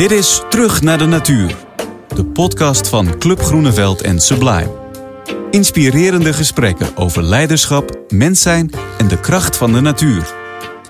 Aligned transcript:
Dit 0.00 0.10
is 0.10 0.42
Terug 0.48 0.82
naar 0.82 0.98
de 0.98 1.06
Natuur, 1.06 1.56
de 2.14 2.24
podcast 2.24 2.88
van 2.88 3.18
Club 3.18 3.40
Groeneveld 3.40 4.02
en 4.02 4.20
Sublime. 4.20 4.70
Inspirerende 5.50 6.32
gesprekken 6.32 6.96
over 6.96 7.22
leiderschap, 7.22 8.00
mens 8.08 8.42
zijn 8.42 8.70
en 8.98 9.08
de 9.08 9.20
kracht 9.20 9.56
van 9.56 9.72
de 9.72 9.80
natuur. 9.80 10.34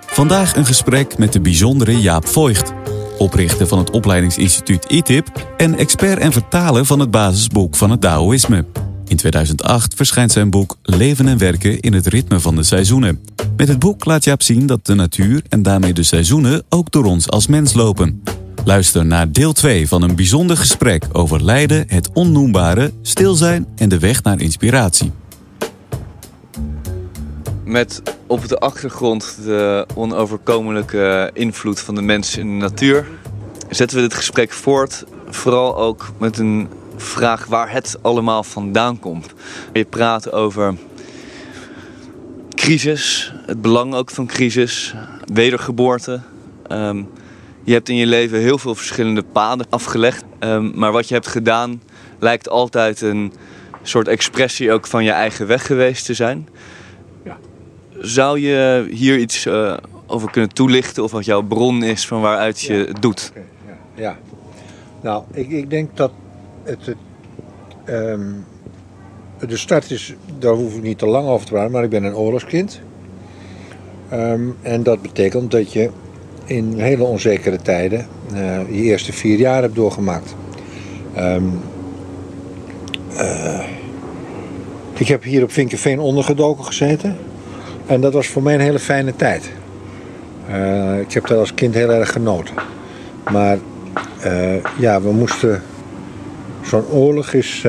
Vandaag 0.06 0.56
een 0.56 0.66
gesprek 0.66 1.18
met 1.18 1.32
de 1.32 1.40
bijzondere 1.40 2.00
Jaap 2.00 2.26
Voigt, 2.28 2.72
oprichter 3.18 3.66
van 3.66 3.78
het 3.78 3.90
opleidingsinstituut 3.90 4.84
ITIP 4.84 5.46
en 5.56 5.78
expert 5.78 6.18
en 6.18 6.32
vertaler 6.32 6.84
van 6.84 7.00
het 7.00 7.10
basisboek 7.10 7.76
van 7.76 7.90
het 7.90 8.00
Taoïsme. 8.00 8.64
In 9.06 9.16
2008 9.16 9.94
verschijnt 9.94 10.32
zijn 10.32 10.50
boek 10.50 10.76
Leven 10.82 11.28
en 11.28 11.38
werken 11.38 11.80
in 11.80 11.92
het 11.92 12.06
ritme 12.06 12.40
van 12.40 12.56
de 12.56 12.62
seizoenen. 12.62 13.20
Met 13.56 13.68
het 13.68 13.78
boek 13.78 14.04
laat 14.04 14.24
Jaap 14.24 14.42
zien 14.42 14.66
dat 14.66 14.86
de 14.86 14.94
natuur 14.94 15.42
en 15.48 15.62
daarmee 15.62 15.92
de 15.92 16.02
seizoenen 16.02 16.62
ook 16.68 16.90
door 16.90 17.04
ons 17.04 17.28
als 17.28 17.46
mens 17.46 17.74
lopen. 17.74 18.22
Luister 18.64 19.06
naar 19.06 19.32
deel 19.32 19.52
2 19.52 19.88
van 19.88 20.02
een 20.02 20.16
bijzonder 20.16 20.56
gesprek 20.56 21.04
over 21.12 21.44
lijden, 21.44 21.84
het 21.88 22.10
onnoembare, 22.12 22.92
stil 23.02 23.34
zijn 23.34 23.66
en 23.76 23.88
de 23.88 23.98
weg 23.98 24.22
naar 24.22 24.40
inspiratie. 24.40 25.12
Met 27.64 28.02
op 28.26 28.48
de 28.48 28.58
achtergrond 28.58 29.36
de 29.44 29.86
onoverkomelijke 29.94 31.30
invloed 31.34 31.80
van 31.80 31.94
de 31.94 32.02
mens 32.02 32.36
in 32.36 32.46
de 32.46 32.64
natuur 32.64 33.06
zetten 33.70 33.96
we 33.96 34.02
dit 34.02 34.14
gesprek 34.14 34.52
voort. 34.52 35.04
Vooral 35.28 35.76
ook 35.76 36.12
met 36.18 36.38
een 36.38 36.68
vraag 36.96 37.46
waar 37.46 37.72
het 37.72 37.96
allemaal 38.02 38.42
vandaan 38.42 38.98
komt. 38.98 39.26
Je 39.72 39.84
praat 39.84 40.32
over 40.32 40.74
crisis, 42.54 43.34
het 43.46 43.62
belang 43.62 43.94
ook 43.94 44.10
van 44.10 44.26
crisis, 44.26 44.94
wedergeboorte. 45.32 46.20
Um, 46.72 47.08
je 47.64 47.72
hebt 47.72 47.88
in 47.88 47.96
je 47.96 48.06
leven 48.06 48.38
heel 48.38 48.58
veel 48.58 48.74
verschillende 48.74 49.22
paden 49.22 49.66
afgelegd. 49.68 50.24
Um, 50.40 50.72
maar 50.74 50.92
wat 50.92 51.08
je 51.08 51.14
hebt 51.14 51.26
gedaan 51.26 51.82
lijkt 52.18 52.48
altijd 52.48 53.00
een 53.00 53.32
soort 53.82 54.08
expressie 54.08 54.72
ook 54.72 54.86
van 54.86 55.04
je 55.04 55.10
eigen 55.10 55.46
weg 55.46 55.66
geweest 55.66 56.04
te 56.04 56.14
zijn. 56.14 56.48
Ja. 57.24 57.38
Zou 57.98 58.40
je 58.40 58.86
hier 58.90 59.18
iets 59.18 59.46
uh, 59.46 59.76
over 60.06 60.30
kunnen 60.30 60.52
toelichten 60.52 61.02
of 61.02 61.10
wat 61.10 61.24
jouw 61.24 61.42
bron 61.42 61.82
is 61.82 62.06
van 62.06 62.20
waaruit 62.20 62.60
je 62.60 62.72
het 62.72 63.02
doet? 63.02 63.30
Okay, 63.30 63.44
ja. 63.66 64.02
ja. 64.02 64.18
nou, 65.00 65.24
ik, 65.32 65.50
ik 65.50 65.70
denk 65.70 65.96
dat 65.96 66.12
het, 66.62 66.86
het 66.86 66.96
um, 67.88 68.44
de 69.46 69.56
start 69.56 69.90
is, 69.90 70.14
daar 70.38 70.54
hoef 70.54 70.76
ik 70.76 70.82
niet 70.82 70.98
te 70.98 71.06
lang 71.06 71.28
over 71.28 71.46
te 71.46 71.52
praten, 71.52 71.72
maar 71.72 71.84
ik 71.84 71.90
ben 71.90 72.04
een 72.04 72.14
oorlogskind. 72.14 72.80
Um, 74.12 74.56
en 74.62 74.82
dat 74.82 75.02
betekent 75.02 75.50
dat 75.50 75.72
je 75.72 75.90
in 76.44 76.78
hele 76.78 77.04
onzekere 77.04 77.56
tijden 77.56 78.06
uh, 78.32 78.58
je 78.68 78.82
eerste 78.82 79.12
vier 79.12 79.38
jaar 79.38 79.62
hebt 79.62 79.74
doorgemaakt. 79.74 80.34
Um, 81.18 81.60
uh, 83.12 83.60
ik 84.92 85.08
heb 85.08 85.22
hier 85.22 85.42
op 85.42 85.52
Vinkenveen 85.52 86.00
ondergedoken 86.00 86.64
gezeten. 86.64 87.16
En 87.86 88.00
dat 88.00 88.12
was 88.12 88.26
voor 88.26 88.42
mij 88.42 88.54
een 88.54 88.60
hele 88.60 88.78
fijne 88.78 89.16
tijd. 89.16 89.50
Uh, 90.50 90.98
ik 91.00 91.12
heb 91.12 91.26
dat 91.26 91.38
als 91.38 91.54
kind 91.54 91.74
heel 91.74 91.90
erg 91.90 92.12
genoten. 92.12 92.54
Maar 93.30 93.58
ja, 94.78 95.00
we 95.02 95.12
moesten. 95.12 95.62
Zo'n 96.62 96.86
oorlog 96.90 97.32
is, 97.32 97.66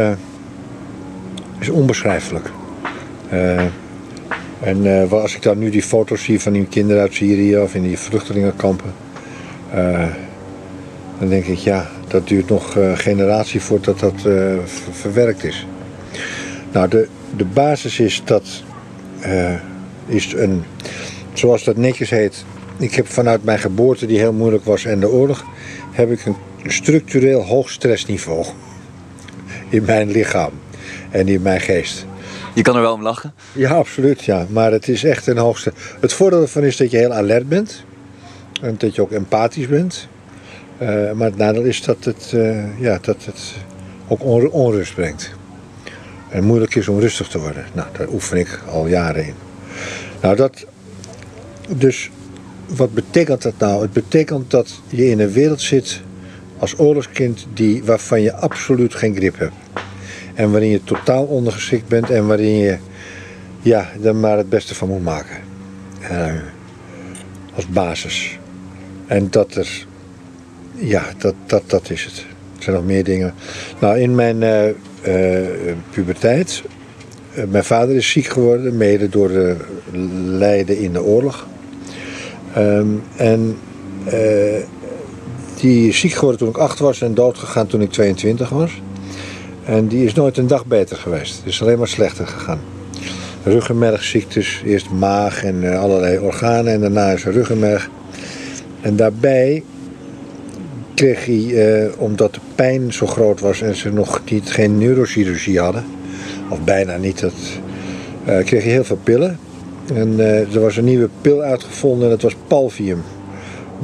is 1.60 1.70
onbeschrijfelijk. 1.70 2.52
En 4.62 4.86
uh, 4.86 5.12
als 5.12 5.36
ik 5.36 5.42
dan 5.42 5.58
nu 5.58 5.70
die 5.70 5.84
foto's 5.84 6.24
zie 6.24 6.40
van 6.40 6.54
die 6.54 6.66
kinderen 6.66 7.02
uit 7.02 7.14
Syrië 7.14 7.58
of 7.58 7.76
in 7.76 7.84
die 7.84 7.98
vluchtelingenkampen, 7.98 8.94
uh, 9.76 10.08
dan 11.20 11.30
denk 11.30 11.46
ik, 11.46 11.58
ja, 11.58 11.90
dat 12.08 12.28
duurt 12.28 12.50
nog 12.50 12.76
een 12.76 12.98
generatie 12.98 13.62
voordat 13.62 14.00
dat 14.00 14.14
verwerkt 14.92 15.44
is. 15.44 15.68
Nou, 16.72 16.88
de, 16.88 17.08
de 17.36 17.46
basis 17.46 18.00
is 18.00 18.22
dat, 18.26 18.64
is 20.06 20.34
een, 20.34 20.64
zoals 21.34 21.64
dat 21.64 21.78
netjes 21.78 22.10
heet, 22.10 22.46
ik 22.78 22.94
heb 22.94 23.08
vanuit 23.08 23.44
mijn 23.44 23.60
geboorte, 23.60 24.06
die 24.06 24.18
heel 24.18 24.34
moeilijk 24.34 24.66
was, 24.66 24.86
en 24.86 25.00
de 25.00 25.10
oorlog, 25.10 25.46
heb 25.92 26.12
ik 26.12 26.26
een 26.26 26.36
structureel 26.66 27.42
hoog 27.42 27.70
stressniveau 27.70 28.46
in 29.70 29.84
mijn 29.86 30.12
lichaam 30.12 30.52
en 31.10 31.28
in 31.28 31.42
mijn 31.42 31.62
geest. 31.62 32.06
Je 32.54 32.62
kan 32.62 32.76
er 32.76 32.82
wel 32.82 32.94
om 32.94 33.02
lachen? 33.02 33.34
Ja, 33.52 33.70
absoluut. 33.76 34.24
Ja. 34.24 34.46
Maar 34.50 34.72
het 34.72 34.88
is 34.88 35.04
echt 35.04 35.28
een 35.28 35.38
hoogste. 35.38 35.74
Het 36.00 36.14
voordeel 36.14 36.42
ervan 36.42 36.64
is 36.64 36.78
dat 36.78 36.92
je 36.92 36.98
heel 36.98 37.14
alert 37.14 37.50
bent. 37.50 37.84
En 38.62 38.76
dat 38.78 38.96
je 38.96 39.02
ook 39.02 39.12
empathisch 39.12 39.68
bent. 39.68 40.08
Uh, 40.82 41.12
maar 41.12 41.28
het 41.28 41.38
nadeel 41.38 41.64
is 41.64 41.82
dat 41.84 42.04
het, 42.04 42.32
uh, 42.36 42.80
ja, 42.80 42.98
dat 43.02 43.26
het 43.26 43.54
ook 44.08 44.24
onrust 44.54 44.96
brengt. 44.96 45.32
En 46.30 46.44
moeilijk 46.44 46.76
is 46.76 46.88
om 46.88 47.00
rustig 47.00 47.28
te 47.28 47.40
worden. 47.40 47.66
Nou, 47.74 47.88
daar 47.98 48.08
oefen 48.08 48.38
ik 48.38 48.60
al 48.70 48.88
jaren 48.88 49.26
in. 49.26 49.34
Nou, 50.22 50.36
dat. 50.36 50.66
Dus 51.68 52.10
wat 52.68 52.94
betekent 52.94 53.42
dat 53.42 53.54
nou? 53.58 53.82
Het 53.82 53.94
betekent 53.94 54.52
dat 54.52 54.82
je 54.88 55.10
in 55.10 55.20
een 55.20 55.32
wereld 55.32 55.62
zit 55.62 56.02
als 56.60 56.80
oorlogskind 56.80 57.48
die, 57.54 57.84
waarvan 57.84 58.22
je 58.22 58.34
absoluut 58.34 58.96
geen 58.96 59.16
grip 59.16 59.38
hebt. 59.38 59.54
En 60.34 60.52
waarin 60.52 60.70
je 60.70 60.84
totaal 60.84 61.24
ondergeschikt 61.24 61.88
bent 61.88 62.10
en 62.10 62.28
waarin 62.28 62.58
je 62.58 62.78
ja, 63.62 63.90
er 64.04 64.16
maar 64.16 64.38
het 64.38 64.50
beste 64.50 64.76
van 64.76 64.88
moet 64.88 65.04
maken. 65.04 65.38
Uh, 66.12 66.34
als 67.56 67.68
basis. 67.68 68.40
En 69.08 69.28
dat 69.30 69.56
er, 69.56 69.86
ja, 70.76 71.04
dat, 71.18 71.34
dat, 71.46 71.64
dat 71.66 71.90
is 71.90 72.04
het. 72.04 72.26
Er 72.58 72.64
zijn 72.64 72.76
nog 72.76 72.86
meer 72.86 73.04
dingen. 73.04 73.34
Nou, 73.80 74.00
in 74.00 74.16
mijn 74.16 74.42
uh, 74.42 75.56
puberteit. 75.90 76.64
mijn 77.50 77.64
vader 77.64 77.96
is 77.96 78.12
ziek 78.12 78.26
geworden, 78.26 78.78
mede 78.78 79.10
door 79.10 79.28
de 79.28 79.56
lijden 80.26 80.78
in 80.78 80.94
de 80.94 81.04
oorlog. 81.04 81.48
Um, 82.58 83.04
en 83.16 83.58
die 85.60 85.88
is 85.88 86.00
ziek 86.00 86.14
geworden 86.14 86.40
toen 86.40 86.50
ik 86.50 86.58
acht 86.58 86.80
was 86.80 87.02
en 87.02 87.14
doodgegaan 87.14 87.68
toen 87.68 87.82
ik 87.82 87.92
22 87.92 88.50
was. 88.50 88.82
En 89.72 89.88
die 89.88 90.06
is 90.06 90.14
nooit 90.14 90.38
een 90.38 90.48
dag 90.48 90.66
beter 90.66 90.98
geweest. 90.98 91.38
Het 91.38 91.46
is 91.46 91.62
alleen 91.62 91.78
maar 91.78 91.88
slechter 91.88 92.28
gegaan. 92.28 92.60
Ruggenmergziektes, 93.44 94.62
eerst 94.66 94.90
maag 94.90 95.44
en 95.44 95.64
uh, 95.64 95.80
allerlei 95.80 96.18
organen 96.18 96.74
en 96.74 96.82
daarna 96.82 97.12
is 97.12 97.24
ruggenmerg. 97.24 97.90
En 98.82 98.96
daarbij 98.96 99.64
kreeg 100.94 101.26
hij, 101.26 101.36
uh, 101.36 101.92
omdat 101.98 102.34
de 102.34 102.40
pijn 102.56 102.94
zo 102.94 103.06
groot 103.08 103.40
was 103.40 103.62
en 103.62 103.76
ze 103.76 103.94
nog 103.94 104.22
niet, 104.30 104.52
geen 104.52 104.78
neurochirurgie 104.78 105.60
hadden, 105.60 105.84
of 106.50 106.64
bijna 106.64 106.98
niet, 106.98 107.20
dat, 107.20 107.34
uh, 108.28 108.46
kreeg 108.46 108.64
hij 108.64 108.72
heel 108.72 108.84
veel 108.84 109.00
pillen. 109.04 109.40
En 109.94 110.20
er 110.20 110.60
was 110.60 110.78
een 110.78 110.86
nieuwe 110.86 111.10
pil 111.22 111.42
uitgevonden 111.42 112.04
en 112.04 112.10
dat 112.10 112.22
was 112.22 112.36
Palvium. 112.48 113.02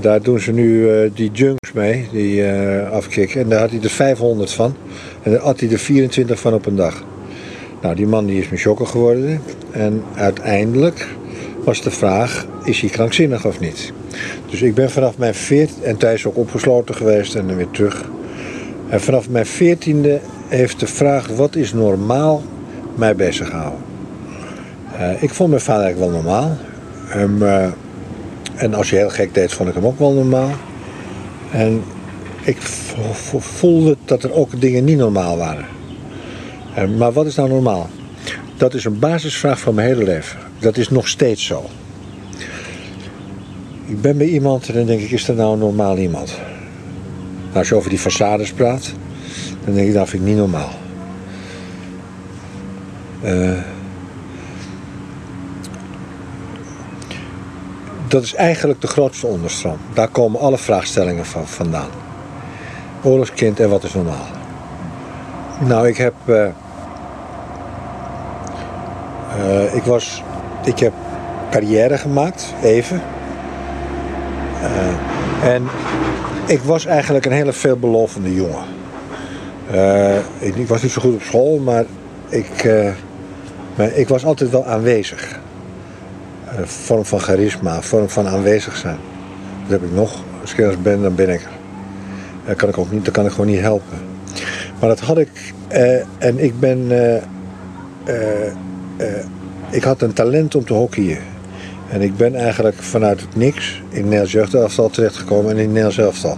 Daar 0.01 0.21
doen 0.21 0.39
ze 0.39 0.51
nu 0.51 0.89
die 1.13 1.31
junks 1.31 1.71
mee, 1.73 2.07
die 2.11 2.43
afkicken. 2.91 3.41
En 3.41 3.49
daar 3.49 3.59
had 3.59 3.69
hij 3.69 3.79
er 3.81 3.89
500 3.89 4.51
van. 4.51 4.75
En 5.23 5.31
daar 5.31 5.41
had 5.41 5.59
hij 5.59 5.69
er 5.69 5.79
24 5.79 6.39
van 6.39 6.53
op 6.53 6.65
een 6.65 6.75
dag. 6.75 7.03
Nou, 7.81 7.95
die 7.95 8.07
man 8.07 8.25
die 8.25 8.39
is 8.39 8.49
me 8.49 8.57
schokken 8.57 8.87
geworden. 8.87 9.41
En 9.71 10.03
uiteindelijk 10.15 11.07
was 11.63 11.81
de 11.81 11.91
vraag, 11.91 12.45
is 12.63 12.81
hij 12.81 12.89
krankzinnig 12.89 13.45
of 13.45 13.59
niet? 13.59 13.93
Dus 14.49 14.61
ik 14.61 14.75
ben 14.75 14.89
vanaf 14.89 15.17
mijn 15.17 15.33
14 15.33 15.83
en 15.83 15.97
thuis 15.97 16.25
ook 16.25 16.37
opgesloten 16.37 16.95
geweest 16.95 17.35
en 17.35 17.47
dan 17.47 17.55
weer 17.55 17.71
terug. 17.71 18.03
En 18.89 19.01
vanaf 19.01 19.29
mijn 19.29 19.45
veertiende 19.45 20.19
heeft 20.47 20.79
de 20.79 20.87
vraag, 20.87 21.27
wat 21.27 21.55
is 21.55 21.73
normaal, 21.73 22.43
mij 22.95 23.15
bezig 23.15 23.49
gehouden. 23.49 23.79
Uh, 24.99 25.23
ik 25.23 25.29
vond 25.29 25.49
mijn 25.49 25.61
vader 25.61 25.83
eigenlijk 25.83 26.11
wel 26.11 26.21
normaal. 26.21 26.57
Uh, 27.41 27.67
en 28.57 28.73
als 28.73 28.89
hij 28.89 28.99
heel 28.99 29.09
gek 29.09 29.33
deed, 29.33 29.53
vond 29.53 29.69
ik 29.69 29.75
hem 29.75 29.85
ook 29.85 29.99
wel 29.99 30.13
normaal. 30.13 30.51
En 31.51 31.83
ik 32.41 32.57
voelde 33.37 33.97
dat 34.05 34.23
er 34.23 34.33
ook 34.33 34.61
dingen 34.61 34.83
niet 34.83 34.97
normaal 34.97 35.37
waren. 35.37 35.65
Maar 36.97 37.11
wat 37.11 37.25
is 37.25 37.35
nou 37.35 37.49
normaal? 37.49 37.89
Dat 38.57 38.73
is 38.73 38.85
een 38.85 38.99
basisvraag 38.99 39.59
van 39.59 39.75
mijn 39.75 39.87
hele 39.87 40.03
leven. 40.03 40.39
Dat 40.59 40.77
is 40.77 40.89
nog 40.89 41.07
steeds 41.07 41.45
zo. 41.45 41.65
Ik 43.85 44.01
ben 44.01 44.17
bij 44.17 44.27
iemand 44.27 44.67
en 44.67 44.73
dan 44.73 44.85
denk 44.85 45.01
ik, 45.01 45.11
is 45.11 45.25
dat 45.25 45.35
nou 45.35 45.53
een 45.53 45.59
normaal 45.59 45.97
iemand? 45.97 46.37
Nou, 47.45 47.57
als 47.57 47.69
je 47.69 47.75
over 47.75 47.89
die 47.89 47.99
façades 47.99 48.55
praat, 48.55 48.93
dan 49.65 49.73
denk 49.73 49.87
ik, 49.87 49.93
dat 49.93 50.09
vind 50.09 50.21
ik 50.21 50.27
niet 50.27 50.37
normaal. 50.37 50.69
Uh, 53.23 53.51
dat 58.07 58.23
is 58.23 58.33
eigenlijk 58.33 58.81
de 58.81 58.87
grootste 58.87 59.27
onderstroom. 59.27 59.77
Daar 59.93 60.07
komen 60.07 60.39
alle 60.39 60.57
vraagstellingen 60.57 61.25
van 61.25 61.47
vandaan 61.47 61.89
oorlogskind 63.03 63.59
en 63.59 63.69
wat 63.69 63.83
is 63.83 63.93
normaal? 63.93 64.25
Nou, 65.59 65.87
ik 65.87 65.97
heb. 65.97 66.13
Uh, 66.25 66.47
uh, 69.37 69.75
ik 69.75 69.83
was. 69.83 70.23
Ik 70.63 70.79
heb 70.79 70.93
carrière 71.51 71.97
gemaakt, 71.97 72.53
even. 72.63 73.01
Uh, 74.61 75.53
En 75.53 75.67
ik 76.45 76.59
was 76.59 76.85
eigenlijk 76.85 77.25
een 77.25 77.31
hele 77.31 77.53
veelbelovende 77.53 78.33
jongen. 78.33 78.63
Ik, 80.39 80.55
ik, 80.55 80.67
was 80.67 80.81
niet 80.81 80.91
zo 80.91 81.01
goed 81.01 81.13
op 81.13 81.21
school, 81.21 81.57
maar 81.57 81.85
ik, 82.29 82.69
maar 83.75 83.91
ik 83.91 84.07
was 84.07 84.25
altijd 84.25 84.49
wel 84.49 84.65
aanwezig. 84.65 85.39
Een 86.55 86.67
vorm 86.67 87.05
van 87.05 87.19
charisma, 87.19 87.75
een 87.75 87.83
vorm 87.83 88.09
van 88.09 88.27
aanwezig 88.27 88.77
zijn. 88.77 88.97
Dat 89.61 89.79
heb 89.79 89.89
ik 89.89 89.95
nog. 89.95 90.23
Als 90.41 90.51
ik 90.51 90.57
ergens 90.59 90.81
ben, 90.81 91.01
dan 91.01 91.15
ben 91.15 91.29
ik 91.29 91.41
er. 91.41 91.49
Dat 92.45 92.55
kan 92.55 92.69
ik 92.69 92.77
ook 92.77 92.91
niet, 92.91 93.05
dat 93.05 93.13
kan 93.13 93.25
ik 93.25 93.31
gewoon 93.31 93.47
niet 93.47 93.59
helpen. 93.59 93.97
Maar 94.79 94.89
dat 94.89 94.99
had 94.99 95.17
ik. 95.17 95.53
Uh, 95.71 95.99
en 96.17 96.39
ik 96.39 96.59
ben. 96.59 96.91
ik 99.69 99.83
had 99.83 100.01
een 100.01 100.13
talent 100.13 100.55
om 100.55 100.65
te 100.65 100.73
hockeyen. 100.73 101.19
En 101.89 102.01
ik 102.01 102.17
ben 102.17 102.35
eigenlijk 102.35 102.75
vanuit 102.75 103.21
het 103.21 103.35
niks 103.35 103.81
in 103.89 104.03
Nederlands 104.03 104.31
jeugdelftal 104.31 104.89
terechtgekomen 104.89 105.51
en 105.51 105.57
in 105.57 105.67
Nederlands 105.67 105.97
elftal. 105.97 106.37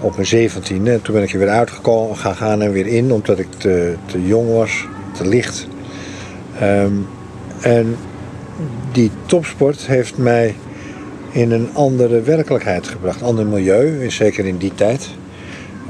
Op 0.00 0.14
mijn 0.14 0.26
zeventiende. 0.26 1.02
Toen 1.02 1.14
ben 1.14 1.22
ik 1.22 1.32
er 1.32 1.38
weer 1.38 1.48
uitgekomen, 1.48 2.16
gaan 2.16 2.36
gaan 2.36 2.62
en 2.62 2.72
weer 2.72 2.86
in, 2.86 3.12
omdat 3.12 3.38
ik 3.38 3.52
te, 3.56 3.96
jong 4.24 4.52
was, 4.52 4.86
te 5.12 5.28
licht. 5.28 5.66
Um, 6.62 7.06
en 7.60 7.96
die 8.92 9.10
topsport 9.26 9.86
heeft 9.86 10.16
mij 10.16 10.54
in 11.30 11.50
een 11.50 11.68
andere 11.72 12.20
werkelijkheid 12.20 12.88
gebracht. 12.88 13.22
Ander 13.22 13.46
milieu, 13.46 14.10
zeker 14.10 14.46
in 14.46 14.56
die 14.56 14.74
tijd. 14.74 15.08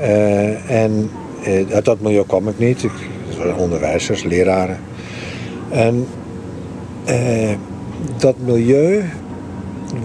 Uh, 0.00 0.70
en 0.70 1.10
uh, 1.46 1.70
uit 1.70 1.84
dat 1.84 2.00
milieu 2.00 2.24
kwam 2.26 2.48
ik 2.48 2.58
niet. 2.58 2.82
Ik 2.82 2.90
was 3.38 3.56
onderwijzers, 3.56 4.22
leraren. 4.22 4.78
En 5.70 6.06
uh, 7.08 7.50
dat 8.16 8.34
milieu, 8.38 9.04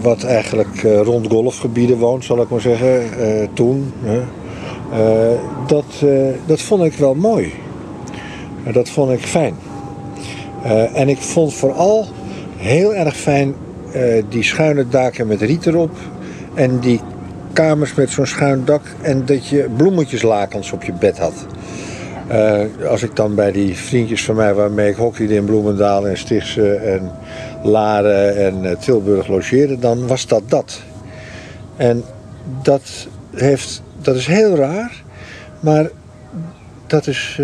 wat 0.02 0.24
eigenlijk 0.24 0.82
rond 0.82 1.26
golfgebieden 1.26 1.98
woont, 1.98 2.24
zal 2.24 2.42
ik 2.42 2.48
maar 2.48 2.60
zeggen, 2.60 3.08
toen, 3.52 3.92
dat, 5.66 5.84
dat 6.46 6.60
vond 6.60 6.82
ik 6.82 6.92
wel 6.92 7.14
mooi. 7.14 7.52
dat 8.72 8.88
vond 8.88 9.12
ik 9.12 9.20
fijn. 9.20 9.54
en 10.94 11.08
ik 11.08 11.18
vond 11.18 11.54
vooral 11.54 12.06
heel 12.62 12.94
erg 12.94 13.16
fijn 13.16 13.54
die 14.28 14.42
schuine 14.42 14.88
daken 14.88 15.26
met 15.26 15.40
riet 15.40 15.66
erop 15.66 15.96
en 16.54 16.78
die 16.78 17.00
kamers 17.52 17.94
met 17.94 18.10
zo'n 18.10 18.26
schuin 18.26 18.64
dak 18.64 18.82
en 19.00 19.26
dat 19.26 19.48
je 19.48 19.68
bloemetjeslakens 19.76 20.72
op 20.72 20.82
je 20.82 20.92
bed 20.92 21.18
had. 21.18 21.46
als 22.88 23.02
ik 23.02 23.16
dan 23.16 23.34
bij 23.34 23.52
die 23.52 23.76
vriendjes 23.76 24.24
van 24.24 24.34
mij 24.34 24.54
waarmee 24.54 24.90
ik 24.90 24.96
hockeyde 24.96 25.34
in 25.34 25.44
Bloemendaal 25.44 26.08
en 26.08 26.18
Stichtse 26.18 26.74
en 26.74 27.10
Laren 27.62 28.36
en 28.36 28.64
eh, 28.64 28.76
Tilburg 28.76 29.26
logeerde, 29.26 29.78
dan 29.78 30.06
was 30.06 30.26
dat 30.26 30.42
dat. 30.46 30.80
En 31.76 32.04
dat, 32.62 33.08
heeft, 33.34 33.82
dat 33.98 34.16
is 34.16 34.26
heel 34.26 34.56
raar, 34.56 35.02
maar 35.60 35.90
dat 36.86 37.06
is 37.06 37.40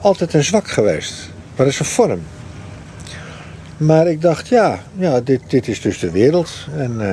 altijd 0.00 0.34
een 0.34 0.44
zwak 0.44 0.68
geweest. 0.68 1.30
Maar 1.56 1.66
dat 1.66 1.74
is 1.74 1.78
een 1.78 1.86
vorm. 1.86 2.20
Maar 3.78 4.06
ik 4.06 4.20
dacht, 4.20 4.48
ja, 4.48 4.78
ja 4.96 5.20
dit, 5.20 5.40
dit 5.48 5.68
is 5.68 5.80
dus 5.80 5.98
de 5.98 6.10
wereld. 6.10 6.50
En, 6.76 6.92
uh, 7.00 7.08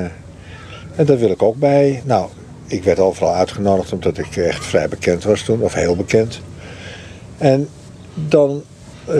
en 0.96 1.06
daar 1.06 1.18
wil 1.18 1.30
ik 1.30 1.44
ook 1.44 1.56
bij. 1.56 2.02
Nou, 2.06 2.30
ik 2.68 2.84
werd 2.84 3.00
overal 3.00 3.34
uitgenodigd 3.34 3.94
omdat 3.94 4.18
ik 4.18 4.36
echt 4.36 4.66
vrij 4.66 4.88
bekend 4.88 5.24
was 5.24 5.42
toen, 5.42 5.62
of 5.62 5.74
heel 5.74 5.96
bekend. 5.96 6.42
En 7.38 7.68
dan 8.14 8.64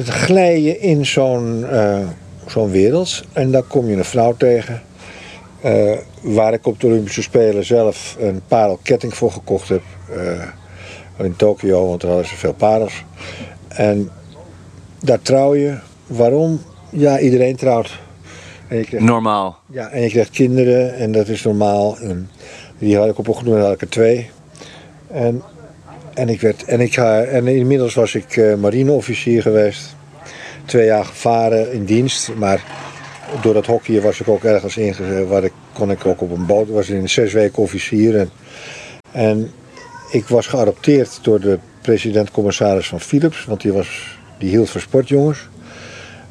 glij 0.04 0.62
je 0.62 0.80
in 0.80 1.06
zo'n 1.06 1.66
uh, 1.72 2.08
zo'n 2.48 2.72
wereld. 2.72 3.24
En 3.34 3.52
dan 3.52 3.68
kom 3.68 3.88
je 3.88 3.96
een 3.96 4.06
vrouw 4.06 4.36
tegen. 4.38 4.82
Uh, 5.66 5.92
waar 6.22 6.54
ik 6.54 6.68
op 6.68 6.80
de 6.80 6.88
Olympische 6.88 7.22
Spelen 7.22 7.66
zelf 7.66 8.16
een 8.20 8.42
parelketting 8.48 9.14
voor 9.14 9.32
gekocht 9.32 9.70
heb. 9.70 9.82
In 11.18 11.36
Tokio, 11.36 11.88
want 11.88 12.02
daar 12.02 12.12
hadden 12.12 12.30
ze 12.30 12.36
veel 12.36 12.54
parels. 12.54 13.04
En 13.68 14.10
daar 15.00 15.22
trouw 15.22 15.56
je. 15.56 15.78
Waarom? 16.08 16.60
Ja, 16.98 17.20
iedereen 17.20 17.56
trouwt. 17.56 18.00
normaal. 18.92 19.60
Ja, 19.72 19.90
en 19.90 20.02
je 20.02 20.10
krijgt 20.10 20.30
kinderen 20.30 20.96
en 20.96 21.12
dat 21.12 21.28
is 21.28 21.44
normaal. 21.44 21.98
En 22.00 22.30
die 22.78 22.98
had 22.98 23.10
ik 23.10 23.18
op 23.18 23.28
een 23.28 23.36
genoeg, 23.36 23.58
had 23.58 23.74
ik 23.74 23.82
er 23.82 23.90
twee. 23.90 24.30
En, 25.08 25.42
en, 26.14 26.30
ik 26.30 26.42
werd, 26.42 26.64
en, 26.64 26.80
ik 26.80 26.94
ga, 26.94 27.22
en 27.22 27.48
inmiddels 27.48 27.94
was 27.94 28.16
ik 28.16 28.36
uh, 28.36 28.56
marineofficier 28.56 29.42
geweest 29.42 29.96
twee 30.66 30.86
jaar 30.86 31.06
gevaren 31.06 31.74
in 31.74 31.86
dienst. 31.86 32.32
Maar 32.36 32.64
door 33.42 33.54
dat 33.54 33.66
hockey 33.66 34.02
was 34.02 34.20
ik 34.20 34.28
ook 34.28 34.44
ergens 34.44 34.78
ingezet. 34.78 35.28
Waar 35.28 35.44
ik, 35.44 35.54
kon 35.74 35.92
ik 35.92 36.06
ook 36.06 36.22
op 36.22 36.32
een 36.32 36.46
boot. 36.46 36.70
was 36.70 36.90
in 36.90 37.10
zes 37.10 37.34
weken 37.34 37.64
officier. 37.64 38.20
En, 38.20 38.30
en 39.12 39.52
ik 40.12 40.28
was 40.28 40.48
geadopteerd 40.48 41.20
door 41.22 41.40
de 41.40 41.60
president-commissaris 41.82 42.88
van 42.88 43.00
Philips. 43.00 43.46
Want 43.46 43.62
die, 43.62 43.74
was, 43.74 44.18
die 44.38 44.50
hield 44.50 44.70
van 44.70 44.82
sportjongens. 44.82 45.48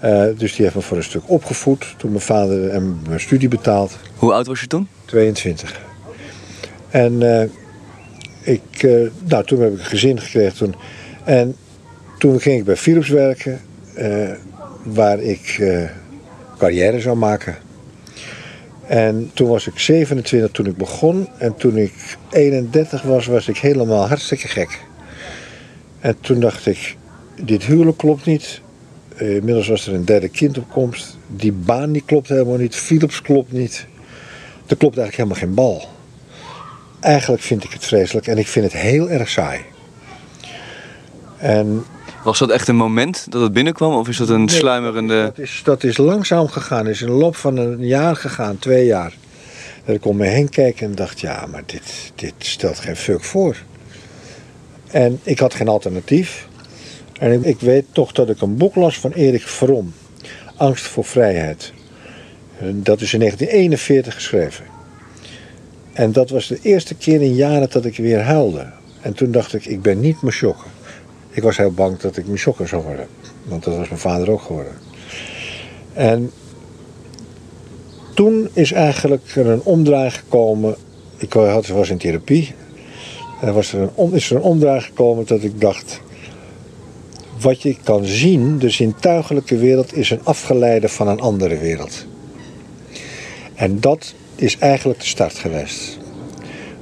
Uh, 0.05 0.25
dus 0.37 0.55
die 0.55 0.65
heeft 0.65 0.75
me 0.75 0.83
voor 0.83 0.97
een 0.97 1.03
stuk 1.03 1.23
opgevoed. 1.27 1.95
Toen 1.97 2.11
mijn 2.11 2.23
vader 2.23 2.69
en 2.69 2.99
mijn 3.09 3.21
studie 3.21 3.49
betaald. 3.49 3.97
Hoe 4.17 4.33
oud 4.33 4.47
was 4.47 4.61
je 4.61 4.67
toen? 4.67 4.89
22. 5.05 5.81
En 6.91 7.21
uh, 7.21 7.43
ik, 8.41 8.83
uh, 8.83 9.11
nou, 9.25 9.45
toen 9.45 9.61
heb 9.61 9.73
ik 9.73 9.79
een 9.79 9.85
gezin 9.85 10.21
gekregen. 10.21 10.57
Toen. 10.57 10.75
En 11.25 11.57
toen 12.19 12.41
ging 12.41 12.59
ik 12.59 12.65
bij 12.65 12.77
Philips 12.77 13.09
werken. 13.09 13.61
Waar 14.83 15.21
ik 15.21 15.63
carrière 16.59 17.01
zou 17.01 17.17
maken. 17.17 17.57
En 18.87 19.31
toen 19.35 19.49
was 19.49 19.67
ik 19.67 19.79
27 19.79 20.51
toen 20.51 20.67
ik 20.67 20.77
begon. 20.77 21.29
En 21.39 21.57
toen 21.57 21.77
ik 21.77 21.93
31 22.31 23.03
was, 23.03 23.27
was 23.27 23.49
ik 23.49 23.57
helemaal 23.57 24.09
hartstikke 24.09 24.49
gek. 24.49 24.79
En 26.01 26.17
toen 26.21 26.41
dacht 26.41 26.67
ik, 26.67 26.97
dit 27.43 27.65
huwelijk 27.65 27.97
klopt 27.97 28.25
niet. 28.25 28.63
Uh, 29.23 29.35
inmiddels 29.35 29.69
was 29.69 29.87
er 29.87 29.95
een 29.95 30.05
derde 30.05 30.29
kind 30.29 30.59
op 30.59 30.71
komst. 30.71 31.17
Die 31.27 31.53
baan 31.53 31.93
die 31.93 32.03
klopt 32.07 32.29
helemaal 32.29 32.57
niet. 32.57 32.77
Philips 32.77 33.23
klopt 33.23 33.53
niet. 33.53 33.87
Er 34.67 34.77
klopt 34.77 34.99
eigenlijk 34.99 35.17
helemaal 35.17 35.39
geen 35.39 35.55
bal. 35.55 35.89
Eigenlijk 37.01 37.43
vind 37.43 37.65
ik 37.65 37.73
het 37.73 37.85
vreselijk 37.85 38.27
en 38.27 38.39
ik 38.39 38.47
vind 38.47 38.65
het 38.73 38.83
heel 38.83 39.11
erg 39.11 39.29
saai. 39.29 39.61
En 41.37 41.85
was 42.25 42.39
dat 42.39 42.51
echt 42.51 42.69
een 42.69 42.77
moment 42.77 43.27
dat 43.31 43.43
het 43.43 43.53
binnenkwam 43.53 43.95
of 43.95 44.09
is 44.09 44.17
dat 44.17 44.29
een 44.29 44.49
sluimerende... 44.49 45.23
Dat 45.23 45.39
is, 45.39 45.61
dat 45.65 45.85
is 45.85 45.97
langzaam 45.97 46.49
gegaan, 46.49 46.87
is 46.87 47.01
in 47.01 47.07
de 47.07 47.13
loop 47.13 47.37
van 47.37 47.57
een 47.57 47.87
jaar 47.87 48.17
gegaan, 48.17 48.59
twee 48.59 48.87
jaar. 48.87 49.13
Dat 49.85 49.95
ik 49.95 50.05
om 50.05 50.17
me 50.17 50.27
heen 50.27 50.49
keek 50.49 50.81
en 50.81 50.95
dacht, 50.95 51.21
ja, 51.21 51.47
maar 51.51 51.63
dit, 51.67 52.13
dit 52.15 52.35
stelt 52.39 52.79
geen 52.79 52.97
fuck 52.97 53.25
voor. 53.25 53.57
En 54.91 55.21
ik 55.23 55.39
had 55.39 55.55
geen 55.55 55.69
alternatief. 55.69 56.49
En 57.19 57.45
ik, 57.45 57.61
weet 57.61 57.85
toch 57.93 58.13
dat 58.13 58.31
ik 58.31 58.41
een 58.41 58.57
boek 58.57 58.75
las 58.75 58.99
van 58.99 59.13
Erik 59.13 59.43
Fromm. 59.43 59.93
Angst 60.57 60.85
voor 60.85 61.05
vrijheid. 61.05 61.73
Dat 62.59 63.01
is 63.01 63.13
in 63.13 63.19
1941 63.19 64.15
geschreven. 64.15 64.65
En 65.93 66.13
dat 66.13 66.31
was 66.31 66.47
de 66.47 66.59
eerste 66.63 66.95
keer 66.95 67.23
in 67.23 67.35
jaren 67.35 67.71
dat 67.71 67.85
ik 67.85 67.97
weer 67.97 68.21
huilde. 68.21 68.67
En 69.01 69.15
toen 69.15 69.31
dacht 69.31 69.55
ik, 69.55 69.65
ik 69.65 69.83
ben 69.83 70.01
niet 70.01 70.23
Meshokken. 70.23 70.71
Ik 71.31 71.43
was 71.43 71.57
heel 71.57 71.73
bang 71.73 71.99
dat 71.99 72.17
ik 72.17 72.27
misjokker 72.27 72.69
zou 72.69 72.83
worden. 72.83 73.07
Want 73.43 73.65
dat 73.65 73.77
was 73.77 73.89
mijn 73.89 74.01
vader 74.01 74.31
ook 74.31 74.43
geworden. 74.43 74.73
En 75.93 76.31
toen 78.15 78.49
is 78.53 78.73
eigenlijk 78.73 79.23
er 79.35 79.47
een 79.47 79.63
omdraai 79.63 80.11
gekomen. 80.11 80.77
Ik 81.17 81.33
was 81.33 81.91
in 81.91 81.99
therapie. 81.99 82.55
Er 83.43 83.53
was 83.53 83.73
er 83.73 83.91
een, 83.97 84.13
is 84.13 84.31
er 84.31 84.37
een 84.37 84.43
omdraai 84.43 84.81
gekomen 84.81 85.27
dat 85.27 85.43
ik 85.43 85.61
dacht... 85.61 86.01
Wat 87.45 87.63
je 87.63 87.77
kan 87.83 88.05
zien, 88.05 88.59
de 88.59 88.71
zintuigelijke 88.71 89.57
wereld, 89.57 89.97
is 89.97 90.11
een 90.11 90.25
afgeleide 90.25 90.89
van 90.89 91.09
een 91.09 91.21
andere 91.21 91.59
wereld. 91.59 92.07
En 93.55 93.81
dat 93.81 94.15
is 94.37 94.59
eigenlijk 94.59 95.01
de 95.01 95.07
start 95.07 95.35
geweest. 95.35 95.99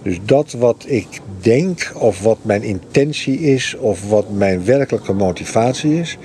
Dus 0.02 0.18
dat 0.24 0.52
wat 0.52 0.84
ik 0.86 1.06
denk 1.40 1.92
of 1.94 2.22
wat 2.22 2.38
mijn 2.42 2.62
intentie 2.62 3.40
is 3.40 3.76
of 3.78 4.08
wat 4.08 4.30
mijn 4.30 4.64
werkelijke 4.64 5.12
motivatie 5.12 6.00
is, 6.00 6.18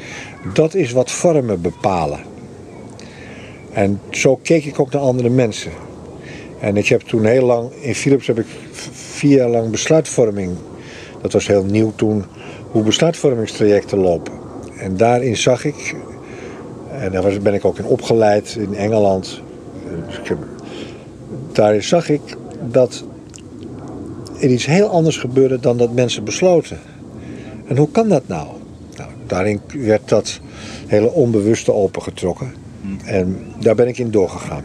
dat 0.53 0.73
is 0.73 0.91
wat 0.91 1.11
vormen 1.11 1.61
bepalen. 1.61 2.19
En 3.73 4.01
zo 4.11 4.35
keek 4.35 4.65
ik 4.65 4.79
ook 4.79 4.91
naar 4.91 5.01
andere 5.01 5.29
mensen. 5.29 5.71
En 6.59 6.77
ik 6.77 6.87
heb 6.87 7.01
toen 7.01 7.25
heel 7.25 7.45
lang, 7.45 7.71
in 7.81 7.95
Philips 7.95 8.27
heb 8.27 8.39
ik 8.39 8.47
vier 8.91 9.37
jaar 9.37 9.49
lang 9.49 9.71
besluitvorming. 9.71 10.55
Dat 11.21 11.33
was 11.33 11.47
heel 11.47 11.63
nieuw 11.63 11.93
toen, 11.95 12.25
hoe 12.71 12.83
besluitvormingstrajecten 12.83 13.97
lopen. 13.97 14.33
En 14.77 14.97
daarin 14.97 15.37
zag 15.37 15.65
ik, 15.65 15.95
en 16.91 17.11
daar 17.11 17.41
ben 17.41 17.53
ik 17.53 17.65
ook 17.65 17.77
in 17.77 17.85
opgeleid 17.85 18.55
in 18.59 18.75
Engeland. 18.75 19.41
Dus 20.07 20.37
daarin 21.51 21.83
zag 21.83 22.09
ik 22.09 22.21
dat 22.69 23.03
er 24.39 24.49
iets 24.49 24.65
heel 24.65 24.87
anders 24.87 25.17
gebeurde 25.17 25.59
dan 25.59 25.77
dat 25.77 25.93
mensen 25.93 26.23
besloten. 26.23 26.79
En 27.67 27.77
hoe 27.77 27.91
kan 27.91 28.09
dat 28.09 28.27
nou? 28.27 28.47
nou 28.97 29.09
daarin 29.27 29.61
werd 29.73 30.09
dat 30.09 30.39
hele 30.87 31.11
onbewuste 31.11 31.73
opengetrokken. 31.73 32.53
En 33.05 33.37
daar 33.59 33.75
ben 33.75 33.87
ik 33.87 33.97
in 33.97 34.11
doorgegaan. 34.11 34.63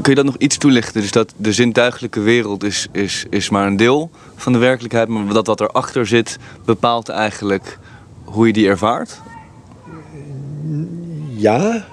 Kun 0.00 0.12
je 0.12 0.14
dat 0.14 0.24
nog 0.24 0.36
iets 0.36 0.58
toelichten? 0.58 1.00
Dus 1.00 1.10
dat 1.10 1.32
de 1.36 1.52
zintuigelijke 1.52 2.20
wereld 2.20 2.64
is, 2.64 2.86
is, 2.92 3.26
is 3.30 3.50
maar 3.50 3.66
een 3.66 3.76
deel 3.76 4.10
van 4.36 4.52
de 4.52 4.58
werkelijkheid, 4.58 5.08
maar 5.08 5.34
dat 5.34 5.46
wat 5.46 5.60
erachter 5.60 6.06
zit 6.06 6.38
bepaalt 6.64 7.08
eigenlijk 7.08 7.78
hoe 8.24 8.46
je 8.46 8.52
die 8.52 8.68
ervaart? 8.68 9.20
Ja, 11.28 11.84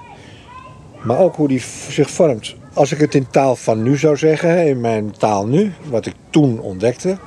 maar 1.02 1.18
ook 1.18 1.36
hoe 1.36 1.48
die 1.48 1.62
zich 1.88 2.10
vormt. 2.10 2.54
Als 2.72 2.92
ik 2.92 2.98
het 2.98 3.14
in 3.14 3.26
taal 3.30 3.56
van 3.56 3.82
nu 3.82 3.96
zou 3.96 4.16
zeggen, 4.16 4.66
in 4.66 4.80
mijn 4.80 5.10
taal 5.18 5.46
nu, 5.46 5.72
wat 5.88 6.06
ik 6.06 6.14
toen 6.30 6.60
ontdekte, 6.60 7.18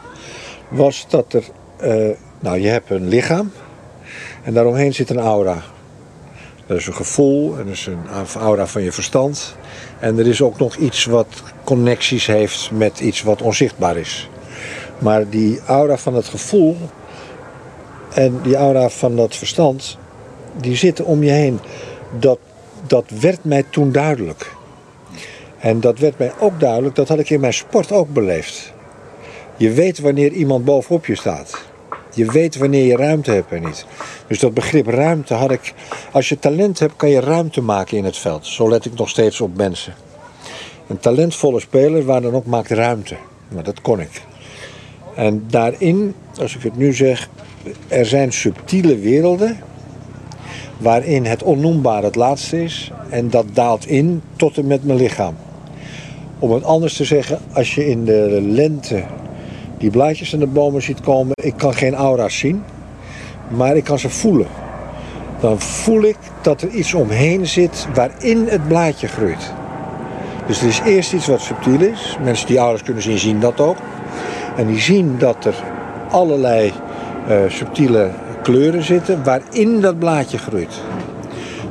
was 0.69 1.05
dat 1.09 1.33
er, 1.33 1.43
uh, 1.81 2.15
nou 2.39 2.59
je 2.59 2.67
hebt 2.67 2.89
een 2.89 3.07
lichaam 3.07 3.51
en 4.43 4.53
daaromheen 4.53 4.93
zit 4.93 5.09
een 5.09 5.19
aura. 5.19 5.61
Dat 6.65 6.77
is 6.77 6.87
een 6.87 6.93
gevoel 6.93 7.57
en 7.57 7.63
dat 7.63 7.73
is 7.73 7.85
een 7.85 8.25
aura 8.39 8.67
van 8.67 8.81
je 8.81 8.91
verstand. 8.91 9.55
En 10.05 10.19
er 10.19 10.27
is 10.27 10.41
ook 10.41 10.59
nog 10.59 10.75
iets 10.75 11.05
wat 11.05 11.27
connecties 11.63 12.25
heeft 12.25 12.71
met 12.71 12.99
iets 12.99 13.21
wat 13.23 13.41
onzichtbaar 13.41 13.97
is. 13.97 14.29
Maar 14.97 15.29
die 15.29 15.59
aura 15.65 15.97
van 15.97 16.15
het 16.15 16.25
gevoel 16.25 16.77
en 18.13 18.39
die 18.43 18.55
aura 18.55 18.89
van 18.89 19.15
dat 19.15 19.35
verstand, 19.35 19.97
die 20.57 20.75
zitten 20.75 21.05
om 21.05 21.23
je 21.23 21.31
heen. 21.31 21.59
Dat, 22.19 22.39
dat 22.87 23.05
werd 23.19 23.43
mij 23.43 23.63
toen 23.69 23.91
duidelijk. 23.91 24.51
En 25.59 25.79
dat 25.79 25.99
werd 25.99 26.17
mij 26.17 26.31
ook 26.39 26.59
duidelijk, 26.59 26.95
dat 26.95 27.07
had 27.07 27.19
ik 27.19 27.29
in 27.29 27.39
mijn 27.39 27.53
sport 27.53 27.91
ook 27.91 28.13
beleefd. 28.13 28.73
Je 29.57 29.71
weet 29.71 29.99
wanneer 29.99 30.31
iemand 30.31 30.65
bovenop 30.65 31.05
je 31.05 31.15
staat. 31.15 31.64
Je 32.15 32.31
weet 32.31 32.57
wanneer 32.57 32.85
je 32.85 32.95
ruimte 32.95 33.31
hebt 33.31 33.51
en 33.51 33.63
niet. 33.63 33.85
Dus 34.27 34.39
dat 34.39 34.53
begrip 34.53 34.87
ruimte 34.87 35.33
had 35.33 35.51
ik. 35.51 35.73
Als 36.11 36.29
je 36.29 36.39
talent 36.39 36.79
hebt, 36.79 36.95
kan 36.95 37.09
je 37.09 37.19
ruimte 37.19 37.61
maken 37.61 37.97
in 37.97 38.03
het 38.03 38.17
veld. 38.17 38.45
Zo 38.45 38.69
let 38.69 38.85
ik 38.85 38.97
nog 38.97 39.09
steeds 39.09 39.41
op 39.41 39.55
mensen. 39.57 39.93
Een 40.87 40.99
talentvolle 40.99 41.59
speler, 41.59 42.05
waar 42.05 42.21
dan 42.21 42.33
ook, 42.33 42.45
maakt 42.45 42.69
ruimte. 42.69 43.15
Maar 43.47 43.63
dat 43.63 43.81
kon 43.81 43.99
ik. 43.99 44.21
En 45.15 45.45
daarin, 45.49 46.15
als 46.39 46.55
ik 46.55 46.63
het 46.63 46.77
nu 46.77 46.93
zeg, 46.93 47.29
er 47.87 48.05
zijn 48.05 48.33
subtiele 48.33 48.97
werelden 48.97 49.57
waarin 50.77 51.25
het 51.25 51.43
onnoembare 51.43 52.05
het 52.05 52.15
laatste 52.15 52.63
is 52.63 52.91
en 53.09 53.29
dat 53.29 53.45
daalt 53.53 53.87
in 53.87 54.21
tot 54.35 54.57
en 54.57 54.67
met 54.67 54.83
mijn 54.83 54.97
lichaam. 54.97 55.35
Om 56.39 56.51
het 56.51 56.63
anders 56.63 56.95
te 56.95 57.05
zeggen, 57.05 57.39
als 57.53 57.75
je 57.75 57.87
in 57.87 58.05
de 58.05 58.39
lente 58.41 59.03
die 59.77 59.89
blaadjes 59.89 60.33
aan 60.33 60.39
de 60.39 60.47
bomen 60.47 60.81
ziet 60.81 61.01
komen, 61.01 61.33
ik 61.35 61.53
kan 61.57 61.73
geen 61.73 61.93
aura's 61.95 62.37
zien, 62.37 62.63
maar 63.47 63.75
ik 63.75 63.83
kan 63.83 63.99
ze 63.99 64.09
voelen. 64.09 64.47
Dan 65.39 65.59
voel 65.59 66.03
ik 66.03 66.17
dat 66.41 66.61
er 66.61 66.69
iets 66.69 66.93
omheen 66.93 67.47
zit 67.47 67.87
waarin 67.93 68.47
het 68.47 68.67
blaadje 68.67 69.07
groeit. 69.07 69.53
Dus 70.47 70.61
er 70.61 70.67
is 70.67 70.79
eerst 70.85 71.13
iets 71.13 71.27
wat 71.27 71.41
subtiel 71.41 71.81
is. 71.81 72.17
Mensen 72.23 72.47
die 72.47 72.57
aura's 72.57 72.83
kunnen 72.83 73.03
zien, 73.03 73.17
zien 73.19 73.39
dat 73.39 73.59
ook. 73.59 73.77
En 74.55 74.67
die 74.67 74.79
zien 74.79 75.15
dat 75.17 75.45
er 75.45 75.55
allerlei 76.11 76.71
uh, 77.29 77.37
subtiele 77.47 78.11
kleuren 78.43 78.83
zitten 78.83 79.23
waarin 79.23 79.81
dat 79.81 79.99
blaadje 79.99 80.37
groeit. 80.37 80.81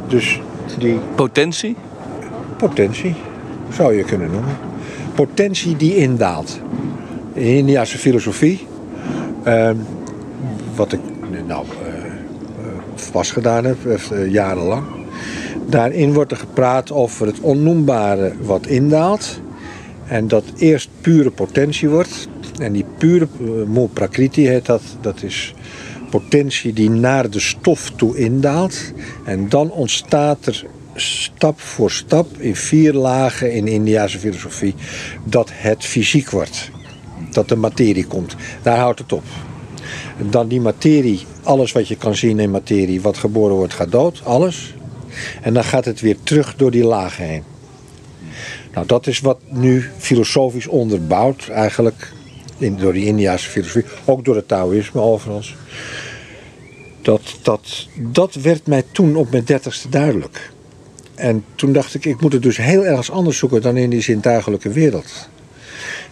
Dus 0.08 0.40
die... 0.78 0.98
Potentie? 1.14 1.76
Potentie, 2.56 3.14
zou 3.72 3.96
je 3.96 4.04
kunnen 4.04 4.30
noemen. 4.30 4.56
Potentie 5.14 5.76
die 5.76 5.96
indaalt. 5.96 6.60
In 7.34 7.42
Indiase 7.42 7.98
filosofie, 7.98 8.66
uh, 9.46 9.70
wat 10.74 10.92
ik 10.92 11.00
nou 11.46 11.66
uh, 11.66 13.10
pas 13.12 13.30
gedaan 13.30 13.64
heb, 13.64 13.76
uh, 13.84 14.30
jarenlang. 14.30 14.84
Daarin 15.68 16.12
wordt 16.12 16.30
er 16.30 16.36
gepraat 16.36 16.92
over 16.92 17.26
het 17.26 17.40
onnoembare 17.40 18.32
wat 18.40 18.66
indaalt. 18.66 19.40
En 20.06 20.28
dat 20.28 20.44
eerst 20.56 20.88
pure 21.00 21.30
potentie 21.30 21.88
wordt. 21.88 22.28
En 22.58 22.72
die 22.72 22.84
pure 22.98 23.28
uh, 23.40 23.84
prakriti 23.92 24.48
heet 24.48 24.66
dat. 24.66 24.82
Dat 25.00 25.22
is 25.22 25.54
potentie 26.10 26.72
die 26.72 26.90
naar 26.90 27.30
de 27.30 27.40
stof 27.40 27.90
toe 27.90 28.16
indaalt. 28.16 28.92
En 29.24 29.48
dan 29.48 29.70
ontstaat 29.70 30.46
er 30.46 30.64
stap 30.94 31.60
voor 31.60 31.90
stap 31.90 32.26
in 32.38 32.56
vier 32.56 32.92
lagen 32.92 33.52
in 33.52 33.68
Indiase 33.68 34.18
filosofie 34.18 34.74
dat 35.24 35.50
het 35.52 35.84
fysiek 35.84 36.30
wordt. 36.30 36.70
Dat 37.34 37.48
de 37.48 37.56
materie 37.56 38.06
komt. 38.06 38.36
Daar 38.62 38.78
houdt 38.78 38.98
het 38.98 39.12
op. 39.12 39.24
Dan 40.30 40.48
die 40.48 40.60
materie, 40.60 41.26
alles 41.42 41.72
wat 41.72 41.88
je 41.88 41.96
kan 41.96 42.16
zien 42.16 42.38
in 42.38 42.50
materie, 42.50 43.00
wat 43.00 43.18
geboren 43.18 43.56
wordt, 43.56 43.74
gaat 43.74 43.92
dood. 43.92 44.20
Alles. 44.24 44.74
En 45.42 45.54
dan 45.54 45.64
gaat 45.64 45.84
het 45.84 46.00
weer 46.00 46.16
terug 46.22 46.56
door 46.56 46.70
die 46.70 46.84
lagen 46.84 47.24
heen. 47.24 47.42
Nou, 48.74 48.86
dat 48.86 49.06
is 49.06 49.20
wat 49.20 49.38
nu 49.48 49.90
filosofisch 49.98 50.66
onderbouwd, 50.66 51.48
eigenlijk, 51.48 52.12
in, 52.58 52.76
door 52.76 52.92
die 52.92 53.06
Indiase 53.06 53.48
filosofie, 53.48 53.84
ook 54.04 54.24
door 54.24 54.36
het 54.36 54.48
Taoïsme 54.48 55.00
overigens. 55.00 55.56
Dat, 57.02 57.38
dat, 57.42 57.88
dat 57.96 58.34
werd 58.34 58.66
mij 58.66 58.82
toen 58.92 59.16
op 59.16 59.30
mijn 59.30 59.44
dertigste 59.44 59.88
duidelijk. 59.88 60.52
En 61.14 61.44
toen 61.54 61.72
dacht 61.72 61.94
ik, 61.94 62.04
ik 62.04 62.20
moet 62.20 62.32
het 62.32 62.42
dus 62.42 62.56
heel 62.56 62.84
ergens 62.84 63.10
anders 63.10 63.38
zoeken 63.38 63.62
dan 63.62 63.76
in 63.76 63.90
die 63.90 64.00
zintuigelijke 64.00 64.68
wereld. 64.70 65.28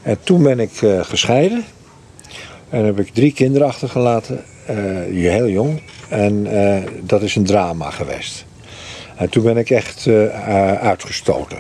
En 0.02 0.18
toen 0.22 0.42
ben 0.42 0.60
ik 0.60 0.80
uh, 0.80 1.04
gescheiden. 1.04 1.64
En 2.68 2.84
heb 2.84 2.98
ik 2.98 3.14
drie 3.14 3.32
kinderen 3.32 3.68
achtergelaten, 3.68 4.44
uh, 4.70 4.76
heel 5.30 5.48
jong. 5.48 5.80
En 6.08 6.46
uh, 6.46 6.82
dat 7.00 7.22
is 7.22 7.36
een 7.36 7.44
drama 7.44 7.90
geweest. 7.90 8.44
En 9.16 9.28
toen 9.28 9.42
ben 9.42 9.56
ik 9.56 9.70
echt 9.70 10.06
uitgestoten. 10.80 11.58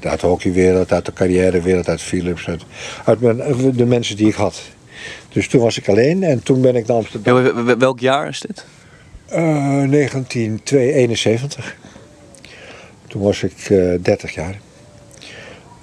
uit 0.00 0.20
de 0.20 0.26
hockeywereld, 0.26 0.92
uit 0.92 1.06
de 1.06 1.12
carrièrewereld, 1.12 1.88
uit 1.88 2.00
Philips, 2.00 2.48
uit, 2.48 2.62
uit 3.04 3.20
mijn, 3.20 3.42
de 3.76 3.86
mensen 3.86 4.16
die 4.16 4.28
ik 4.28 4.34
had. 4.34 4.62
Dus 5.28 5.48
toen 5.48 5.60
was 5.60 5.78
ik 5.78 5.88
alleen 5.88 6.22
en 6.22 6.42
toen 6.42 6.60
ben 6.60 6.76
ik 6.76 6.86
naar 6.86 6.96
Amsterdam. 6.96 7.44
Ja, 7.44 7.76
welk 7.76 8.00
jaar 8.00 8.28
is 8.28 8.40
dit? 8.40 8.64
Uh, 9.32 9.90
1971. 9.90 11.76
Toen 13.08 13.22
was 13.22 13.42
ik 13.42 13.68
uh, 13.68 13.94
30 14.02 14.34
jaar. 14.34 14.60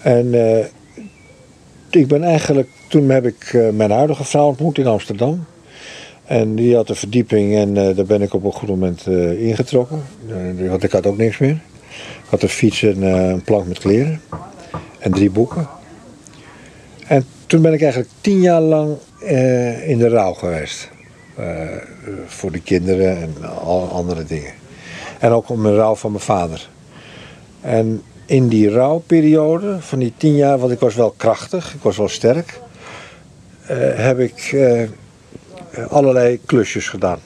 En 0.01 0.25
uh, 0.25 0.65
ik 1.95 2.07
ben 2.07 2.24
eigenlijk, 2.24 2.69
toen 2.88 3.10
heb 3.10 3.25
ik 3.25 3.53
uh, 3.53 3.69
mijn 3.69 3.91
huidige 3.91 4.24
vrouw 4.24 4.48
ontmoet 4.48 4.77
in 4.77 4.88
Amsterdam. 4.88 5.45
En 6.25 6.55
die 6.55 6.75
had 6.75 6.89
een 6.89 6.95
verdieping 6.95 7.55
en 7.55 7.74
daar 7.74 8.05
ben 8.05 8.21
ik 8.21 8.33
op 8.33 8.43
een 8.43 8.51
goed 8.51 8.69
moment 8.69 9.07
ingetrokken. 9.38 10.03
want 10.69 10.83
ik 10.83 10.91
had 10.91 11.05
ook 11.05 11.17
niks 11.17 11.38
meer. 11.38 11.62
Ik 11.89 12.29
had 12.29 12.41
een 12.41 12.50
fiets 12.50 12.83
en 12.83 13.01
een 13.01 13.41
plank 13.41 13.67
met 13.67 13.79
kleren. 13.79 14.21
En 15.00 15.12
drie 15.12 15.29
boeken. 15.29 15.67
En 17.07 17.25
toen 17.45 17.62
ben 17.62 17.74
ik 17.74 17.81
eigenlijk 17.81 18.12
tien 18.21 18.41
jaar 18.41 18.62
lang 18.62 18.98
in 19.86 19.98
de 19.98 20.07
rouw 20.07 20.33
geweest. 20.33 20.89
Voor 22.25 22.51
de 22.51 22.62
kinderen 22.62 23.21
en 23.21 23.36
al 23.63 23.89
andere 23.89 24.25
dingen. 24.25 24.53
En 25.19 25.31
ook 25.31 25.50
om 25.50 25.63
de 25.63 25.75
rouw 25.75 25.95
van 25.95 26.12
mijn 26.12 26.24
vader. 26.24 26.69
En 27.62 28.01
in 28.25 28.48
die 28.48 28.70
rouwperiode 28.70 29.78
van 29.80 30.00
die 30.00 30.13
tien 30.18 30.36
jaar, 30.36 30.58
want 30.58 30.72
ik 30.72 30.80
was 30.80 30.96
wel 30.96 31.13
krachtig, 31.18 31.74
ik 31.74 31.82
was 31.82 31.98
wel 31.98 32.08
sterk, 32.08 32.60
uh, 33.72 33.78
heb 33.94 34.20
ik 34.20 34.56
allerlei 35.90 36.40
klusjes 36.46 36.90
gedaan. 36.90 37.20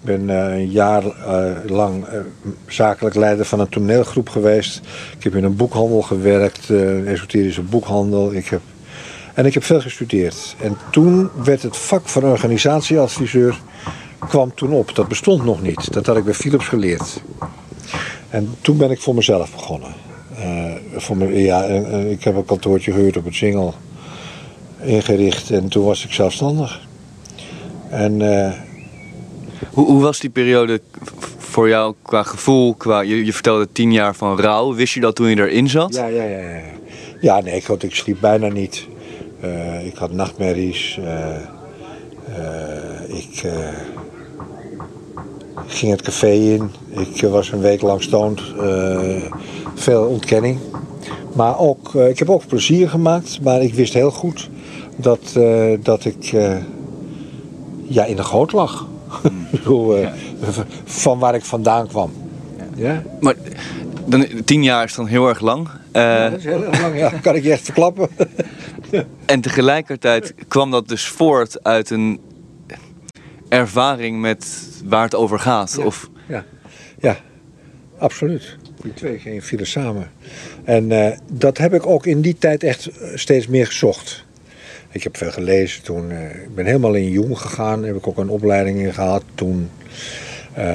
Ik 0.00 0.04
ben 0.04 0.28
een 0.28 0.70
jaar 0.70 1.02
lang 1.66 2.04
zakelijk 2.66 3.14
leider 3.14 3.44
van 3.44 3.60
een 3.60 3.68
toneelgroep 3.68 4.28
geweest. 4.28 4.80
Ik 5.16 5.24
heb 5.24 5.34
in 5.34 5.44
een 5.44 5.56
boekhandel 5.56 6.02
gewerkt, 6.02 6.68
een 6.68 7.06
esoterische 7.06 7.62
boekhandel. 7.62 8.32
Ik 8.32 8.46
heb 8.46 8.60
en 9.38 9.46
ik 9.46 9.54
heb 9.54 9.64
veel 9.64 9.80
gestudeerd. 9.80 10.56
En 10.60 10.76
toen 10.90 11.30
werd 11.44 11.62
het 11.62 11.76
vak 11.76 12.08
van 12.08 12.24
organisatieadviseur 12.24 13.60
kwam 14.18 14.54
toen 14.54 14.72
op. 14.72 14.94
Dat 14.94 15.08
bestond 15.08 15.44
nog 15.44 15.62
niet. 15.62 15.92
Dat 15.92 16.06
had 16.06 16.16
ik 16.16 16.24
bij 16.24 16.34
Philips 16.34 16.66
geleerd. 16.66 17.22
En 18.30 18.54
toen 18.60 18.76
ben 18.76 18.90
ik 18.90 19.00
voor 19.00 19.14
mezelf 19.14 19.52
begonnen. 19.52 20.07
Uh, 20.38 20.72
voor 20.96 21.16
me, 21.16 21.42
ja, 21.42 21.62
ik 22.10 22.24
heb 22.24 22.36
een 22.36 22.44
kantoortje 22.44 22.92
gehuurd 22.92 23.16
op 23.16 23.24
het 23.24 23.34
Singel 23.34 23.74
ingericht 24.80 25.50
en 25.50 25.68
toen 25.68 25.84
was 25.84 26.04
ik 26.04 26.12
zelfstandig. 26.12 26.80
En, 27.90 28.20
uh, 28.20 28.52
hoe, 29.72 29.86
hoe, 29.86 30.02
was 30.02 30.20
die 30.20 30.30
periode 30.30 30.80
voor 31.38 31.68
jou 31.68 31.94
qua 32.02 32.22
gevoel? 32.22 32.74
Qua, 32.74 33.00
je, 33.00 33.24
je, 33.24 33.32
vertelde 33.32 33.68
tien 33.72 33.92
jaar 33.92 34.14
van 34.14 34.40
rouw. 34.40 34.74
Wist 34.74 34.94
je 34.94 35.00
dat 35.00 35.16
toen 35.16 35.28
je 35.28 35.36
erin 35.36 35.68
zat? 35.68 35.94
Ja, 35.94 36.06
ja, 36.06 36.22
ja. 36.22 36.38
Ja, 36.38 36.60
ja 37.20 37.40
nee, 37.40 37.54
ik, 37.54 37.68
ik 37.68 37.94
sliep 37.94 38.20
bijna 38.20 38.48
niet. 38.48 38.86
Uh, 39.44 39.86
ik 39.86 39.96
had 39.96 40.12
nachtmerries. 40.12 40.98
Uh, 41.00 41.36
uh, 42.38 43.16
ik 43.18 43.42
ging 45.66 45.92
het 45.92 46.02
café 46.02 46.30
in. 46.30 46.70
Ik 46.88 47.22
was 47.22 47.52
een 47.52 47.60
week 47.60 47.80
lang 47.80 48.02
stoned. 48.02 48.42
Veel 49.78 50.04
ontkenning. 50.04 50.58
Maar 51.34 51.58
ook, 51.58 51.94
ik 51.94 52.18
heb 52.18 52.30
ook 52.30 52.46
plezier 52.46 52.88
gemaakt. 52.88 53.40
Maar 53.42 53.62
ik 53.62 53.74
wist 53.74 53.94
heel 53.94 54.10
goed 54.10 54.50
dat, 54.96 55.38
dat 55.82 56.04
ik 56.04 56.34
ja, 57.84 58.04
in 58.04 58.16
de 58.16 58.24
goot 58.24 58.52
lag. 58.52 58.86
ja. 60.00 60.12
Van 60.84 61.18
waar 61.18 61.34
ik 61.34 61.44
vandaan 61.44 61.86
kwam. 61.86 62.12
Ja. 62.74 63.02
Maar 63.20 63.34
dan, 64.06 64.26
tien 64.44 64.62
jaar 64.62 64.84
is 64.84 64.94
dan 64.94 65.06
heel 65.06 65.28
erg 65.28 65.40
lang. 65.40 65.68
Eh, 65.92 66.22
dat 66.22 66.38
is 66.38 66.44
heel 66.44 66.64
erg 66.64 66.80
lang, 66.80 66.98
ja. 66.98 67.10
Kan 67.22 67.34
ik 67.34 67.42
je 67.42 67.52
echt 67.52 67.64
verklappen. 67.64 68.08
En 69.26 69.40
tegelijkertijd 69.40 70.34
kwam 70.48 70.70
dat 70.70 70.88
dus 70.88 71.08
voort 71.08 71.64
uit 71.64 71.90
een 71.90 72.20
ervaring 73.48 74.20
met 74.20 74.46
waar 74.84 75.02
het 75.02 75.14
over 75.14 75.38
gaat. 75.38 75.74
Ja. 75.78 75.84
Of, 75.84 76.10
Ja, 76.26 76.44
ja 77.00 77.16
absoluut. 77.98 78.56
Die 78.82 78.94
twee 78.94 79.18
gingen 79.18 79.42
vielen 79.42 79.66
samen. 79.66 80.10
En 80.64 80.92
eh, 80.92 81.18
dat 81.32 81.58
heb 81.58 81.74
ik 81.74 81.86
ook 81.86 82.06
in 82.06 82.20
die 82.20 82.36
tijd 82.38 82.62
echt 82.62 82.86
eh, 82.86 83.08
steeds 83.14 83.46
meer 83.46 83.66
gezocht. 83.66 84.24
Ik 84.90 85.02
heb 85.02 85.16
veel 85.16 85.30
gelezen 85.30 85.82
toen. 85.82 86.10
eh, 86.10 86.42
ik 86.42 86.54
ben 86.54 86.66
helemaal 86.66 86.94
in 86.94 87.10
Jong 87.10 87.38
gegaan. 87.38 87.84
Heb 87.84 87.96
ik 87.96 88.06
ook 88.06 88.18
een 88.18 88.28
opleiding 88.28 88.78
in 88.78 88.94
gehad 88.94 89.22
toen. 89.34 89.70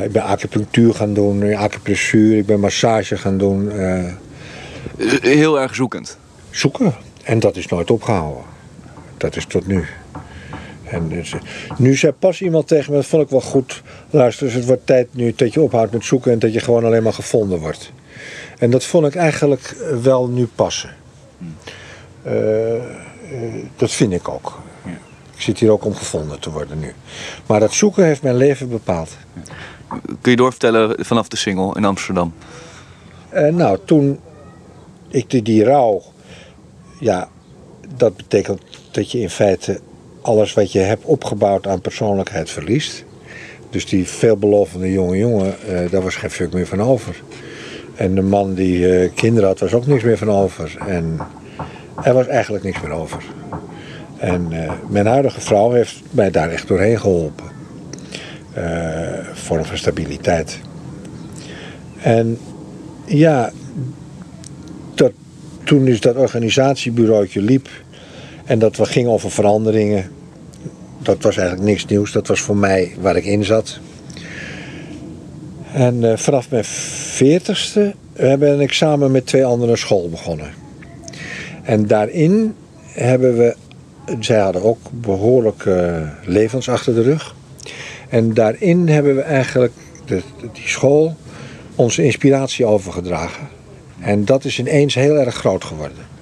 Ik 0.03 0.11
ben 0.11 0.23
acupunctuur 0.23 0.93
gaan 0.93 1.13
doen, 1.13 1.55
acupressuur. 1.55 2.37
Ik 2.37 2.45
ben 2.45 2.59
massage 2.59 3.17
gaan 3.17 3.37
doen. 3.37 3.71
heel 5.21 5.59
erg 5.61 5.75
zoekend. 5.75 6.17
zoeken. 6.49 6.93
En 7.23 7.39
dat 7.39 7.55
is 7.55 7.67
nooit 7.67 7.91
opgehouden. 7.91 8.43
Dat 9.17 9.35
is 9.35 9.45
tot 9.45 9.67
nu. 9.67 9.85
En 10.93 11.09
dus, 11.09 11.33
eh, 11.33 11.39
nu 11.77 11.95
zei 11.95 12.11
pas 12.11 12.41
iemand 12.41 12.67
tegen 12.67 12.91
me, 12.91 12.97
dat 12.97 13.05
vond 13.05 13.23
ik 13.23 13.29
wel 13.29 13.41
goed. 13.41 13.81
Luister, 14.09 14.45
dus 14.45 14.55
het 14.55 14.65
wordt 14.65 14.85
tijd 14.85 15.07
nu 15.11 15.33
dat 15.35 15.53
je 15.53 15.61
ophoudt 15.61 15.91
met 15.91 16.05
zoeken 16.05 16.31
en 16.31 16.39
dat 16.39 16.53
je 16.53 16.59
gewoon 16.59 16.85
alleen 16.85 17.03
maar 17.03 17.13
gevonden 17.13 17.59
wordt. 17.59 17.91
En 18.63 18.69
dat 18.69 18.83
vond 18.83 19.05
ik 19.05 19.15
eigenlijk 19.15 19.61
eh, 19.61 19.97
wel 19.97 20.27
nu 20.27 20.47
passen. 20.55 20.89
Eh, 22.23 22.75
eh, 22.75 22.81
dat 23.75 23.91
vind 23.91 24.13
ik 24.13 24.29
ook. 24.29 24.59
Ik 25.35 25.41
zit 25.41 25.59
hier 25.59 25.71
ook 25.71 25.85
om 25.85 25.95
gevonden 25.95 26.39
te 26.39 26.51
worden 26.51 26.79
nu. 26.79 26.93
Maar 27.45 27.59
dat 27.59 27.73
zoeken 27.73 28.05
heeft 28.05 28.21
mijn 28.21 28.35
leven 28.35 28.69
bepaald. 28.69 29.17
Kun 30.21 30.31
je 30.31 30.37
doorvertellen 30.37 31.05
vanaf 31.05 31.27
de 31.27 31.37
single 31.37 31.75
in 31.75 31.85
Amsterdam? 31.85 32.33
Nou, 33.51 33.77
toen 33.85 34.19
ik 35.07 35.29
die, 35.29 35.41
die 35.41 35.63
rouw, 35.63 36.01
ja, 36.99 37.29
dat 37.95 38.15
betekent 38.15 38.61
dat 38.91 39.11
je 39.11 39.19
in 39.19 39.29
feite 39.29 39.79
alles 40.23 40.53
wat 40.53 40.71
je 40.71 40.79
hebt 40.79 41.05
opgebouwd 41.05 41.67
aan 41.67 41.81
persoonlijkheid 41.81 42.49
verliest. 42.49 43.05
Dus 43.69 43.85
die 43.85 44.07
veelbelovende 44.07 44.91
jonge 44.91 45.17
jongen, 45.17 45.55
eh, 45.67 45.91
daar 45.91 46.01
was 46.01 46.15
geen 46.15 46.29
fuck 46.29 46.53
meer 46.53 46.67
van 46.67 46.81
over. 46.81 47.21
En 47.95 48.15
de 48.15 48.21
man 48.21 48.53
die 48.53 48.97
eh, 48.97 49.09
kinderen 49.15 49.49
had, 49.49 49.59
was 49.59 49.73
ook 49.73 49.87
niks 49.87 50.03
meer 50.03 50.17
van 50.17 50.31
over. 50.31 50.75
En 50.87 51.19
er 52.03 52.13
was 52.13 52.27
eigenlijk 52.27 52.63
niks 52.63 52.81
meer 52.81 52.91
over. 52.91 53.23
En 54.17 54.47
eh, 54.51 54.71
mijn 54.89 55.05
huidige 55.05 55.41
vrouw 55.41 55.71
heeft 55.71 56.01
mij 56.11 56.31
daar 56.31 56.49
echt 56.49 56.67
doorheen 56.67 56.99
geholpen. 56.99 57.45
Eh 58.53 59.03
vorm 59.43 59.65
van 59.65 59.77
stabiliteit. 59.77 60.59
En 62.01 62.37
ja, 63.05 63.51
dat, 64.95 65.11
toen 65.63 65.87
is 65.87 65.99
dat 65.99 66.15
organisatiebureautje 66.15 67.41
liep 67.41 67.67
en 68.45 68.59
dat 68.59 68.75
we 68.75 68.85
gingen 68.85 69.11
over 69.11 69.31
veranderingen. 69.31 70.11
Dat 70.97 71.21
was 71.21 71.37
eigenlijk 71.37 71.67
niks 71.67 71.85
nieuws. 71.85 72.11
Dat 72.11 72.27
was 72.27 72.41
voor 72.41 72.57
mij 72.57 72.95
waar 72.99 73.15
ik 73.15 73.25
in 73.25 73.43
zat. 73.43 73.79
En 75.73 76.11
eh, 76.11 76.17
vanaf 76.17 76.49
mijn 76.49 76.65
veertigste 76.65 77.93
eh, 78.13 78.35
ben 78.35 78.59
ik 78.59 78.73
samen 78.73 79.11
met 79.11 79.25
twee 79.25 79.45
anderen 79.45 79.77
school 79.77 80.09
begonnen. 80.09 80.53
En 81.63 81.87
daarin 81.87 82.55
hebben 82.87 83.37
we, 83.37 83.55
zij 84.19 84.39
hadden 84.39 84.63
ook 84.63 84.79
behoorlijk 84.91 85.65
eh, 85.65 86.01
levens 86.25 86.69
achter 86.69 86.95
de 86.95 87.01
rug. 87.01 87.35
En 88.09 88.33
daarin 88.33 88.87
hebben 88.87 89.15
we 89.15 89.21
eigenlijk 89.21 89.73
die 90.53 90.67
school 90.67 91.15
onze 91.75 92.03
inspiratie 92.03 92.65
overgedragen. 92.65 93.47
En 93.99 94.25
dat 94.25 94.45
is 94.45 94.59
ineens 94.59 94.95
heel 94.95 95.15
erg 95.15 95.35
groot 95.35 95.63
geworden. 95.63 96.12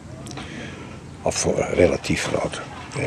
Of 1.21 1.45
eh, 1.45 1.73
relatief 1.73 2.23
groot. 2.23 2.61
Eh, 2.97 3.03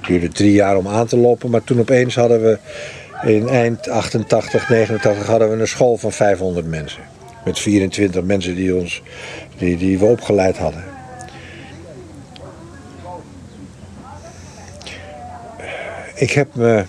Het 0.00 0.06
duurde 0.06 0.28
drie 0.28 0.52
jaar 0.52 0.76
om 0.76 0.88
aan 0.88 1.06
te 1.06 1.16
lopen, 1.16 1.50
maar 1.50 1.64
toen 1.64 1.78
opeens 1.80 2.14
hadden 2.14 2.42
we 2.42 2.58
in 3.22 3.48
eind 3.48 3.88
88, 3.88 4.68
89 4.68 5.26
hadden 5.26 5.50
we 5.50 5.56
een 5.56 5.68
school 5.68 5.96
van 5.96 6.12
500 6.12 6.66
mensen. 6.66 7.02
Met 7.44 7.58
24 7.58 8.22
mensen 8.22 8.54
die, 8.54 8.74
ons, 8.74 9.02
die, 9.58 9.76
die 9.76 9.98
we 9.98 10.04
opgeleid 10.04 10.58
hadden. 10.58 10.84
Ik 16.14 16.30
heb 16.30 16.54
me 16.54 16.84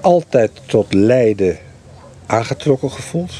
altijd 0.00 0.50
tot 0.66 0.94
Leiden 0.94 1.58
aangetrokken 2.26 2.90
gevoeld. 2.90 3.32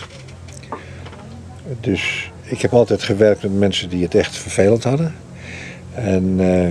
Dus 1.80 2.30
ik 2.42 2.61
heb 2.62 2.72
altijd 2.72 3.02
gewerkt 3.02 3.42
met 3.42 3.59
mensen 3.59 3.88
die 3.88 4.02
het 4.02 4.14
echt 4.14 4.37
vervelend 4.37 4.85
hadden. 4.85 5.14
En 5.94 6.37
eh, 6.38 6.68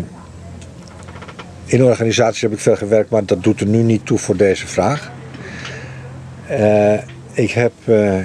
in 1.66 1.84
organisaties 1.84 2.42
heb 2.42 2.52
ik 2.52 2.60
veel 2.60 2.76
gewerkt, 2.76 3.10
maar 3.10 3.26
dat 3.26 3.44
doet 3.44 3.60
er 3.60 3.68
nu 3.68 3.82
niet 3.82 4.06
toe 4.06 4.18
voor 4.18 4.38
deze 4.38 4.68
vraag. 4.68 5.12
Eh, 6.48 6.94
ik 7.34 7.52
heb 7.52 7.72
eh, 7.86 8.16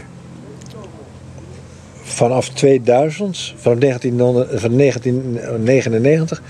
vanaf 2.03 2.49
2000, 2.49 3.55
vanaf 3.57 3.79
1900 3.79 4.61
van 4.61 4.77
1999, 4.77 6.43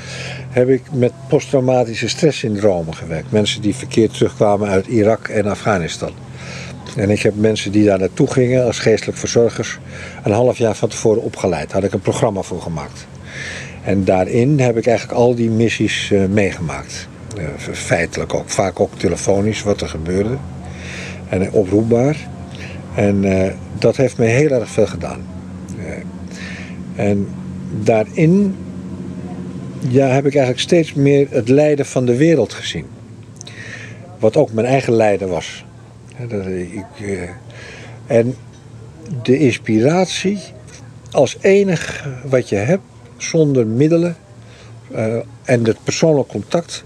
heb 0.48 0.68
ik 0.68 0.82
met 0.92 1.12
posttraumatische 1.28 2.08
stresssyndromen 2.08 2.94
gewerkt. 2.94 3.30
Mensen 3.30 3.62
die 3.62 3.74
verkeerd 3.74 4.12
terugkwamen 4.12 4.68
uit 4.68 4.86
Irak 4.86 5.28
en 5.28 5.46
Afghanistan. 5.46 6.10
En 6.96 7.10
ik 7.10 7.22
heb 7.22 7.34
mensen 7.36 7.72
die 7.72 7.84
daar 7.84 7.98
naartoe 7.98 8.30
gingen 8.30 8.64
als 8.64 8.78
geestelijk 8.78 9.18
verzorgers 9.18 9.78
een 10.24 10.32
half 10.32 10.58
jaar 10.58 10.74
van 10.74 10.88
tevoren 10.88 11.22
opgeleid. 11.22 11.66
Daar 11.66 11.74
had 11.74 11.84
ik 11.84 11.92
een 11.92 12.00
programma 12.00 12.42
voor 12.42 12.62
gemaakt. 12.62 13.06
En 13.88 14.04
daarin 14.04 14.60
heb 14.60 14.76
ik 14.76 14.86
eigenlijk 14.86 15.18
al 15.18 15.34
die 15.34 15.50
missies 15.50 16.10
eh, 16.10 16.24
meegemaakt. 16.24 17.08
Eh, 17.36 17.44
feitelijk 17.72 18.34
ook, 18.34 18.48
vaak 18.48 18.80
ook 18.80 18.98
telefonisch 18.98 19.62
wat 19.62 19.80
er 19.80 19.88
gebeurde. 19.88 20.36
En 21.28 21.52
oproepbaar. 21.52 22.16
En 22.94 23.24
eh, 23.24 23.52
dat 23.78 23.96
heeft 23.96 24.18
me 24.18 24.24
heel 24.24 24.50
erg 24.50 24.68
veel 24.68 24.86
gedaan. 24.86 25.20
En 26.94 27.28
daarin 27.82 28.56
ja, 29.88 30.06
heb 30.06 30.26
ik 30.26 30.34
eigenlijk 30.34 30.60
steeds 30.60 30.94
meer 30.94 31.26
het 31.30 31.48
lijden 31.48 31.86
van 31.86 32.06
de 32.06 32.16
wereld 32.16 32.52
gezien. 32.52 32.86
Wat 34.18 34.36
ook 34.36 34.52
mijn 34.52 34.66
eigen 34.66 34.92
lijden 34.92 35.28
was. 35.28 35.64
En 38.06 38.34
de 39.22 39.38
inspiratie 39.38 40.38
als 41.10 41.36
enig 41.40 42.08
wat 42.24 42.48
je 42.48 42.56
hebt, 42.56 42.82
zonder 43.18 43.66
middelen 43.66 44.16
eh, 44.92 45.16
en 45.44 45.64
het 45.64 45.84
persoonlijk 45.84 46.28
contact 46.28 46.84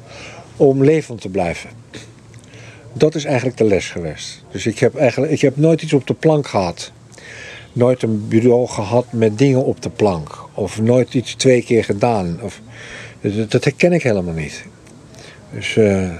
om 0.56 0.84
levend 0.84 1.20
te 1.20 1.28
blijven. 1.28 1.70
Dat 2.92 3.14
is 3.14 3.24
eigenlijk 3.24 3.56
de 3.56 3.64
les 3.64 3.90
geweest. 3.90 4.44
Dus 4.50 4.66
ik 4.66 4.78
heb, 4.78 4.96
eigenlijk, 4.96 5.32
ik 5.32 5.40
heb 5.40 5.56
nooit 5.56 5.82
iets 5.82 5.92
op 5.92 6.06
de 6.06 6.14
plank 6.14 6.46
gehad. 6.46 6.92
Nooit 7.72 8.02
een 8.02 8.28
bureau 8.28 8.68
gehad 8.68 9.06
met 9.12 9.38
dingen 9.38 9.64
op 9.64 9.82
de 9.82 9.90
plank. 9.90 10.44
Of 10.54 10.80
nooit 10.80 11.14
iets 11.14 11.34
twee 11.34 11.62
keer 11.62 11.84
gedaan. 11.84 12.38
Of, 12.42 12.60
dat, 13.48 13.64
herken 13.64 13.92
ik 13.92 14.02
helemaal 14.02 14.34
niet. 14.34 14.64
Dus 15.54 15.76
eh, 15.76 16.10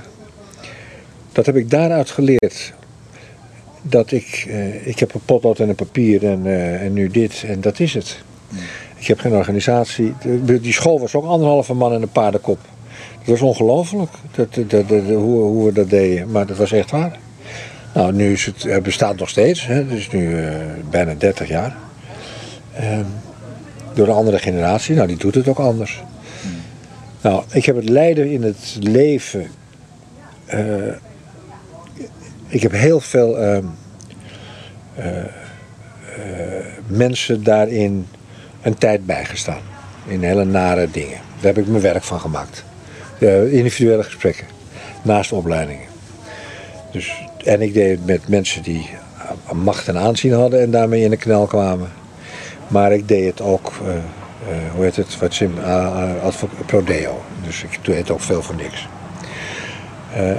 dat 1.33 1.47
heb 1.47 1.57
ik 1.57 1.71
daaruit 1.71 2.11
geleerd. 2.11 2.73
Dat 3.83 4.13
ik, 4.13 4.45
eh, 4.49 4.87
ik 4.87 4.99
heb 4.99 5.15
een 5.15 5.25
potlood 5.25 5.59
en 5.59 5.69
een 5.69 5.75
papier 5.75 6.27
en, 6.27 6.47
en 6.81 6.93
nu 6.93 7.09
dit 7.09 7.45
en 7.47 7.61
dat 7.61 7.81
is 7.81 7.95
het. 7.95 8.23
Ik 9.03 9.09
heb 9.09 9.19
geen 9.21 9.33
organisatie. 9.35 10.15
De- 10.45 10.61
Die 10.61 10.73
school 10.73 11.01
was 11.01 11.15
ook 11.15 11.25
anderhalve 11.25 11.75
man 11.75 11.93
en 11.93 12.03
een 12.03 12.09
paardenkop. 12.09 12.59
Dat 13.19 13.27
was 13.27 13.41
ongelooflijk 13.41 14.11
hoe, 15.07 15.43
hoe 15.43 15.65
we 15.67 15.73
dat 15.73 15.91
deden. 15.91 16.31
Maar 16.31 16.47
dat 16.47 16.57
was 16.57 16.73
echt 16.73 16.91
waar. 16.91 17.19
Nou, 17.95 18.13
nu 18.13 18.33
is 18.33 18.47
het, 18.47 18.83
bestaat 18.83 19.17
nog 19.19 19.29
steeds. 19.29 19.67
Het 19.67 19.91
is 19.91 20.11
nu 20.11 20.39
eh, 20.39 20.55
bijna 20.91 21.15
30 21.15 21.49
jaar. 21.49 21.77
Ehm, 22.75 23.05
door 23.95 24.09
een 24.09 24.15
andere 24.15 24.39
generatie. 24.39 24.95
Nou, 24.95 25.07
die 25.09 25.17
doet 25.17 25.35
het 25.35 25.49
ook 25.49 25.59
anders. 25.59 26.03
Nou, 27.21 27.43
ik 27.53 27.65
heb 27.65 27.77
het 27.77 27.89
lijden 27.89 28.31
in 28.31 28.43
het 28.43 28.77
leven. 28.81 29.47
eh, 30.47 30.65
ik 32.47 32.63
heb 32.63 32.73
heel 32.73 33.01
veel 33.01 33.39
ehm, 33.39 33.65
eh, 34.95 35.19
eh, 35.19 35.25
mensen 36.87 37.43
daarin 37.45 38.07
een 38.63 38.79
tijd 38.79 39.07
bijgestaan. 39.07 39.61
In 40.07 40.23
hele 40.23 40.45
nare 40.45 40.91
dingen. 40.91 41.19
Daar 41.41 41.55
heb 41.55 41.59
ik 41.59 41.67
mijn 41.67 41.83
werk 41.83 42.03
van 42.03 42.21
gemaakt. 42.21 42.65
Individuele 43.51 44.03
gesprekken. 44.03 44.47
Naast 45.03 45.33
opleidingen. 45.33 45.87
Dus, 46.93 47.23
en 47.45 47.61
ik 47.61 47.75
deed 47.75 47.91
het 47.91 48.07
met 48.07 48.29
mensen 48.29 48.63
die 48.63 48.91
eh, 49.19 49.53
macht 49.53 49.89
en 49.89 49.99
aanzien 49.99 50.33
hadden 50.33 50.61
en 50.61 50.71
daarmee 50.71 51.03
in 51.03 51.11
de 51.11 51.17
knel 51.17 51.47
kwamen. 51.47 51.89
Maar 52.69 52.93
ik 52.93 53.09
deed 53.09 53.31
het 53.31 53.41
ook, 53.41 53.73
eh, 53.85 53.97
eh, 53.97 54.03
hoe 54.75 54.85
heet 54.85 54.97
het, 54.97 55.19
wat 55.19 55.35
sim, 55.35 55.55
prodeo. 56.67 57.23
Dus 57.45 57.63
ik 57.63 57.79
deed 57.83 58.11
ook 58.11 58.21
veel 58.21 58.43
voor 58.43 58.55
niks. 58.55 58.89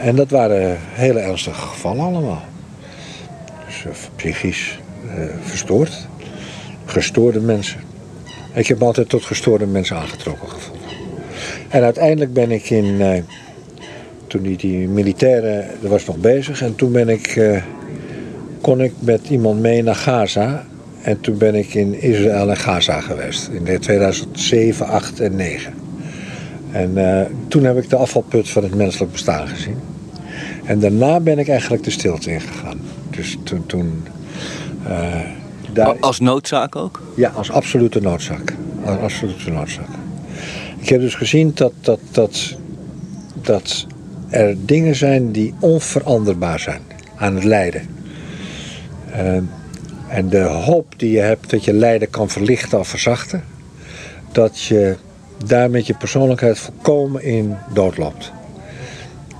En 0.01 0.15
dat 0.15 0.29
waren 0.29 0.77
hele 0.79 1.19
ernstige 1.19 1.61
gevallen 1.61 2.05
allemaal. 2.05 2.41
Dus 3.65 3.85
psychisch 4.15 4.79
verstoord. 5.41 6.07
Gestoorde 6.85 7.39
mensen. 7.39 7.79
Ik 8.53 8.67
heb 8.67 8.79
me 8.79 8.85
altijd 8.85 9.09
tot 9.09 9.23
gestoorde 9.23 9.65
mensen 9.65 9.95
aangetrokken 9.97 10.49
gevoeld. 10.49 10.77
En 11.69 11.83
uiteindelijk 11.83 12.33
ben 12.33 12.51
ik 12.51 12.69
in. 12.69 13.01
eh, 13.01 13.21
toen 14.27 14.41
die, 14.41 14.57
die 14.57 14.87
militaire. 14.87 15.65
dat 15.81 15.91
was 15.91 16.05
nog 16.05 16.17
bezig. 16.17 16.61
En 16.61 16.75
toen 16.75 16.91
ben 16.91 17.09
ik. 17.09 17.27
eh, 17.27 17.63
kon 18.61 18.81
ik 18.81 18.93
met 18.99 19.29
iemand 19.29 19.59
mee 19.59 19.83
naar 19.83 19.95
Gaza. 19.95 20.65
En 21.01 21.19
toen 21.21 21.37
ben 21.37 21.55
ik 21.55 21.73
in 21.73 22.01
Israël 22.01 22.49
en 22.49 22.57
Gaza 22.57 23.01
geweest. 23.01 23.47
In 23.53 23.63
de 23.63 23.79
2007, 23.79 24.87
8 24.87 25.19
en 25.19 25.35
9. 25.35 25.73
En 26.71 26.97
eh, 27.19 27.25
toen 27.47 27.63
heb 27.63 27.77
ik 27.77 27.89
de 27.89 27.95
afvalput 27.95 28.49
van 28.49 28.63
het 28.63 28.75
menselijk 28.75 29.11
bestaan 29.11 29.47
gezien. 29.47 29.77
En 30.65 30.79
daarna 30.79 31.19
ben 31.19 31.39
ik 31.39 31.47
eigenlijk 31.47 31.83
de 31.83 31.91
stilte 31.91 32.31
ingegaan. 32.31 32.79
Dus 33.09 33.37
toen. 33.43 33.65
toen 33.65 34.03
daar, 35.73 35.99
Als 35.99 36.19
noodzaak 36.19 36.75
ook? 36.75 37.01
ja, 37.15 37.29
als 37.35 37.51
absolute 37.51 37.99
noodzaak. 37.99 38.53
Als 38.85 38.97
absolute 38.97 39.51
noodzaak. 39.51 39.87
Ik 40.79 40.89
heb 40.89 41.01
dus 41.01 41.15
gezien 41.15 41.51
dat, 41.53 41.73
dat, 41.81 41.99
dat, 42.11 42.55
dat 43.33 43.85
er 44.29 44.55
dingen 44.65 44.95
zijn 44.95 45.31
die 45.31 45.53
onveranderbaar 45.59 46.59
zijn 46.59 46.81
aan 47.15 47.35
het 47.35 47.43
lijden. 47.43 47.87
Ehm, 49.11 49.43
en 50.07 50.29
de 50.29 50.41
hoop 50.41 50.93
die 50.97 51.11
je 51.11 51.19
hebt 51.19 51.49
dat 51.49 51.63
je 51.63 51.73
lijden 51.73 52.09
kan 52.09 52.29
verlichten 52.29 52.79
of 52.79 52.87
verzachten, 52.87 53.43
dat 54.31 54.61
je 54.61 54.95
daar 55.45 55.69
met 55.69 55.87
je 55.87 55.93
persoonlijkheid 55.93 56.59
volkomen 56.59 57.23
in 57.23 57.55
doodloopt. 57.73 58.31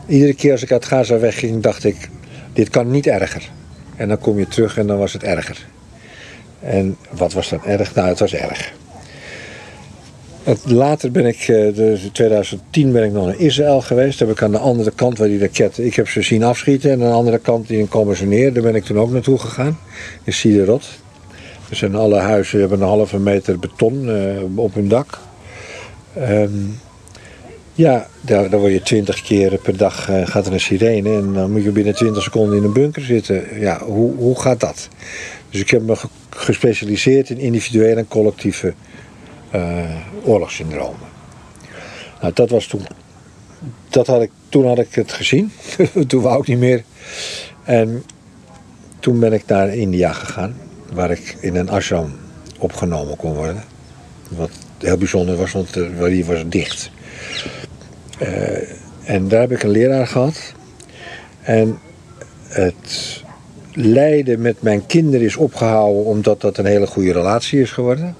Iedere 0.08 0.34
keer 0.34 0.52
als 0.52 0.64
ik 0.64 0.72
uit 0.72 0.86
Gaza 0.86 1.20
wegging, 1.20 1.62
dacht 1.62 1.84
ik: 1.84 2.10
dit 2.54 2.70
kan 2.70 2.92
niet 2.92 3.08
erger. 3.08 3.50
En 3.96 4.08
dan 4.08 4.20
kom 4.20 4.40
je 4.40 4.48
terug 4.48 4.78
en 4.78 4.88
dan 4.88 4.98
was 4.98 5.14
het 5.14 5.24
erger. 5.24 5.66
En 6.64 6.98
wat 7.10 7.34
was 7.34 7.50
dan 7.50 7.64
erg? 7.64 7.96
Nou, 7.96 8.08
het 8.08 8.20
was 8.20 8.34
erg. 8.34 8.74
Later 10.64 11.12
ben 11.12 11.26
ik, 11.26 11.40
eh, 11.40 11.76
dus 11.76 12.04
in 12.04 12.12
2010 12.12 12.92
ben 12.92 13.04
ik 13.04 13.12
nog 13.12 13.26
naar 13.26 13.40
Israël 13.40 13.82
geweest. 13.82 14.20
Heb 14.20 14.30
ik 14.30 14.42
aan 14.42 14.52
de 14.52 14.58
andere 14.58 14.92
kant 14.92 15.18
waar 15.18 15.28
die 15.28 15.40
raketten, 15.40 15.86
ik 15.86 15.96
heb 15.96 16.08
ze 16.08 16.22
zien 16.22 16.44
afschieten. 16.44 16.92
En 16.92 17.02
aan 17.02 17.10
de 17.10 17.16
andere 17.16 17.40
kant 17.40 17.68
die 17.68 17.88
ze 18.14 18.26
neer. 18.26 18.54
Daar 18.54 18.64
ben 18.64 18.76
ik 18.76 18.84
toen 18.84 19.00
ook 19.00 19.12
naartoe 19.12 19.40
gegaan. 19.40 19.80
In 20.24 20.34
Siderot. 20.34 20.86
Er 21.70 21.76
zijn 21.76 21.96
alle 21.96 22.20
huizen 22.20 22.60
hebben 22.60 22.82
een 22.82 22.88
halve 22.88 23.20
meter 23.20 23.60
beton 23.60 24.10
eh, 24.10 24.58
op 24.58 24.74
hun 24.74 24.88
dak. 24.88 25.20
Ehm, 26.14 26.50
ja, 27.74 28.08
daar, 28.22 28.50
daar 28.50 28.60
word 28.60 28.72
je 28.72 28.82
twintig 28.82 29.22
keer 29.22 29.58
per 29.58 29.78
dag 29.78 30.10
eh, 30.10 30.28
gaat 30.28 30.46
er 30.46 30.54
een 30.54 30.60
sirene. 30.60 31.18
En 31.18 31.34
dan 31.34 31.52
moet 31.52 31.64
je 31.64 31.72
binnen 31.72 31.96
20 31.96 32.24
seconden 32.24 32.58
in 32.58 32.64
een 32.64 32.74
bunker 32.74 33.02
zitten. 33.02 33.60
Ja, 33.60 33.80
hoe, 33.80 34.16
hoe 34.16 34.40
gaat 34.40 34.60
dat? 34.60 34.88
Dus 35.54 35.62
ik 35.62 35.70
heb 35.70 35.82
me 35.82 35.96
ge- 35.96 36.08
gespecialiseerd 36.30 37.30
in 37.30 37.38
individuele 37.38 37.96
en 38.00 38.08
collectieve 38.08 38.74
eh, 39.52 39.96
oorlogssyndromen. 40.24 41.08
Nou, 42.22 42.34
dat 42.34 42.50
was 42.50 42.68
toen. 42.68 42.86
Dat 43.90 44.08
had 44.08 44.22
ik, 44.22 44.32
toen 44.50 44.68
had 44.68 44.80
ik 44.80 44.96
het 44.96 45.12
gezien. 45.12 45.52
toen 46.08 46.22
wou 46.22 46.42
ik 46.42 46.48
niet 46.48 46.58
meer. 46.58 46.84
En 47.64 48.04
toen 49.00 49.20
ben 49.20 49.34
ik 49.34 49.46
naar 49.46 49.76
India 49.76 50.14
gegaan, 50.14 50.58
waar 50.94 51.12
ik 51.12 51.38
in 51.40 51.56
een 51.56 51.70
ashram 51.70 52.16
opgenomen 52.58 53.16
kon 53.16 53.34
worden. 53.34 53.64
Wat 54.30 54.52
heel 54.78 54.98
bijzonder 54.98 55.36
was, 55.36 55.52
want 55.52 55.78
eh, 55.78 56.04
die 56.04 56.26
was 56.26 56.44
dicht. 56.48 56.92
Eh, 58.20 58.70
en 59.04 59.28
daar 59.28 59.42
heb 59.42 59.52
ik 59.52 59.64
een 59.64 59.70
leraar 59.70 60.08
gehad. 60.08 60.54
En 61.42 61.80
het 62.48 63.23
lijden 63.76 64.42
met 64.42 64.62
mijn 64.62 64.86
kinderen 64.86 65.26
is 65.26 65.36
opgehouden 65.36 66.06
omdat 66.06 66.42
dat 66.42 66.58
een 66.58 66.66
hele 66.66 66.88
goede 66.88 67.12
relatie 67.12 67.62
is 67.62 67.72
geworden. 67.72 68.16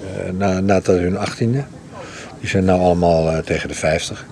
Eh, 0.00 0.32
na, 0.32 0.60
na 0.60 0.80
tot 0.80 0.98
hun 0.98 1.16
achttiende. 1.16 1.64
Die 2.40 2.48
zijn 2.48 2.64
nu 2.64 2.70
allemaal 2.70 3.30
eh, 3.30 3.38
tegen 3.38 3.68
de 3.68 3.74
50. 3.74 4.26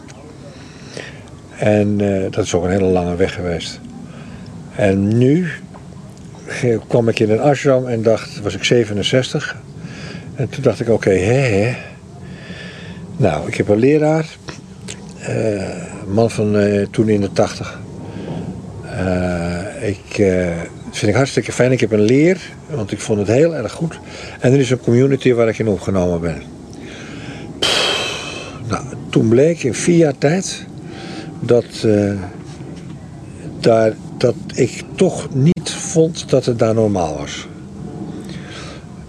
En 1.58 2.00
eh, 2.00 2.30
dat 2.30 2.44
is 2.44 2.54
ook 2.54 2.64
een 2.64 2.70
hele 2.70 2.84
lange 2.84 3.16
weg 3.16 3.34
geweest. 3.34 3.80
En 4.76 5.18
nu 5.18 5.50
kwam 6.88 7.08
ik 7.08 7.18
in 7.18 7.30
een 7.30 7.40
ashram 7.40 7.86
en 7.86 8.02
dacht, 8.02 8.40
was 8.40 8.54
ik 8.54 8.64
67. 8.64 9.56
En 10.34 10.48
toen 10.48 10.62
dacht 10.62 10.80
ik, 10.80 10.88
oké, 10.88 11.10
hè, 11.10 11.40
hè. 11.40 11.76
Nou, 13.16 13.48
ik 13.48 13.54
heb 13.54 13.68
een 13.68 13.78
leraar. 13.78 14.26
een 15.20 16.12
man 16.12 16.30
van 16.30 16.56
toen 16.90 17.08
in 17.08 17.20
de 17.20 17.32
80. 17.32 17.80
Eh, 18.92 19.41
ik, 19.82 20.18
eh, 20.18 20.46
vind 20.90 21.10
ik 21.10 21.14
hartstikke 21.14 21.52
fijn. 21.52 21.72
Ik 21.72 21.80
heb 21.80 21.92
een 21.92 22.00
leer, 22.00 22.40
want 22.70 22.92
ik 22.92 23.00
vond 23.00 23.18
het 23.18 23.28
heel 23.28 23.54
erg 23.54 23.72
goed. 23.72 23.98
En 24.40 24.52
er 24.52 24.58
is 24.58 24.70
een 24.70 24.80
community 24.80 25.32
waar 25.32 25.48
ik 25.48 25.58
in 25.58 25.68
opgenomen 25.68 26.20
ben. 26.20 26.42
Nou, 28.68 28.84
toen 29.10 29.28
bleek 29.28 29.62
in 29.62 29.74
vier 29.74 29.96
jaar 29.96 30.18
tijd 30.18 30.64
dat, 31.40 31.64
eh, 31.84 32.12
daar, 33.60 33.92
dat 34.18 34.34
ik 34.54 34.82
toch 34.94 35.34
niet 35.34 35.70
vond 35.70 36.30
dat 36.30 36.44
het 36.44 36.58
daar 36.58 36.74
normaal 36.74 37.16
was. 37.16 37.48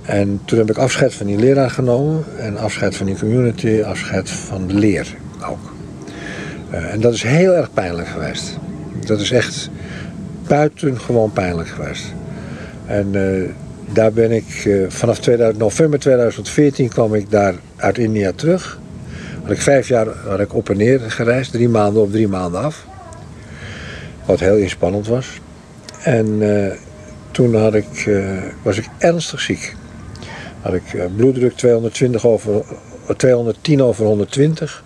En 0.01 0.39
toen 0.45 0.57
heb 0.57 0.69
ik 0.69 0.77
afscheid 0.77 1.13
van 1.13 1.25
die 1.25 1.37
leraar 1.37 1.69
genomen 1.69 2.23
en 2.37 2.57
afscheid 2.57 2.95
van 2.95 3.05
die 3.05 3.17
community, 3.17 3.81
afscheid 3.81 4.29
van 4.29 4.67
de 4.67 4.73
leer 4.73 5.15
ook. 5.49 5.73
Eh, 6.69 6.93
en 6.93 7.01
dat 7.01 7.13
is 7.13 7.23
heel 7.23 7.53
erg 7.53 7.73
pijnlijk 7.73 8.07
geweest. 8.07 8.57
Dat 9.05 9.19
is 9.19 9.31
echt 9.31 9.69
buitengewoon 10.47 11.31
pijnlijk 11.31 11.69
geweest. 11.69 12.13
En 12.85 13.07
eh, 13.13 13.49
daar 13.93 14.13
ben 14.13 14.31
ik 14.31 14.65
eh, 14.65 14.73
vanaf 14.87 15.19
2000, 15.19 15.59
november 15.59 15.99
2014 15.99 16.89
kwam 16.89 17.13
ik 17.13 17.31
daar 17.31 17.55
uit 17.75 17.97
India 17.97 18.31
terug. 18.35 18.79
Had 19.41 19.51
ik 19.51 19.61
vijf 19.61 19.87
jaar 19.87 20.07
had 20.07 20.39
ik 20.39 20.53
op 20.53 20.69
en 20.69 20.77
neer 20.77 20.99
gereisd, 20.99 21.51
drie 21.51 21.69
maanden 21.69 22.01
op, 22.01 22.11
drie 22.11 22.27
maanden 22.27 22.61
af. 22.61 22.85
Wat 24.25 24.39
heel 24.39 24.55
inspannend 24.55 25.07
was. 25.07 25.27
En 26.03 26.37
eh, 26.39 26.73
toen 27.31 27.55
had 27.55 27.73
ik, 27.73 28.09
was 28.61 28.77
ik 28.77 28.85
ernstig 28.97 29.39
ziek. 29.39 29.75
Had 30.61 30.73
ik 30.73 31.15
bloeddruk 31.15 31.53
220 31.53 32.25
over, 32.25 32.63
210 33.17 33.83
over 33.83 34.05
120. 34.05 34.83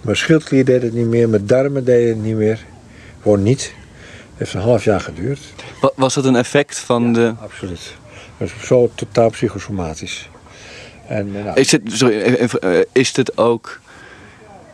Mijn 0.00 0.16
schildklier 0.16 0.64
deed 0.64 0.82
het 0.82 0.92
niet 0.92 1.06
meer, 1.06 1.28
mijn 1.28 1.46
darmen 1.46 1.84
deden 1.84 2.08
het 2.08 2.24
niet 2.24 2.36
meer. 2.36 2.64
Gewoon 3.22 3.42
niet. 3.42 3.74
Het 4.40 4.48
heeft 4.48 4.64
een 4.64 4.70
half 4.70 4.84
jaar 4.84 5.00
geduurd. 5.00 5.40
Wa- 5.80 5.90
Was 5.94 6.14
dat 6.14 6.24
een 6.24 6.36
effect 6.36 6.78
van 6.78 7.12
de... 7.12 7.34
Absoluut. 7.40 7.94
Dat 8.38 8.48
is 8.48 8.66
zo 8.66 8.90
totaal 8.94 9.30
psychosomatisch. 9.30 10.28
En, 11.06 11.36
eh, 11.36 11.44
nou, 11.44 11.60
Is 11.60 11.72
het, 11.72 11.82
sorry, 11.84 12.20
eh, 12.20 12.80
is 12.92 13.16
het 13.16 13.38
ook... 13.38 13.80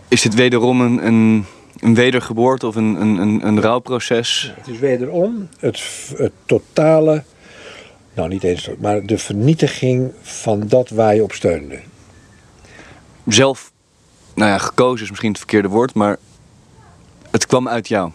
Is 0.09 0.25
het 0.25 0.35
wederom 0.35 0.81
een, 0.81 1.07
een, 1.07 1.45
een 1.81 1.95
wedergeboorte 1.95 2.67
of 2.67 2.75
een, 2.77 3.01
een, 3.01 3.17
een, 3.17 3.47
een 3.47 3.61
rouwproces? 3.61 4.53
Het 4.57 4.69
is 4.69 4.79
wederom 4.79 5.49
het, 5.59 5.83
het 6.17 6.33
totale, 6.45 7.25
nou 8.15 8.29
niet 8.29 8.43
eens, 8.43 8.69
maar 8.79 9.07
de 9.07 9.19
vernietiging 9.19 10.13
van 10.23 10.69
dat 10.69 10.89
waar 10.89 11.15
je 11.15 11.23
op 11.23 11.33
steunde. 11.33 11.79
Zelf, 13.27 13.73
nou 14.35 14.51
ja, 14.51 14.59
gekozen 14.59 15.03
is 15.03 15.09
misschien 15.09 15.31
het 15.31 15.39
verkeerde 15.39 15.69
woord, 15.69 15.95
maar 15.95 16.17
het 17.31 17.47
kwam 17.47 17.69
uit 17.69 17.89
jou. 17.89 18.11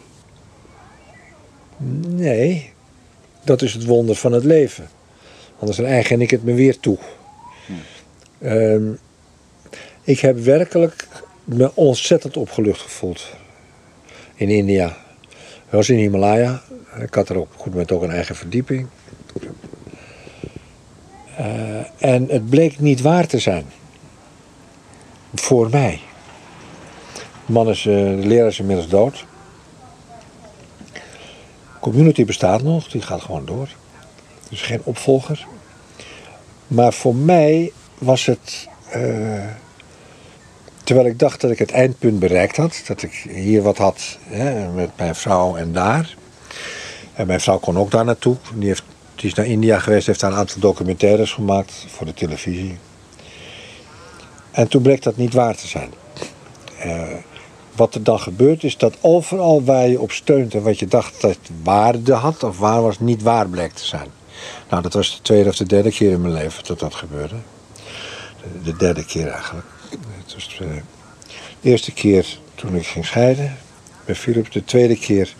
Nee, 2.08 2.74
dat 3.44 3.62
is 3.62 3.74
het 3.74 3.86
wonder 3.86 4.16
van 4.16 4.32
het 4.32 4.44
leven. 4.44 4.90
Anders 5.60 5.80
eigen 5.80 6.22
ik 6.22 6.32
het 6.32 6.44
me 6.44 6.54
weer 6.54 6.80
toe. 6.80 6.98
Ehm, 8.40 8.92
ik 10.04 10.20
heb 10.20 10.38
werkelijk 10.38 11.08
me 11.44 11.72
ontzettend 11.76 12.38
opgelucht 12.38 12.82
gevoeld 12.82 13.30
in 14.36 14.50
India. 14.50 14.88
Ik 15.66 15.78
was 15.78 15.90
in 15.90 15.98
Himalaya. 15.98 16.62
Ik 17.02 17.14
had 17.14 17.30
er 17.30 17.38
op 17.38 17.54
een 17.54 17.60
goed 17.60 17.72
moment 17.72 17.92
ook 17.92 18.02
een 18.02 18.12
eigen 18.12 18.36
verdieping. 18.36 18.88
Eh, 21.38 22.04
en 22.04 22.28
het 22.30 22.50
bleek 22.50 22.80
niet 22.80 23.02
waar 23.02 23.28
te 23.28 23.40
zijn. 23.40 23.66
Voor 25.34 25.70
mij. 25.70 26.00
De 27.46 27.52
man 27.52 27.70
is, 27.70 27.86
eh, 27.86 27.94
de 27.94 28.28
leraar 28.28 28.48
is 28.48 28.60
inmiddels 28.60 28.90
dood. 28.90 29.26
Community 31.82 32.26
bestaat 32.26 32.64
nog, 32.64 32.88
die 32.88 33.02
gaat 33.02 33.22
gewoon 33.22 33.46
door. 33.46 33.70
Dus 34.50 34.62
geen 34.62 34.82
opvolger. 34.84 35.48
Maar 36.68 36.94
voor 36.94 37.16
mij 37.16 37.72
was 37.98 38.26
het. 38.26 38.68
eh, 38.90 39.46
terwijl 40.84 41.08
ik 41.08 41.20
dacht 41.20 41.42
dat 41.42 41.52
ik 41.52 41.60
het 41.60 41.72
eindpunt 41.72 42.20
bereikt 42.20 42.58
had, 42.58 42.82
dat 42.88 43.02
ik 43.02 43.14
hier 43.30 43.62
wat 43.62 43.78
had 43.78 44.18
hè, 44.24 44.68
met 44.70 44.90
mijn 44.98 45.16
vrouw 45.16 45.56
en 45.56 45.74
daar. 45.74 46.16
En 47.14 47.28
mijn 47.28 47.42
vrouw 47.42 47.58
kon 47.58 47.78
ook 47.78 47.92
daar 47.92 48.06
naartoe. 48.06 48.36
Die, 48.56 48.68
heeft, 48.68 48.84
is 49.16 49.34
naar 49.34 49.46
India 49.46 49.80
geweest, 49.80 50.08
heeft 50.08 50.20
daar 50.20 50.32
een 50.32 50.38
aantal 50.38 50.60
documentaires 50.60 51.32
gemaakt 51.32 51.86
voor 51.88 52.06
de 52.06 52.14
televisie. 52.14 52.78
En 54.52 54.68
toen 54.68 54.82
bleek 54.82 55.04
dat 55.04 55.18
niet 55.18 55.34
waar 55.34 55.56
te 55.56 55.68
zijn. 55.68 55.94
Eh, 56.80 57.02
wat 57.76 57.96
er 57.96 58.04
dan 58.04 58.20
gebeurt 58.20 58.64
is 58.64 58.78
dat 58.78 58.98
overal 59.02 59.64
waar 59.64 59.88
je 59.88 60.02
op 60.02 60.12
steunt 60.12 60.54
en 60.54 60.64
wat 60.64 60.80
je 60.80 60.88
dacht 60.88 61.22
dat 61.22 61.38
waarde 61.64 62.14
had 62.14 62.44
of 62.44 62.58
waar 62.58 62.82
was, 62.82 63.00
niet 63.00 63.22
waar 63.22 63.48
bleek 63.48 63.72
te 63.72 63.86
zijn. 63.86 64.08
Nou, 64.70 64.82
dat 64.82 64.94
was 64.94 65.16
de 65.16 65.22
tweede 65.22 65.50
of 65.50 65.56
de 65.56 65.66
derde 65.66 65.92
keer 65.92 66.12
in 66.12 66.22
mijn 66.22 66.34
leven 66.34 66.64
dat 66.66 66.80
dat 66.80 66.96
gebeurde. 66.96 67.36
De, 68.42 68.62
de 68.72 68.78
derde 68.78 69.06
keer 69.06 69.28
eigenlijk. 69.28 69.68
Het 70.24 70.34
was 70.34 70.58
de 70.58 70.82
eerste 71.62 71.92
keer 71.92 72.38
toen 72.56 72.76
ik 72.76 72.88
ging 72.88 73.06
scheiden 73.06 73.58
bij 74.06 74.16
Philip. 74.16 74.52
De 74.52 74.64
tweede 74.64 74.98
keer 74.98 75.34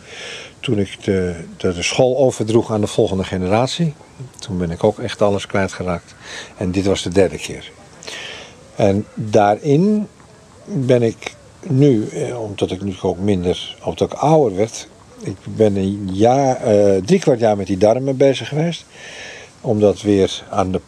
toen 0.60 0.80
ik 0.80 1.04
de, 1.04 1.36
de, 1.58 1.74
de 1.74 1.84
school 1.84 2.18
overdroeg 2.18 2.72
aan 2.72 2.82
de 2.82 2.88
volgende 2.88 3.24
generatie. 3.24 3.94
Toen 4.40 4.58
ben 4.58 4.72
ik 4.72 4.84
ook 4.84 5.00
echt 5.00 5.22
alles 5.22 5.46
kwijtgeraakt. 5.46 6.16
En 6.58 6.72
dit 6.72 6.86
was 6.86 7.02
de 7.04 7.10
derde 7.10 7.38
keer. 7.38 7.72
En 8.76 9.06
daarin 9.14 10.08
ben 10.66 11.02
ik 11.02 11.36
nu, 11.68 12.08
eh, 12.08 12.42
omdat 12.42 12.72
ik 12.72 12.82
nu 12.82 12.94
ook 13.02 13.18
minder, 13.18 13.76
omdat 13.84 14.14
ik 14.14 14.20
ouder 14.20 14.58
werd, 14.58 14.88
ik 15.24 15.38
ben 15.44 15.76
een 15.76 16.10
jaar, 16.12 16.56
eh, 16.56 17.02
drie 17.06 17.20
kwart 17.20 17.40
jaar 17.40 17.58
met 17.58 17.68
die 17.68 17.78
darmen 17.78 18.18
bezig 18.18 18.48
geweest. 18.48 18.86
Om 19.62 19.80
dat 19.80 20.02
weer 20.02 20.44
aan 20.50 20.72
de, 20.72 20.82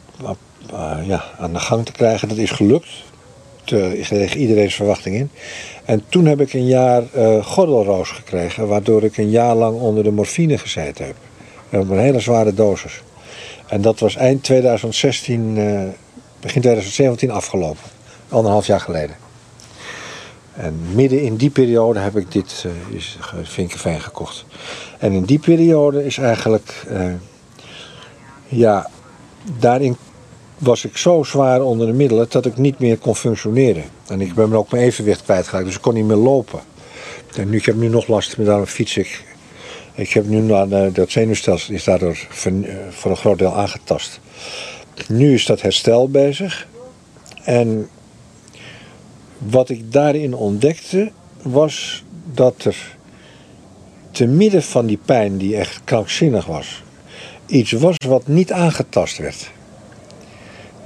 uh, 0.73 0.97
ja, 1.07 1.23
aan 1.39 1.53
de 1.53 1.59
gang 1.59 1.86
te 1.86 1.91
krijgen. 1.91 2.27
Dat 2.27 2.38
is 2.38 2.51
gelukt. 2.51 2.89
Tegen 3.63 4.38
iedereen's 4.38 4.75
verwachting 4.75 5.15
in. 5.15 5.29
En 5.86 6.03
toen 6.09 6.25
heb 6.25 6.41
ik 6.41 6.53
een 6.53 6.65
jaar 6.65 7.03
gordelroos 7.41 8.09
gekregen. 8.09 8.67
Waardoor 8.67 9.03
ik 9.03 9.17
een 9.17 9.29
jaar 9.29 9.55
lang 9.55 9.79
onder 9.79 10.03
de 10.03 10.12
morfine 10.12 10.57
gezeten 10.57 11.05
heb. 11.05 11.15
Op 11.81 11.89
een 11.89 11.99
hele 11.99 12.19
zware 12.19 12.53
dosis. 12.53 13.01
En 13.67 13.81
dat 13.81 13.99
was 13.99 14.15
eind 14.15 14.43
2016, 14.43 15.57
uh, 15.57 15.81
begin 16.39 16.62
2017 16.62 17.31
afgelopen. 17.31 17.83
Anderhalf 18.29 18.65
jaar 18.65 18.79
geleden. 18.79 19.22
En 20.55 20.79
midden 20.93 21.21
in 21.21 21.35
die 21.35 21.49
periode 21.49 21.99
heb 21.99 22.17
ik 22.17 22.31
dit 22.31 22.65
uh, 22.65 22.95
is 22.95 23.17
Vinkenveen 23.43 23.99
gekocht. 23.99 24.45
En 24.99 25.11
in 25.11 25.23
die 25.23 25.39
periode 25.39 26.05
is 26.05 26.17
eigenlijk, 26.17 26.85
uh, 26.91 27.13
ja, 28.47 28.89
daarin 29.59 29.97
was 30.57 30.85
ik 30.85 30.97
zo 30.97 31.23
zwaar 31.23 31.61
onder 31.61 31.87
de 31.87 31.93
middelen 31.93 32.25
dat 32.29 32.45
ik 32.45 32.57
niet 32.57 32.79
meer 32.79 32.97
kon 32.97 33.15
functioneren. 33.15 33.83
En 34.07 34.21
ik 34.21 34.33
ben 34.33 34.53
ook 34.53 34.71
mijn 34.71 34.83
evenwicht 34.83 35.23
kwijtgeraakt, 35.23 35.65
dus 35.65 35.75
ik 35.75 35.81
kon 35.81 35.93
niet 35.93 36.05
meer 36.05 36.15
lopen. 36.15 36.59
En 37.35 37.49
nu, 37.49 37.57
ik 37.57 37.65
heb 37.65 37.75
nu 37.75 37.87
nog 37.87 38.07
last 38.07 38.37
met 38.37 38.45
daarom 38.45 38.65
fiets 38.65 38.97
ik. 38.97 39.25
Ik 39.95 40.13
heb 40.13 40.25
nu 40.25 40.47
dat 40.93 41.11
zenuwstelsel 41.11 41.73
is 41.73 41.83
daardoor 41.83 42.27
voor 42.89 43.11
een 43.11 43.17
groot 43.17 43.37
deel 43.37 43.55
aangetast. 43.55 44.19
Nu 45.07 45.33
is 45.33 45.45
dat 45.45 45.61
herstel 45.61 46.09
bezig. 46.09 46.67
En 47.43 47.89
wat 49.49 49.69
ik 49.69 49.91
daarin 49.91 50.36
ontdekte 50.36 51.12
was 51.41 52.03
dat 52.34 52.63
er 52.63 52.97
te 54.12 54.25
midden 54.25 54.63
van 54.63 54.86
die 54.86 54.99
pijn 55.06 55.38
die 55.38 55.56
echt 55.56 55.82
krankzinnig 55.84 56.45
was, 56.45 56.84
iets 57.45 57.71
was 57.71 57.95
wat 58.08 58.27
niet 58.27 58.51
aangetast 58.51 59.17
werd. 59.17 59.51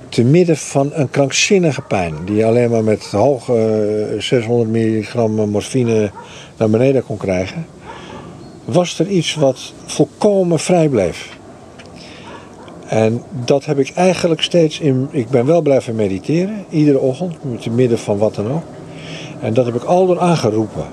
Te 0.10 0.24
midden 0.24 0.58
van 0.58 0.92
een 0.94 1.10
krankzinnige 1.10 1.82
pijn 1.82 2.16
die 2.26 2.46
alleen 2.46 2.70
maar 2.70 2.84
met 2.84 3.04
hoge 3.04 4.16
600 4.20 4.70
milligram 4.70 5.50
morfine 5.50 6.12
naar 6.58 6.70
beneden 6.70 7.06
kon 7.06 7.18
krijgen, 7.18 7.66
was 8.66 9.00
er 9.00 9.08
iets 9.08 9.36
wat 9.36 9.74
volkomen 9.86 10.60
vrij 10.60 10.90
bleef. 10.90 11.37
En 12.88 13.24
dat 13.46 13.66
heb 13.66 13.80
ik 13.80 13.92
eigenlijk 13.96 14.42
steeds 14.42 14.80
in. 14.80 15.08
Ik 15.12 15.30
ben 15.30 15.46
wel 15.46 15.62
blijven 15.62 15.96
mediteren, 15.96 16.66
iedere 16.70 17.00
ochtend, 17.00 17.36
te 17.62 17.70
midden 17.70 18.00
van 18.00 18.18
wat 18.18 18.36
dan 18.36 18.52
ook. 18.52 18.64
En 19.42 19.54
dat 19.54 19.66
heb 19.66 19.76
ik 19.76 19.84
al 19.84 20.08
door 20.08 20.20
aangeroepen. 20.20 20.86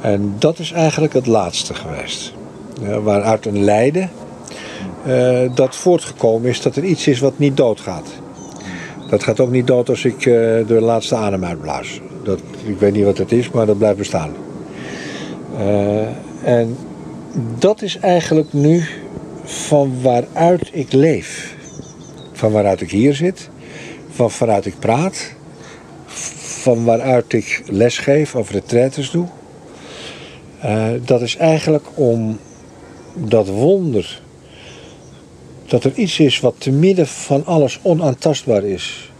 En 0.00 0.34
dat 0.38 0.58
is 0.58 0.72
eigenlijk 0.72 1.12
het 1.12 1.26
laatste 1.26 1.74
geweest. 1.74 2.34
Ja, 2.82 3.00
waaruit 3.00 3.46
een 3.46 3.64
lijden 3.64 4.10
uh, 5.06 5.50
dat 5.54 5.76
voortgekomen 5.76 6.48
is 6.48 6.62
dat 6.62 6.76
er 6.76 6.84
iets 6.84 7.06
is 7.06 7.20
wat 7.20 7.38
niet 7.38 7.56
doodgaat. 7.56 8.08
Dat 9.08 9.22
gaat 9.22 9.40
ook 9.40 9.50
niet 9.50 9.66
dood 9.66 9.88
als 9.88 10.04
ik 10.04 10.26
uh, 10.26 10.34
de 10.66 10.80
laatste 10.80 11.16
adem 11.16 11.44
uitblaas. 11.44 12.00
Dat, 12.22 12.40
ik 12.64 12.78
weet 12.78 12.92
niet 12.92 13.04
wat 13.04 13.18
het 13.18 13.32
is, 13.32 13.50
maar 13.50 13.66
dat 13.66 13.78
blijft 13.78 13.98
bestaan. 13.98 14.30
Uh, 15.58 16.00
en 16.42 16.76
dat 17.58 17.82
is 17.82 17.98
eigenlijk 17.98 18.52
nu 18.52 18.84
van 19.48 20.02
waaruit 20.02 20.68
ik 20.72 20.92
leef. 20.92 21.56
Van 22.32 22.52
waaruit 22.52 22.80
ik 22.80 22.90
hier 22.90 23.14
zit, 23.14 23.48
van 24.10 24.30
waaruit 24.38 24.66
ik 24.66 24.78
praat, 24.78 25.34
van 26.62 26.84
waaruit 26.84 27.32
ik 27.32 27.62
lesgeef 27.66 28.34
of 28.34 28.50
retraites 28.50 29.10
doe. 29.10 29.26
Uh, 30.64 30.88
dat 31.04 31.22
is 31.22 31.36
eigenlijk 31.36 31.86
om 31.94 32.38
dat 33.14 33.48
wonder, 33.48 34.20
dat 35.66 35.84
er 35.84 35.94
iets 35.94 36.18
is 36.18 36.40
wat 36.40 36.54
te 36.58 36.70
midden 36.70 37.06
van 37.06 37.44
alles 37.46 37.78
onaantastbaar 37.82 38.64
is. 38.64 39.12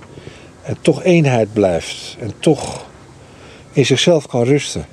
En 0.63 0.77
toch 0.81 1.03
eenheid 1.03 1.53
blijft 1.53 2.17
en 2.21 2.33
toch 2.39 2.87
in 3.73 3.87
zichzelf 3.87 4.27
kan 4.27 4.43
rusten. 4.43 4.87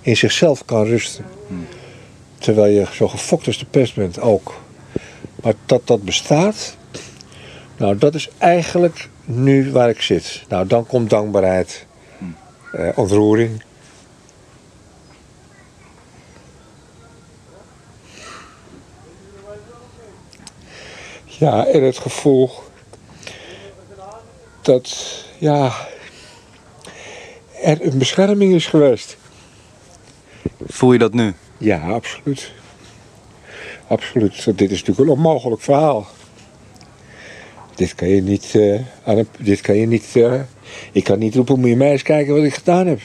In 0.00 0.16
zichzelf 0.16 0.64
kan 0.64 0.84
rusten. 0.84 1.24
Terwijl 2.38 2.72
je 2.74 2.86
zo 2.92 3.08
gefokt 3.08 3.46
als 3.46 3.58
de 3.58 3.66
pest 3.66 3.94
bent 3.94 4.20
ook. 4.20 4.54
Maar 5.42 5.54
dat 5.66 5.86
dat 5.86 6.02
bestaat, 6.02 6.76
nou 7.76 7.98
dat 7.98 8.14
is 8.14 8.28
eigenlijk 8.38 9.08
nu 9.24 9.72
waar 9.72 9.88
ik 9.88 10.00
zit. 10.00 10.44
Nou 10.48 10.66
dan 10.66 10.86
komt 10.86 11.10
dankbaarheid, 11.10 11.86
eh, 12.72 12.88
ontroering. 12.94 13.62
Ja, 21.24 21.66
en 21.66 21.82
het 21.82 21.98
gevoel 21.98 22.50
dat, 24.62 24.96
ja, 25.38 25.72
er 27.62 27.86
een 27.86 27.98
bescherming 27.98 28.54
is 28.54 28.66
geweest. 28.66 29.16
Voel 30.66 30.92
je 30.92 30.98
dat 30.98 31.12
nu? 31.12 31.34
Ja, 31.58 31.78
absoluut. 31.78 32.52
Absoluut. 33.86 34.58
Dit 34.58 34.70
is 34.70 34.78
natuurlijk 34.78 35.08
een 35.08 35.16
onmogelijk 35.16 35.60
verhaal. 35.60 36.06
Dit 37.74 37.94
kan 37.94 38.08
je 38.08 38.22
niet. 38.22 38.54
Een, 39.04 39.26
dit 39.38 39.60
kan 39.60 39.76
je 39.76 39.86
niet. 39.86 40.14
Uh, 40.14 40.40
ik 40.92 41.04
kan 41.04 41.18
niet 41.18 41.34
roepen, 41.34 41.60
moet 41.60 41.68
je 41.68 41.76
mij 41.76 41.90
eens 41.90 42.02
kijken 42.02 42.34
wat 42.34 42.44
ik 42.44 42.54
gedaan 42.54 42.86
heb. 42.86 43.00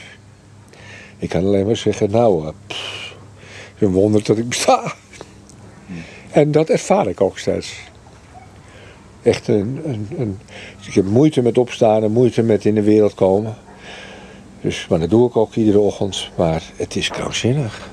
Ik 1.18 1.28
kan 1.28 1.44
alleen 1.44 1.66
maar 1.66 1.76
zeggen, 1.76 2.10
nou, 2.10 2.44
uh, 2.44 2.50
een 3.78 3.92
wonder 3.92 4.24
dat 4.24 4.38
ik 4.38 4.48
besta. 4.48 4.94
En 6.30 6.50
dat 6.50 6.68
ervaar 6.68 7.06
ik 7.06 7.20
ook 7.20 7.38
steeds. 7.38 7.74
Echt 9.22 9.48
een, 9.48 9.80
een, 9.84 10.08
een, 10.18 10.38
Ik 10.86 10.94
heb 10.94 11.04
moeite 11.04 11.42
met 11.42 11.58
opstaan 11.58 12.02
en 12.02 12.12
moeite 12.12 12.42
met 12.42 12.64
in 12.64 12.74
de 12.74 12.82
wereld 12.82 13.14
komen. 13.14 13.56
Dus, 14.60 14.86
maar 14.88 14.98
dat 14.98 15.10
doe 15.10 15.28
ik 15.28 15.36
ook 15.36 15.54
iedere 15.54 15.78
ochtend. 15.78 16.30
Maar 16.36 16.62
het 16.76 16.96
is 16.96 17.08
krankzinnig. 17.08 17.90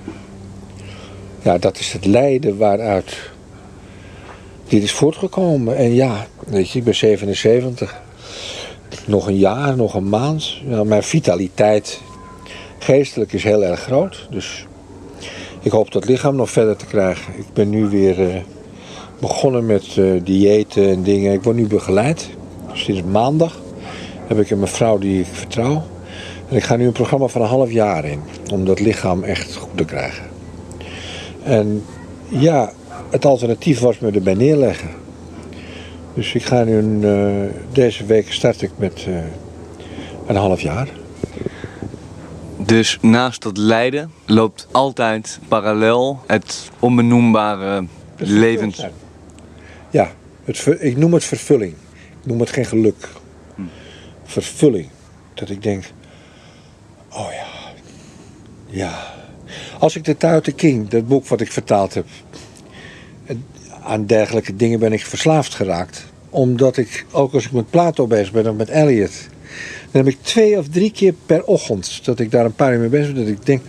Ja, 1.43 1.57
dat 1.57 1.79
is 1.79 1.93
het 1.93 2.05
lijden 2.05 2.57
waaruit 2.57 3.31
dit 4.67 4.83
is 4.83 4.91
voortgekomen. 4.91 5.75
En 5.75 5.93
ja, 5.93 6.27
weet 6.47 6.69
je, 6.69 6.79
ik 6.79 6.85
ben 6.85 6.95
77. 6.95 8.01
Nog 9.05 9.27
een 9.27 9.37
jaar, 9.37 9.75
nog 9.75 9.93
een 9.93 10.09
maand. 10.09 10.57
Ja, 10.67 10.83
mijn 10.83 11.03
vitaliteit 11.03 12.01
geestelijk 12.79 13.33
is 13.33 13.43
heel 13.43 13.63
erg 13.63 13.79
groot. 13.79 14.27
Dus 14.29 14.65
ik 15.61 15.71
hoop 15.71 15.91
dat 15.91 16.05
lichaam 16.05 16.35
nog 16.35 16.49
verder 16.49 16.75
te 16.75 16.85
krijgen. 16.85 17.33
Ik 17.37 17.53
ben 17.53 17.69
nu 17.69 17.89
weer 17.89 18.19
uh, 18.19 18.35
begonnen 19.19 19.65
met 19.65 19.95
uh, 19.95 20.21
diëten 20.23 20.89
en 20.89 21.03
dingen. 21.03 21.33
Ik 21.33 21.43
word 21.43 21.55
nu 21.55 21.67
begeleid. 21.67 22.29
Sinds 22.73 23.01
maandag 23.03 23.59
heb 24.27 24.39
ik 24.39 24.49
een 24.49 24.59
mevrouw 24.59 24.97
die 24.97 25.19
ik 25.19 25.27
vertrouw. 25.31 25.83
En 26.49 26.55
ik 26.55 26.63
ga 26.63 26.75
nu 26.75 26.85
een 26.85 26.91
programma 26.91 27.27
van 27.27 27.41
een 27.41 27.47
half 27.47 27.71
jaar 27.71 28.05
in. 28.05 28.21
Om 28.51 28.65
dat 28.65 28.79
lichaam 28.79 29.23
echt 29.23 29.55
goed 29.55 29.77
te 29.77 29.85
krijgen. 29.85 30.30
En 31.43 31.83
ja, 32.27 32.71
het 33.09 33.25
alternatief 33.25 33.79
was 33.79 33.99
me 33.99 34.11
erbij 34.11 34.33
neerleggen. 34.33 34.89
Dus 36.13 36.33
ik 36.33 36.43
ga 36.43 36.63
nu 36.63 36.77
een, 36.77 37.01
uh, 37.01 37.51
deze 37.71 38.05
week 38.05 38.31
start 38.31 38.61
ik 38.61 38.71
met 38.75 39.05
uh, 39.07 39.17
een 40.27 40.35
half 40.35 40.61
jaar. 40.61 40.89
Dus 42.57 42.97
naast 43.01 43.41
dat 43.41 43.57
lijden 43.57 44.11
loopt 44.25 44.67
altijd 44.71 45.39
parallel 45.47 46.19
het 46.27 46.69
onbenoembare 46.79 47.85
levens. 48.17 48.85
Ja, 49.89 50.11
het, 50.43 50.67
ik 50.79 50.97
noem 50.97 51.13
het 51.13 51.23
vervulling. 51.23 51.73
Ik 52.21 52.25
noem 52.25 52.39
het 52.39 52.49
geen 52.49 52.65
geluk. 52.65 53.09
Hm. 53.55 53.61
Vervulling. 54.23 54.87
Dat 55.33 55.49
ik 55.49 55.63
denk, 55.63 55.83
oh 57.09 57.27
ja, 57.31 57.47
ja, 58.65 59.13
als 59.81 59.95
ik 59.95 60.03
de 60.03 60.17
Tuite 60.17 60.51
King, 60.51 60.89
dat 60.89 61.07
boek 61.07 61.27
wat 61.27 61.41
ik 61.41 61.51
vertaald 61.51 61.93
heb, 61.93 62.05
aan 63.83 64.05
dergelijke 64.05 64.55
dingen 64.55 64.79
ben 64.79 64.93
ik 64.93 65.05
verslaafd 65.05 65.55
geraakt. 65.55 66.05
Omdat 66.29 66.77
ik, 66.77 67.05
ook 67.11 67.33
als 67.33 67.45
ik 67.45 67.51
met 67.51 67.69
Plato 67.69 68.07
bezig 68.07 68.31
ben 68.31 68.49
of 68.49 68.55
met 68.55 68.69
Eliot, 68.69 69.11
dan 69.91 70.05
heb 70.05 70.13
ik 70.13 70.17
twee 70.21 70.57
of 70.57 70.67
drie 70.67 70.91
keer 70.91 71.13
per 71.25 71.43
ochtend 71.43 72.05
dat 72.05 72.19
ik 72.19 72.31
daar 72.31 72.45
een 72.45 72.55
paar 72.55 72.73
uur 72.73 72.79
mee 72.79 72.89
bezig 72.89 73.13
ben, 73.13 73.23
dat 73.23 73.33
ik 73.33 73.45
denk: 73.45 73.61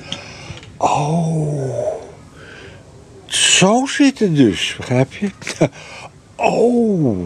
Oh, 0.76 1.76
zo 3.26 3.86
zit 3.86 4.18
het 4.18 4.36
dus, 4.36 4.74
begrijp 4.76 5.12
je? 5.12 5.30
Oh, 6.36 7.18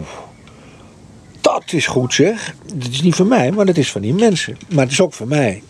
dat 1.41 1.63
is 1.65 1.87
goed 1.87 2.13
zeg. 2.13 2.55
Dat 2.75 2.91
is 2.91 3.01
niet 3.01 3.15
van 3.15 3.27
mij, 3.27 3.51
maar 3.51 3.65
dat 3.65 3.77
is 3.77 3.91
van 3.91 4.01
die 4.01 4.13
mensen. 4.13 4.57
Maar 4.69 4.83
het 4.83 4.91
is 4.91 5.01
ook 5.01 5.13
van 5.13 5.27
mij. 5.27 5.63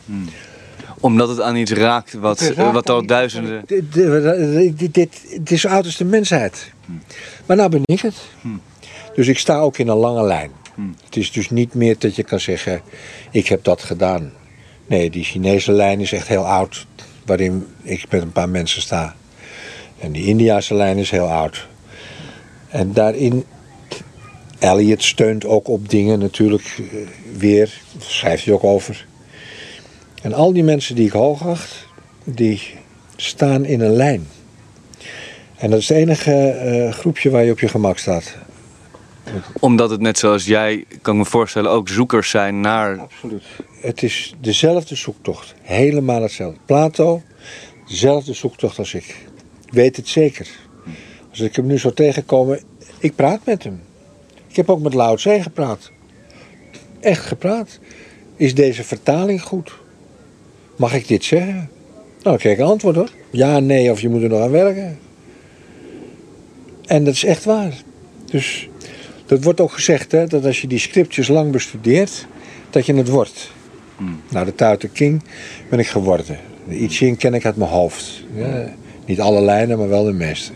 Omdat 0.99 1.29
het 1.29 1.41
aan 1.41 1.55
iets 1.55 1.71
raakt 1.71 2.13
wat, 2.13 2.39
raakt 2.41 2.73
wat 2.73 2.89
al 2.89 3.05
duizenden... 3.05 3.63
Dit, 3.65 3.93
dit, 3.93 4.77
dit, 4.77 4.93
dit, 4.93 5.21
het 5.29 5.51
is 5.51 5.65
oud 5.65 5.85
als 5.85 5.97
de 5.97 6.05
mensheid. 6.05 6.71
Maar 7.45 7.57
nou 7.57 7.69
ben 7.69 7.81
ik 7.85 8.01
het. 8.01 8.15
Dus 9.15 9.27
ik 9.27 9.39
sta 9.39 9.59
ook 9.59 9.77
in 9.77 9.87
een 9.87 9.97
lange 9.97 10.23
lijn. 10.23 10.51
Het 11.05 11.15
is 11.15 11.31
dus 11.31 11.49
niet 11.49 11.73
meer 11.73 11.95
dat 11.99 12.15
je 12.15 12.23
kan 12.23 12.39
zeggen, 12.39 12.81
ik 13.31 13.47
heb 13.47 13.63
dat 13.63 13.81
gedaan. 13.81 14.31
Nee, 14.87 15.09
die 15.09 15.23
Chinese 15.23 15.71
lijn 15.71 15.99
is 15.99 16.11
echt 16.11 16.27
heel 16.27 16.47
oud. 16.47 16.85
Waarin 17.25 17.65
ik 17.81 18.11
met 18.11 18.21
een 18.21 18.31
paar 18.31 18.49
mensen 18.49 18.81
sta. 18.81 19.15
En 19.99 20.11
die 20.11 20.25
Indiase 20.25 20.75
lijn 20.75 20.97
is 20.97 21.11
heel 21.11 21.27
oud. 21.27 21.67
En 22.67 22.93
daarin, 22.93 23.43
Elliot 24.59 25.03
steunt 25.03 25.45
ook 25.45 25.67
op 25.67 25.89
dingen 25.89 26.19
natuurlijk 26.19 26.77
eh, 26.77 26.97
weer. 27.37 27.81
Daar 27.93 28.07
schrijft 28.07 28.45
hij 28.45 28.53
ook 28.53 28.63
over. 28.63 29.05
En 30.27 30.33
al 30.33 30.53
die 30.53 30.63
mensen 30.63 30.95
die 30.95 31.05
ik 31.05 31.11
hoog 31.11 31.47
acht, 31.47 31.87
die 32.23 32.61
staan 33.15 33.65
in 33.65 33.81
een 33.81 33.95
lijn. 33.95 34.27
En 35.55 35.69
dat 35.69 35.79
is 35.79 35.89
het 35.89 35.97
enige 35.97 36.31
eh, 36.31 36.91
groepje 36.91 37.29
waar 37.29 37.43
je 37.43 37.51
op 37.51 37.59
je 37.59 37.67
gemak 37.67 37.97
staat. 37.97 38.35
Omdat 39.59 39.89
het 39.89 39.99
net 39.99 40.17
zoals 40.17 40.45
jij, 40.45 40.85
kan 41.01 41.13
ik 41.13 41.19
me 41.19 41.25
voorstellen, 41.25 41.71
ook 41.71 41.89
zoekers 41.89 42.29
zijn 42.29 42.61
naar... 42.61 42.99
Absoluut. 42.99 43.43
Het 43.81 44.03
is 44.03 44.35
dezelfde 44.41 44.95
zoektocht. 44.95 45.53
Helemaal 45.61 46.21
hetzelfde. 46.21 46.59
Plato, 46.65 47.21
dezelfde 47.87 48.33
zoektocht 48.33 48.79
als 48.79 48.93
ik. 48.93 49.27
Ik 49.65 49.73
weet 49.73 49.95
het 49.95 50.07
zeker. 50.07 50.47
Als 51.29 51.39
ik 51.39 51.55
hem 51.55 51.65
nu 51.65 51.77
zou 51.77 51.93
tegenkomen, 51.93 52.63
ik 52.99 53.15
praat 53.15 53.45
met 53.45 53.63
hem. 53.63 53.81
Ik 54.47 54.55
heb 54.55 54.69
ook 54.69 54.81
met 54.81 54.93
Lao 54.93 55.15
Tse 55.15 55.41
gepraat. 55.41 55.91
Echt 56.99 57.25
gepraat. 57.25 57.79
Is 58.35 58.55
deze 58.55 58.83
vertaling 58.83 59.41
goed? 59.41 59.85
Mag 60.77 60.93
ik 60.93 61.07
dit 61.07 61.23
zeggen? 61.23 61.55
Nou, 61.55 61.69
dan 62.21 62.37
krijg 62.37 62.55
ik 62.55 62.61
een 62.61 62.69
antwoord 62.69 62.95
hoor. 62.95 63.09
Ja, 63.29 63.59
nee, 63.59 63.91
of 63.91 64.01
je 64.01 64.09
moet 64.09 64.21
er 64.21 64.29
nog 64.29 64.41
aan 64.41 64.51
werken. 64.51 64.99
En 66.85 67.03
dat 67.03 67.13
is 67.13 67.23
echt 67.23 67.43
waar. 67.45 67.73
Dus 68.25 68.69
dat 69.25 69.43
wordt 69.43 69.61
ook 69.61 69.71
gezegd 69.71 70.11
hè, 70.11 70.27
dat 70.27 70.45
als 70.45 70.61
je 70.61 70.67
die 70.67 70.79
scriptjes 70.79 71.27
lang 71.27 71.51
bestudeert, 71.51 72.27
dat 72.69 72.85
je 72.85 72.93
het 72.93 73.09
wordt. 73.09 73.51
Nou, 74.29 74.45
de 74.45 74.55
Tao 74.55 74.77
Te 74.77 74.87
King 74.87 75.23
ben 75.69 75.79
ik 75.79 75.87
geworden. 75.87 76.25
De 76.67 76.81
I 76.81 76.87
Ching 76.87 77.17
ken 77.17 77.33
ik 77.33 77.45
uit 77.45 77.55
mijn 77.55 77.69
hoofd. 77.69 78.23
Ja, 78.35 78.73
niet 79.05 79.19
alle 79.19 79.41
lijnen, 79.41 79.77
maar 79.77 79.89
wel 79.89 80.03
de 80.03 80.13
meeste. 80.13 80.51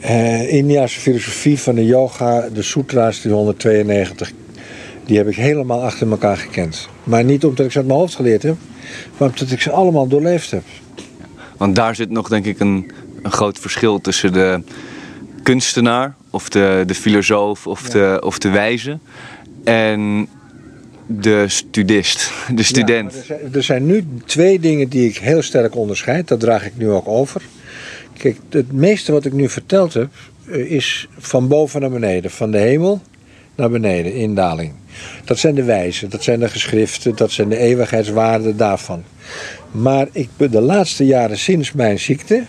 Eh 0.00 0.52
Indiase 0.52 1.00
filosofie 1.00 1.58
van 1.58 1.74
de 1.74 1.84
yoga, 1.84 2.48
de 2.48 2.62
sutra's, 2.62 3.20
die 3.20 3.32
192, 3.32 4.32
die 5.08 5.16
heb 5.16 5.28
ik 5.28 5.36
helemaal 5.36 5.82
achter 5.82 6.10
elkaar 6.10 6.36
gekend. 6.36 6.88
Maar 7.04 7.24
niet 7.24 7.44
omdat 7.44 7.66
ik 7.66 7.72
ze 7.72 7.78
uit 7.78 7.86
mijn 7.86 7.98
hoofd 7.98 8.14
geleerd 8.14 8.42
heb, 8.42 8.56
maar 9.16 9.28
omdat 9.28 9.50
ik 9.50 9.60
ze 9.60 9.70
allemaal 9.70 10.06
doorleefd 10.06 10.50
heb. 10.50 10.62
Want 11.56 11.76
daar 11.76 11.94
zit 11.94 12.10
nog 12.10 12.28
denk 12.28 12.44
ik 12.44 12.60
een, 12.60 12.90
een 13.22 13.32
groot 13.32 13.58
verschil 13.58 14.00
tussen 14.00 14.32
de 14.32 14.62
kunstenaar 15.42 16.14
of 16.30 16.48
de, 16.48 16.82
de 16.86 16.94
filosoof 16.94 17.66
of, 17.66 17.88
de, 17.88 18.22
of 18.24 18.38
de 18.38 18.50
wijze 18.50 18.98
en 19.64 20.28
de 21.06 21.44
studist, 21.48 22.32
de 22.54 22.62
student. 22.62 23.12
Ja, 23.12 23.18
er, 23.18 23.24
zijn, 23.24 23.54
er 23.54 23.62
zijn 23.62 23.86
nu 23.86 24.06
twee 24.24 24.60
dingen 24.60 24.88
die 24.88 25.08
ik 25.08 25.16
heel 25.16 25.42
sterk 25.42 25.76
onderscheid. 25.76 26.28
Dat 26.28 26.40
draag 26.40 26.66
ik 26.66 26.72
nu 26.76 26.90
ook 26.90 27.08
over. 27.08 27.42
Kijk, 28.16 28.36
het 28.50 28.72
meeste 28.72 29.12
wat 29.12 29.24
ik 29.24 29.32
nu 29.32 29.48
verteld 29.48 29.94
heb, 29.94 30.08
eh, 30.48 30.70
is 30.70 31.08
van 31.18 31.48
boven 31.48 31.80
naar 31.80 31.90
beneden. 31.90 32.30
Van 32.30 32.50
de 32.50 32.58
hemel 32.58 33.00
naar 33.58 33.70
beneden, 33.70 34.14
indaling. 34.14 34.72
Dat 35.24 35.38
zijn 35.38 35.54
de 35.54 35.62
wijzen, 35.62 36.10
dat 36.10 36.22
zijn 36.22 36.40
de 36.40 36.48
geschriften, 36.48 37.16
dat 37.16 37.30
zijn 37.30 37.48
de 37.48 37.56
eeuwigheidswaarden 37.56 38.56
daarvan. 38.56 39.04
Maar 39.70 40.08
ik 40.12 40.28
ben 40.36 40.50
de 40.50 40.60
laatste 40.60 41.06
jaren 41.06 41.38
sinds 41.38 41.72
mijn 41.72 41.98
ziekte, 41.98 42.44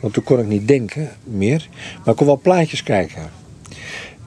want 0.00 0.14
toen 0.14 0.24
kon 0.24 0.38
ik 0.38 0.46
niet 0.46 0.68
denken 0.68 1.10
meer, 1.24 1.68
maar 1.98 2.08
ik 2.08 2.16
kon 2.16 2.26
wel 2.26 2.40
plaatjes 2.42 2.82
kijken. 2.82 3.30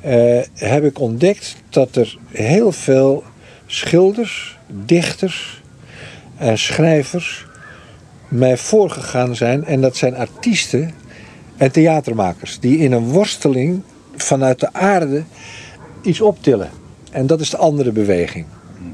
eh, 0.02 0.42
heb 0.54 0.84
ik 0.84 1.00
ontdekt 1.00 1.56
dat 1.70 1.96
er 1.96 2.18
heel 2.32 2.72
veel 2.72 3.24
schilders, 3.66 4.58
dichters 4.86 5.62
en 6.38 6.58
schrijvers 6.58 7.46
mij 8.28 8.58
voorgegaan 8.58 9.36
zijn. 9.36 9.66
En 9.66 9.82
dat 9.82 9.98
zijn 9.98 10.16
artiesten 10.16 10.94
en 11.58 11.72
theatermakers 11.72 12.60
die 12.60 12.78
in 12.78 12.92
een 12.92 13.04
worsteling 13.04 13.82
vanuit 14.16 14.60
de 14.60 14.74
aarde 14.74 15.24
iets 16.08 16.22
optillen. 16.22 16.70
En 17.12 17.28
dat 17.28 17.40
is 17.40 17.50
de 17.50 17.58
andere 17.58 17.92
beweging. 17.92 18.46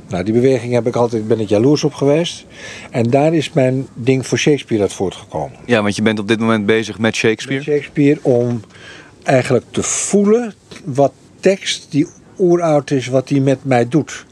Nou, 0.07 0.23
die 0.23 0.33
beweging 0.33 0.73
heb 0.73 0.87
ik 0.87 0.95
altijd, 0.95 1.27
ben 1.27 1.39
ik 1.39 1.49
jaloers 1.49 1.83
op 1.83 1.93
geweest. 1.93 2.45
En 2.91 3.09
daar 3.09 3.33
is 3.33 3.53
mijn 3.53 3.87
ding 3.93 4.27
voor 4.27 4.37
Shakespeare 4.37 4.83
uit 4.83 4.93
voortgekomen. 4.93 5.57
Ja, 5.65 5.81
want 5.81 5.95
je 5.95 6.01
bent 6.01 6.19
op 6.19 6.27
dit 6.27 6.39
moment 6.39 6.65
bezig 6.65 6.99
met 6.99 7.15
Shakespeare. 7.15 7.63
Shakespeare 7.63 8.19
om 8.21 8.61
eigenlijk 9.23 9.65
te 9.69 9.83
voelen 9.83 10.53
wat 10.83 11.13
tekst 11.39 11.87
die 11.89 12.07
oeroud 12.39 12.91
is, 12.91 13.07
wat 13.07 13.27
die 13.27 13.41
met 13.41 13.63
mij 13.63 13.87
doet. 13.87 14.25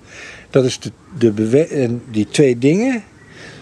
Dat 0.50 0.66
is 0.66 0.80
de, 0.80 0.92
de 1.18 1.32
bewe- 1.32 1.68
en 1.68 2.02
die 2.12 2.28
twee 2.28 2.58
dingen. 2.58 3.04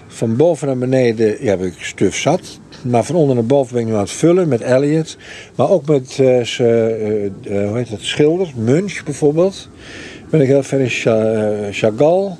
Van 0.08 0.36
boven 0.36 0.67
naar 0.67 0.77
beneden 0.77 1.43
ja, 1.43 1.49
heb 1.49 1.63
ik 1.63 1.73
stuf 1.77 2.15
zat. 2.15 2.60
Maar 2.82 3.04
van 3.04 3.15
onder 3.15 3.36
naar 3.36 3.46
boven 3.46 3.74
ben 3.74 3.82
ik 3.82 3.88
nu 3.88 3.94
aan 3.94 4.00
het 4.00 4.12
vullen 4.12 4.48
met 4.48 4.62
Eliot. 4.62 5.18
Maar 5.56 5.70
ook 5.70 5.86
met 5.86 6.18
eh, 6.20 6.60
eh, 6.60 7.26
eh, 7.26 7.32
hoe 7.68 7.78
heet 7.78 7.89
dat, 7.89 8.02
schilders. 8.02 8.54
Munch 8.54 9.04
bijvoorbeeld. 9.04 9.70
Ben 10.30 10.42
ik 10.42 10.48
heel 10.48 10.63
ver 10.63 10.80
in 10.80 10.89
Cha- 10.89 11.72
Chagall. 11.72 12.32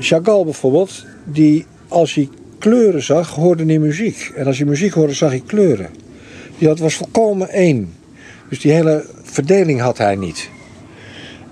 Chagall 0.00 0.44
bijvoorbeeld, 0.44 1.04
die 1.24 1.66
als 1.88 2.14
hij 2.14 2.28
kleuren 2.58 3.02
zag, 3.02 3.34
hoorde 3.34 3.64
hij 3.64 3.78
muziek. 3.78 4.32
En 4.36 4.46
als 4.46 4.58
hij 4.58 4.66
muziek 4.66 4.92
hoorde, 4.92 5.12
zag 5.12 5.30
hij 5.30 5.42
kleuren. 5.46 5.88
Die 6.58 6.68
had, 6.68 6.78
was 6.78 6.94
volkomen 6.94 7.48
één. 7.48 7.92
Dus 8.48 8.60
die 8.60 8.72
hele 8.72 9.04
verdeling 9.22 9.80
had 9.80 9.98
hij 9.98 10.16
niet. 10.16 10.50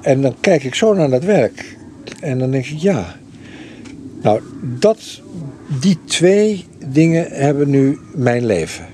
En 0.01 0.21
dan 0.21 0.35
kijk 0.41 0.65
ik 0.65 0.75
zo 0.75 0.95
naar 0.95 1.11
dat 1.11 1.25
werk. 1.25 1.77
En 2.21 2.39
dan 2.39 2.51
denk 2.51 2.67
ik, 2.67 2.79
ja. 2.79 3.17
Nou, 4.23 4.41
dat, 4.63 5.21
die 5.81 5.99
twee 6.05 6.65
dingen 6.87 7.27
hebben 7.31 7.71
nu 7.71 7.99
mijn 8.15 8.47
leven. 8.47 8.87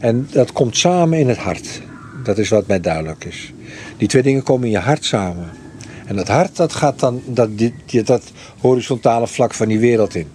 En 0.00 0.28
dat 0.30 0.52
komt 0.52 0.76
samen 0.76 1.18
in 1.18 1.28
het 1.28 1.38
hart. 1.38 1.80
Dat 2.24 2.38
is 2.38 2.48
wat 2.48 2.66
mij 2.66 2.80
duidelijk 2.80 3.24
is. 3.24 3.52
Die 3.96 4.08
twee 4.08 4.22
dingen 4.22 4.42
komen 4.42 4.64
in 4.64 4.70
je 4.70 4.78
hart 4.78 5.04
samen. 5.04 5.50
En 6.06 6.16
dat 6.16 6.28
hart, 6.28 6.56
dat 6.56 6.72
gaat 6.72 6.98
dan 7.00 7.22
dat, 7.26 7.58
die- 7.58 8.02
dat 8.04 8.32
horizontale 8.60 9.26
vlak 9.26 9.54
van 9.54 9.68
die 9.68 9.78
wereld 9.78 10.14
in. 10.14 10.26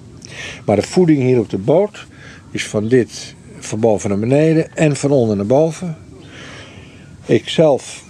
Maar 0.65 0.75
de 0.75 0.81
voeding 0.81 1.19
hier 1.21 1.39
op 1.39 1.49
de 1.49 1.57
boot 1.57 2.05
is 2.51 2.67
van 2.67 2.87
dit 2.87 3.35
van 3.59 3.79
boven 3.79 4.09
naar 4.09 4.19
beneden 4.19 4.75
en 4.75 4.95
van 4.95 5.11
onder 5.11 5.35
naar 5.35 5.45
boven. 5.45 5.97
Ik 7.25 7.49
zelf 7.49 8.03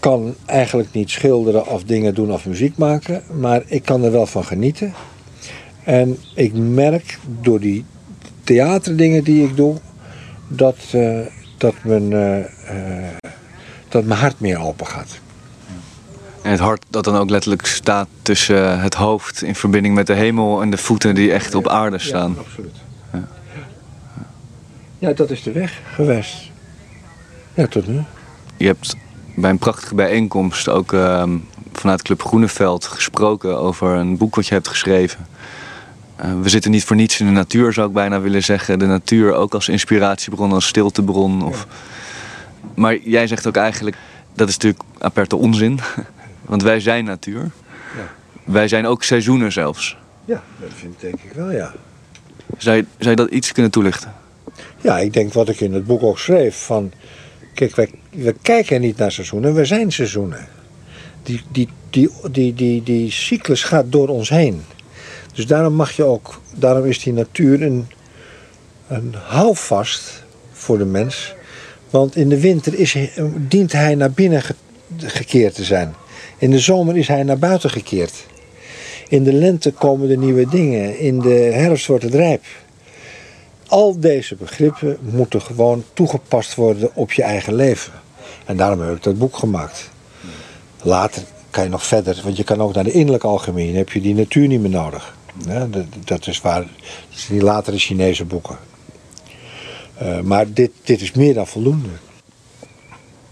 kan 0.00 0.34
eigenlijk 0.46 0.92
niet 0.92 1.10
schilderen 1.10 1.66
of 1.66 1.84
dingen 1.84 2.14
doen 2.14 2.32
of 2.32 2.46
muziek 2.46 2.76
maken, 2.76 3.22
maar 3.40 3.62
ik 3.66 3.82
kan 3.82 4.02
er 4.04 4.12
wel 4.12 4.26
van 4.26 4.44
genieten. 4.44 4.92
En 5.88 6.18
ik 6.34 6.54
merk 6.54 7.18
door 7.40 7.60
die 7.60 7.84
theaterdingen 8.44 9.24
die 9.24 9.44
ik 9.44 9.56
doe, 9.56 9.76
dat, 10.48 10.76
eh, 10.92 11.20
dat, 11.56 11.74
mijn, 11.82 12.12
eh, 12.12 12.38
eh, 12.38 13.16
dat 13.88 14.04
mijn 14.04 14.20
hart 14.20 14.40
meer 14.40 14.58
open 14.58 14.86
gaat. 14.86 15.18
En 16.42 16.50
het 16.50 16.60
hart 16.60 16.84
dat 16.90 17.04
dan 17.04 17.16
ook 17.16 17.30
letterlijk 17.30 17.66
staat 17.66 18.08
tussen 18.22 18.80
het 18.80 18.94
hoofd 18.94 19.42
in 19.42 19.54
verbinding 19.54 19.94
met 19.94 20.06
de 20.06 20.12
hemel 20.12 20.62
en 20.62 20.70
de 20.70 20.76
voeten 20.76 21.14
die 21.14 21.32
echt 21.32 21.54
op 21.54 21.68
aarde 21.68 21.98
staan. 21.98 22.32
Ja, 22.32 22.40
absoluut. 22.40 22.76
Ja, 24.98 25.12
dat 25.12 25.30
is 25.30 25.42
de 25.42 25.52
weg 25.52 25.80
geweest. 25.94 26.50
Ja, 27.54 27.66
tot 27.66 27.86
nu. 27.86 28.02
Je 28.56 28.66
hebt 28.66 28.96
bij 29.34 29.50
een 29.50 29.58
prachtige 29.58 29.94
bijeenkomst 29.94 30.68
ook 30.68 30.92
ehm, 30.92 31.36
vanuit 31.72 32.02
Club 32.02 32.22
Groeneveld 32.22 32.84
gesproken 32.84 33.58
over 33.58 33.94
een 33.94 34.16
boek 34.16 34.34
wat 34.34 34.46
je 34.46 34.54
hebt 34.54 34.68
geschreven. 34.68 35.26
Eh, 36.18 36.40
we 36.40 36.48
zitten 36.48 36.70
niet 36.70 36.84
voor 36.84 36.96
niets 36.96 37.20
in 37.20 37.26
de 37.26 37.32
natuur, 37.32 37.72
zou 37.72 37.88
ik 37.88 37.92
bijna 37.92 38.20
willen 38.20 38.42
zeggen. 38.44 38.78
De 38.78 38.86
natuur 38.86 39.34
ook 39.34 39.54
als 39.54 39.68
inspiratiebron, 39.68 40.52
als 40.52 40.66
stiltebron. 40.66 41.42
Of... 41.42 41.66
Maar 42.74 42.96
jij 42.96 43.26
zegt 43.26 43.46
ook 43.46 43.56
eigenlijk, 43.56 43.96
dat 44.34 44.48
is 44.48 44.54
natuurlijk 44.54 44.82
aperte 44.98 45.36
onzin. 45.36 45.80
Want 46.50 46.62
wij 46.62 46.80
zijn 46.80 47.04
natuur. 47.04 47.50
Ja. 47.96 48.10
Wij 48.44 48.68
zijn 48.68 48.86
ook 48.86 49.02
seizoenen 49.02 49.52
zelfs. 49.52 49.96
Ja, 50.24 50.42
dat 50.60 50.70
vind 50.74 50.94
ik 50.94 51.00
denk 51.00 51.14
ik 51.14 51.32
wel, 51.32 51.50
ja. 51.50 51.72
Zou 52.56 52.76
je, 52.76 52.84
zou 52.98 53.10
je 53.10 53.16
dat 53.16 53.30
iets 53.30 53.52
kunnen 53.52 53.70
toelichten? 53.70 54.12
Ja, 54.80 54.98
ik 54.98 55.12
denk 55.12 55.32
wat 55.32 55.48
ik 55.48 55.60
in 55.60 55.72
het 55.72 55.86
boek 55.86 56.02
ook 56.02 56.18
schreef. 56.18 56.56
Van, 56.56 56.92
kijk, 57.54 57.76
wij, 57.76 57.90
we 58.10 58.34
kijken 58.42 58.80
niet 58.80 58.96
naar 58.96 59.12
seizoenen, 59.12 59.54
we 59.54 59.64
zijn 59.64 59.92
seizoenen. 59.92 60.46
Die, 61.22 61.42
die, 61.52 61.68
die, 61.90 62.10
die, 62.30 62.54
die, 62.54 62.82
die 62.82 63.10
cyclus 63.10 63.64
gaat 63.64 63.92
door 63.92 64.08
ons 64.08 64.28
heen. 64.28 64.62
Dus 65.38 65.46
daarom 65.46 65.74
mag 65.74 65.92
je 65.92 66.04
ook, 66.04 66.40
daarom 66.54 66.84
is 66.84 66.98
die 66.98 67.12
natuur 67.12 67.62
een, 67.62 67.86
een 68.88 69.14
houvast 69.26 70.24
voor 70.52 70.78
de 70.78 70.84
mens. 70.84 71.34
Want 71.90 72.16
in 72.16 72.28
de 72.28 72.40
winter 72.40 72.74
is, 72.74 72.96
dient 73.36 73.72
hij 73.72 73.94
naar 73.94 74.10
binnen 74.10 74.42
ge- 74.42 74.54
gekeerd 74.96 75.54
te 75.54 75.64
zijn. 75.64 75.94
In 76.38 76.50
de 76.50 76.58
zomer 76.58 76.96
is 76.96 77.08
hij 77.08 77.22
naar 77.22 77.38
buiten 77.38 77.70
gekeerd. 77.70 78.26
In 79.08 79.24
de 79.24 79.32
lente 79.32 79.72
komen 79.72 80.08
de 80.08 80.16
nieuwe 80.16 80.48
dingen. 80.48 80.98
In 80.98 81.20
de 81.20 81.50
herfst 81.52 81.86
wordt 81.86 82.04
het 82.04 82.14
rijp. 82.14 82.44
Al 83.66 84.00
deze 84.00 84.34
begrippen 84.34 84.98
moeten 85.00 85.42
gewoon 85.42 85.84
toegepast 85.92 86.54
worden 86.54 86.90
op 86.94 87.12
je 87.12 87.22
eigen 87.22 87.54
leven. 87.54 87.92
En 88.44 88.56
daarom 88.56 88.80
heb 88.80 88.96
ik 88.96 89.02
dat 89.02 89.18
boek 89.18 89.36
gemaakt. 89.36 89.90
Later 90.82 91.22
kan 91.50 91.64
je 91.64 91.70
nog 91.70 91.86
verder, 91.86 92.20
want 92.24 92.36
je 92.36 92.44
kan 92.44 92.60
ook 92.60 92.74
naar 92.74 92.84
de 92.84 92.92
innerlijke 92.92 93.26
algemeen. 93.26 93.76
heb 93.76 93.90
je 93.90 94.00
die 94.00 94.14
natuur 94.14 94.48
niet 94.48 94.60
meer 94.60 94.70
nodig. 94.70 95.16
Dat, 95.70 95.86
dat, 96.04 96.26
is 96.26 96.40
waar, 96.40 96.60
dat 97.10 97.18
zijn 97.18 97.38
die 97.38 97.46
latere 97.46 97.78
Chinese 97.78 98.24
boeken. 98.24 98.58
Uh, 100.02 100.20
maar 100.20 100.52
dit, 100.52 100.70
dit 100.84 101.00
is 101.00 101.12
meer 101.12 101.34
dan 101.34 101.46
voldoende. 101.46 101.88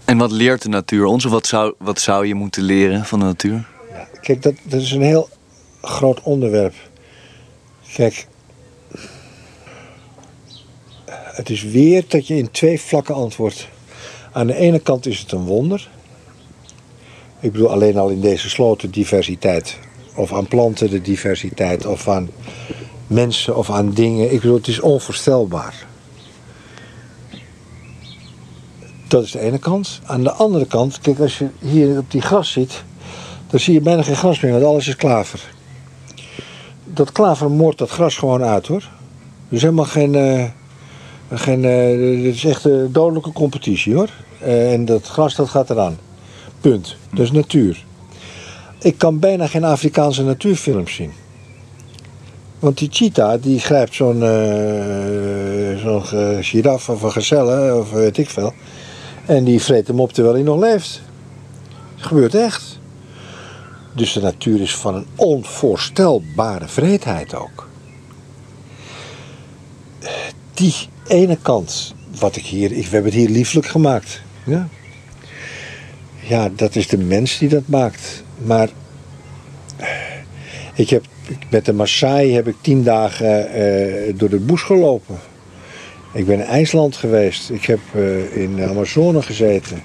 En 0.05 0.17
wat 0.17 0.31
leert 0.31 0.61
de 0.61 0.69
natuur 0.69 1.05
ons? 1.05 1.25
Of 1.25 1.31
wat 1.31 1.47
zou, 1.47 1.73
wat 1.77 1.99
zou 1.99 2.25
je 2.27 2.35
moeten 2.35 2.63
leren 2.63 3.05
van 3.05 3.19
de 3.19 3.25
natuur? 3.25 3.67
Ja, 3.89 4.07
kijk, 4.21 4.41
dat, 4.41 4.53
dat 4.63 4.81
is 4.81 4.91
een 4.91 5.01
heel 5.01 5.29
groot 5.81 6.21
onderwerp. 6.21 6.73
Kijk, 7.93 8.27
het 11.11 11.49
is 11.49 11.63
weer 11.63 12.03
dat 12.07 12.27
je 12.27 12.37
in 12.37 12.51
twee 12.51 12.81
vlakken 12.81 13.15
antwoordt. 13.15 13.67
Aan 14.31 14.47
de 14.47 14.55
ene 14.55 14.79
kant 14.79 15.05
is 15.05 15.19
het 15.19 15.31
een 15.31 15.45
wonder. 15.45 15.89
Ik 17.39 17.51
bedoel 17.51 17.71
alleen 17.71 17.97
al 17.97 18.09
in 18.09 18.21
deze 18.21 18.49
sloten 18.49 18.91
diversiteit. 18.91 19.77
Of 20.17 20.33
aan 20.33 20.47
planten 20.47 20.89
de 20.89 21.01
diversiteit. 21.01 21.85
Of 21.85 22.07
aan 22.07 22.29
mensen 23.07 23.55
of 23.55 23.69
aan 23.69 23.91
dingen. 23.91 24.33
Ik 24.33 24.41
bedoel, 24.41 24.57
het 24.57 24.67
is 24.67 24.79
onvoorstelbaar. 24.79 25.85
Dat 29.07 29.23
is 29.23 29.31
de 29.31 29.39
ene 29.39 29.57
kant. 29.57 29.99
Aan 30.05 30.23
de 30.23 30.31
andere 30.31 30.65
kant, 30.65 30.99
kijk, 30.99 31.19
als 31.19 31.37
je 31.37 31.47
hier 31.59 31.97
op 31.97 32.11
die 32.11 32.21
gras 32.21 32.51
zit, 32.51 32.83
dan 33.49 33.59
zie 33.59 33.73
je 33.73 33.81
bijna 33.81 34.03
geen 34.03 34.15
gras 34.15 34.39
meer, 34.39 34.51
want 34.51 34.63
alles 34.63 34.87
is 34.87 34.95
klaver. 34.95 35.51
Dat 36.83 37.11
klaver 37.11 37.51
moordt 37.51 37.77
dat 37.77 37.89
gras 37.89 38.15
gewoon 38.15 38.43
uit 38.43 38.67
hoor. 38.67 38.89
Dus 39.49 39.61
helemaal 39.61 39.85
geen. 39.85 40.13
Uh, 40.13 40.43
geen 41.33 41.63
het 41.63 42.35
is 42.35 42.45
echt 42.45 42.65
een 42.65 42.91
dodelijke 42.91 43.31
competitie 43.31 43.93
hoor. 43.93 44.09
Uh, 44.41 44.73
en 44.73 44.85
dat 44.85 45.07
gras 45.07 45.35
dat 45.35 45.49
gaat 45.49 45.69
eraan. 45.69 45.97
Punt. 46.61 46.95
Dat 47.09 47.19
is 47.19 47.31
natuur. 47.31 47.85
Ik 48.79 48.97
kan 48.97 49.19
bijna 49.19 49.47
geen 49.47 49.63
Afrikaanse 49.63 50.23
natuurfilms 50.23 50.95
zien. 50.95 51.11
Want 52.59 52.77
die 52.77 52.89
cheetah 52.91 53.41
die 53.41 53.59
grijpt 53.59 53.95
zo'n 53.95 54.21
uh, 54.21 55.77
zo'n 55.77 56.43
giraf 56.43 56.89
of 56.89 57.01
een 57.01 57.11
gazelle 57.11 57.75
of 57.75 57.91
weet 57.91 58.17
ik 58.17 58.29
veel. 58.29 58.53
En 59.25 59.43
die 59.43 59.61
vreet 59.61 59.87
hem 59.87 59.99
op 59.99 60.13
terwijl 60.13 60.35
hij 60.35 60.43
nog 60.43 60.59
leeft. 60.59 61.01
Gebeurt 61.95 62.35
echt. 62.35 62.79
Dus 63.93 64.13
de 64.13 64.21
natuur 64.21 64.61
is 64.61 64.75
van 64.75 64.95
een 64.95 65.05
onvoorstelbare 65.15 66.67
vreedheid 66.67 67.35
ook. 67.35 67.67
Die 70.53 70.75
ene 71.07 71.37
kant, 71.41 71.93
wat 72.19 72.35
ik 72.35 72.45
hier, 72.45 72.71
ik, 72.71 72.83
we 72.83 72.93
hebben 72.93 73.11
het 73.11 73.19
hier 73.19 73.29
lieflijk 73.29 73.65
gemaakt. 73.65 74.21
Ja? 74.45 74.67
Ja, 76.27 76.49
dat 76.55 76.75
is 76.75 76.87
de 76.87 76.97
mens 76.97 77.37
die 77.37 77.49
dat 77.49 77.67
maakt. 77.67 78.23
Maar 78.37 78.69
ik 80.73 80.89
heb, 80.89 81.05
met 81.49 81.65
de 81.65 81.73
Maasai 81.73 82.33
heb 82.33 82.47
ik 82.47 82.55
tien 82.61 82.83
dagen 82.83 83.59
uh, 83.59 84.13
door 84.17 84.29
de 84.29 84.39
bos 84.39 84.61
gelopen. 84.61 85.17
Ik 86.13 86.25
ben 86.25 86.39
in 86.39 86.45
IJsland 86.45 86.95
geweest. 86.95 87.49
Ik 87.49 87.65
heb 87.65 87.79
uh, 87.95 88.35
in 88.35 88.55
de 88.55 88.67
Amazone 88.67 89.21
gezeten. 89.21 89.81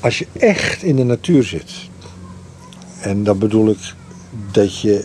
Als 0.00 0.18
je 0.18 0.26
echt 0.38 0.82
in 0.82 0.96
de 0.96 1.04
natuur 1.04 1.42
zit. 1.42 1.70
En 3.00 3.24
dan 3.24 3.38
bedoel 3.38 3.68
ik 3.68 3.94
dat 4.52 4.80
je 4.80 5.04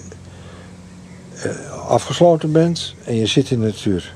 uh, 1.45 1.81
afgesloten 1.87 2.51
bent 2.51 2.95
en 3.05 3.15
je 3.15 3.25
zit 3.25 3.51
in 3.51 3.59
de 3.59 3.65
natuur. 3.65 4.13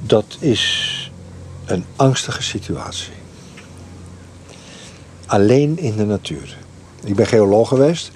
Dat 0.00 0.36
is 0.40 1.10
een 1.64 1.84
angstige 1.96 2.42
situatie. 2.42 3.12
Alleen 5.26 5.78
in 5.78 5.96
de 5.96 6.04
natuur. 6.04 6.56
Ik 7.04 7.14
ben 7.14 7.26
geoloog 7.26 7.68
geweest. 7.68 8.10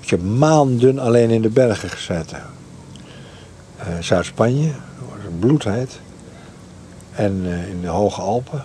Ik 0.00 0.10
heb 0.10 0.22
maanden 0.22 0.98
alleen 0.98 1.30
in 1.30 1.42
de 1.42 1.48
bergen 1.48 1.90
gezeten. 1.90 2.42
Uh, 3.78 3.86
Zuid-Spanje, 4.00 4.70
bloedheid. 5.38 6.00
En 7.12 7.40
uh, 7.44 7.68
in 7.68 7.80
de 7.80 7.86
Hoge 7.86 8.20
Alpen. 8.20 8.64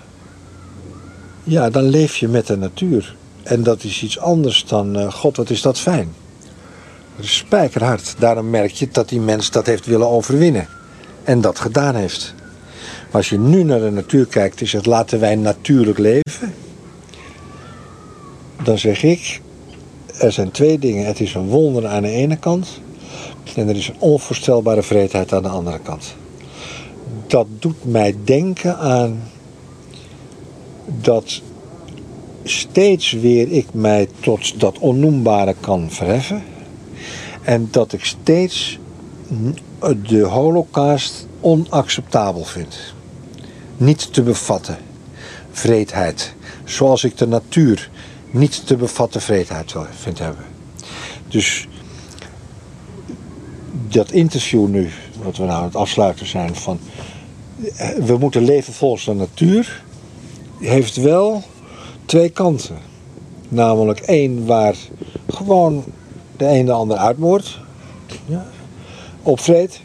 Ja, 1.43 1.69
dan 1.69 1.83
leef 1.83 2.15
je 2.15 2.27
met 2.27 2.47
de 2.47 2.57
natuur. 2.57 3.15
En 3.43 3.63
dat 3.63 3.83
is 3.83 4.03
iets 4.03 4.19
anders 4.19 4.65
dan, 4.65 4.97
uh, 4.97 5.11
god 5.11 5.37
wat 5.37 5.49
is 5.49 5.61
dat 5.61 5.79
fijn. 5.79 6.13
Dat 7.15 7.25
is 7.25 7.37
spijkerhard. 7.37 8.15
Daarom 8.19 8.49
merk 8.49 8.71
je 8.71 8.87
dat 8.91 9.09
die 9.09 9.19
mens 9.19 9.51
dat 9.51 9.65
heeft 9.65 9.85
willen 9.85 10.09
overwinnen. 10.09 10.67
En 11.23 11.41
dat 11.41 11.59
gedaan 11.59 11.95
heeft. 11.95 12.33
Maar 13.05 13.15
als 13.15 13.29
je 13.29 13.39
nu 13.39 13.63
naar 13.63 13.79
de 13.79 13.91
natuur 13.91 14.25
kijkt 14.25 14.61
en 14.61 14.67
zegt 14.67 14.85
laten 14.85 15.19
wij 15.19 15.35
natuurlijk 15.35 15.97
leven. 15.97 16.53
Dan 18.67 18.77
zeg 18.77 19.03
ik, 19.03 19.41
er 20.19 20.31
zijn 20.31 20.51
twee 20.51 20.79
dingen. 20.79 21.05
Het 21.05 21.19
is 21.19 21.33
een 21.33 21.47
wonder 21.47 21.87
aan 21.87 22.01
de 22.01 22.09
ene 22.09 22.37
kant. 22.37 22.81
En 23.55 23.67
er 23.67 23.75
is 23.75 23.87
een 23.87 23.99
onvoorstelbare 23.99 24.83
vreedheid 24.83 25.33
aan 25.33 25.43
de 25.43 25.49
andere 25.49 25.79
kant 25.79 26.15
dat 27.27 27.47
doet 27.59 27.85
mij 27.85 28.15
denken 28.23 28.77
aan 28.77 29.23
dat 30.85 31.41
steeds 32.43 33.11
weer 33.11 33.51
ik 33.51 33.73
mij 33.73 34.07
tot 34.19 34.59
dat 34.59 34.79
onnoembare 34.79 35.55
kan 35.59 35.91
verheffen. 35.91 36.43
En 37.41 37.67
dat 37.71 37.93
ik 37.93 38.05
steeds 38.05 38.79
de 40.07 40.21
holocaust 40.21 41.27
onacceptabel 41.39 42.43
vind. 42.43 42.77
Niet 43.77 44.13
te 44.13 44.23
bevatten. 44.23 44.77
Vreedheid. 45.51 46.35
Zoals 46.63 47.03
ik 47.03 47.17
de 47.17 47.27
natuur 47.27 47.89
niet 48.31 48.67
te 48.67 48.75
bevatten 48.75 49.21
vreedheid 49.21 49.75
vind 49.99 50.19
hebben. 50.19 50.45
Dus 51.27 51.67
dat 53.69 54.11
interview 54.11 54.67
nu, 54.67 54.89
wat 55.23 55.37
we 55.37 55.43
nou 55.43 55.57
aan 55.57 55.63
het 55.63 55.75
afsluiten 55.75 56.27
zijn 56.27 56.55
van 56.55 56.79
we 57.97 58.17
moeten 58.19 58.43
leven 58.43 58.73
volgens 58.73 59.05
de 59.05 59.13
natuur, 59.13 59.83
heeft 60.59 60.95
wel 60.95 61.43
twee 62.05 62.29
kanten. 62.29 62.77
Namelijk 63.49 63.99
één 63.99 64.45
waar 64.45 64.75
gewoon 65.27 65.83
de 66.37 66.45
een 66.45 66.65
de 66.65 66.71
ander 66.71 66.97
uitmoordt, 66.97 67.59
ja, 68.25 68.45
opvreet. 69.23 69.81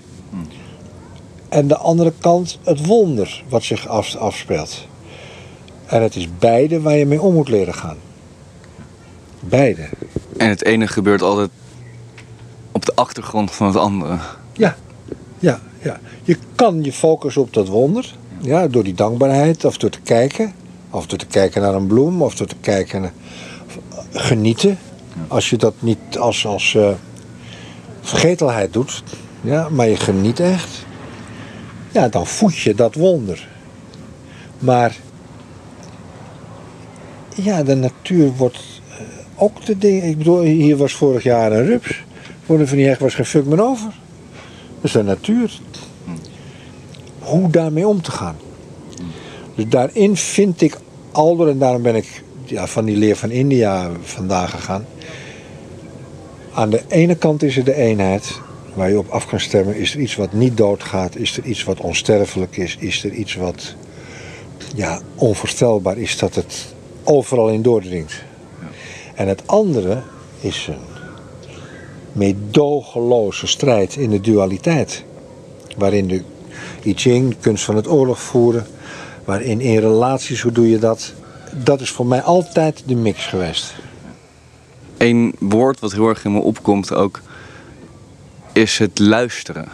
En 1.48 1.68
de 1.68 1.76
andere 1.76 2.12
kant 2.20 2.58
het 2.62 2.86
wonder 2.86 3.44
wat 3.48 3.62
zich 3.62 3.88
af, 3.88 4.16
afspeelt. 4.16 4.86
En 5.86 6.02
het 6.02 6.16
is 6.16 6.28
beide 6.38 6.80
waar 6.80 6.96
je 6.96 7.06
mee 7.06 7.22
om 7.22 7.34
moet 7.34 7.48
leren 7.48 7.74
gaan. 7.74 7.96
Beide. 9.48 9.88
En 10.36 10.48
het 10.48 10.64
ene 10.64 10.86
gebeurt 10.86 11.22
altijd 11.22 11.50
op 12.72 12.86
de 12.86 12.94
achtergrond 12.94 13.50
van 13.50 13.66
het 13.66 13.76
andere. 13.76 14.18
Ja, 14.52 14.76
ja, 15.38 15.60
ja. 15.78 16.00
Je 16.22 16.36
kan 16.54 16.82
je 16.84 16.92
focussen 16.92 17.42
op 17.42 17.54
dat 17.54 17.68
wonder. 17.68 18.14
Ja, 18.40 18.68
door 18.68 18.84
die 18.84 18.94
dankbaarheid. 18.94 19.64
Of 19.64 19.76
door 19.76 19.90
te 19.90 20.00
kijken. 20.00 20.52
Of 20.90 21.06
door 21.06 21.18
te 21.18 21.26
kijken 21.26 21.62
naar 21.62 21.74
een 21.74 21.86
bloem. 21.86 22.22
Of 22.22 22.34
door 22.34 22.46
te 22.46 22.56
kijken 22.60 23.00
naar... 23.00 23.12
Genieten. 24.12 24.78
Als 25.28 25.50
je 25.50 25.56
dat 25.56 25.74
niet 25.78 26.18
als, 26.18 26.46
als 26.46 26.74
uh, 26.74 26.90
vergetelheid 28.00 28.72
doet. 28.72 29.02
Ja, 29.40 29.68
maar 29.68 29.88
je 29.88 29.96
geniet 29.96 30.40
echt. 30.40 30.84
Ja, 31.90 32.08
dan 32.08 32.26
voed 32.26 32.56
je 32.56 32.74
dat 32.74 32.94
wonder. 32.94 33.48
Maar... 34.58 34.96
Ja, 37.34 37.62
de 37.62 37.74
natuur 37.74 38.32
wordt 38.32 38.71
ook 39.36 39.64
de 39.64 39.78
ding. 39.78 40.02
Ik 40.02 40.18
bedoel, 40.18 40.40
hier 40.40 40.76
was 40.76 40.92
vorig 40.92 41.22
jaar 41.22 41.52
een 41.52 41.66
rups. 41.66 42.04
Voor 42.44 42.58
de 42.58 42.66
Van 42.66 42.76
die 42.76 42.96
was 42.98 43.14
geen 43.14 43.24
fuck 43.24 43.44
meer 43.44 43.62
over. 43.62 44.00
Dat 44.74 44.84
is 44.84 44.92
de 44.92 45.02
natuur 45.02 45.60
hoe 47.22 47.50
daarmee 47.50 47.86
om 47.86 48.02
te 48.02 48.10
gaan. 48.10 48.36
Dus 49.54 49.68
daarin 49.68 50.16
vind 50.16 50.60
ik 50.60 50.78
Alder, 51.12 51.48
en 51.48 51.58
daarom 51.58 51.82
ben 51.82 51.94
ik 51.94 52.22
ja, 52.44 52.66
van 52.66 52.84
die 52.84 52.96
leer 52.96 53.16
van 53.16 53.30
India 53.30 53.90
vandaag 54.02 54.50
gegaan. 54.50 54.86
Aan 56.52 56.70
de 56.70 56.82
ene 56.88 57.14
kant 57.14 57.42
is 57.42 57.56
er 57.56 57.64
de 57.64 57.74
eenheid 57.74 58.40
waar 58.74 58.90
je 58.90 58.98
op 58.98 59.08
af 59.08 59.26
kan 59.26 59.40
stemmen. 59.40 59.76
Is 59.76 59.94
er 59.94 60.00
iets 60.00 60.16
wat 60.16 60.32
niet 60.32 60.56
doodgaat? 60.56 61.16
Is 61.16 61.36
er 61.36 61.44
iets 61.44 61.64
wat 61.64 61.80
onsterfelijk 61.80 62.56
is? 62.56 62.76
Is 62.78 63.04
er 63.04 63.12
iets 63.12 63.34
wat 63.34 63.74
ja, 64.74 65.00
onvoorstelbaar 65.14 65.98
is 65.98 66.18
dat 66.18 66.34
het 66.34 66.74
overal 67.04 67.48
in 67.48 67.62
doordringt? 67.62 68.22
En 69.14 69.28
het 69.28 69.46
andere 69.46 70.02
is 70.40 70.66
een 70.68 70.76
meedogenloze 72.12 73.46
strijd 73.46 73.96
in 73.96 74.10
de 74.10 74.20
dualiteit. 74.20 75.04
Waarin 75.76 76.08
de 76.08 76.22
I 76.84 76.94
Ching, 76.94 77.28
de 77.28 77.36
kunst 77.40 77.64
van 77.64 77.76
het 77.76 77.88
oorlog 77.88 78.20
voeren. 78.20 78.66
Waarin 79.24 79.60
in 79.60 79.78
relaties, 79.78 80.40
hoe 80.40 80.52
doe 80.52 80.70
je 80.70 80.78
dat? 80.78 81.12
dat 81.54 81.80
is 81.80 81.90
voor 81.90 82.06
mij 82.06 82.22
altijd 82.22 82.82
de 82.86 82.94
mix 82.94 83.26
geweest. 83.26 83.74
Eén 84.96 85.34
woord 85.38 85.80
wat 85.80 85.92
heel 85.92 86.08
erg 86.08 86.24
in 86.24 86.32
me 86.32 86.40
opkomt 86.40 86.94
ook 86.94 87.20
is 88.52 88.78
het 88.78 88.98
luisteren. 88.98 89.68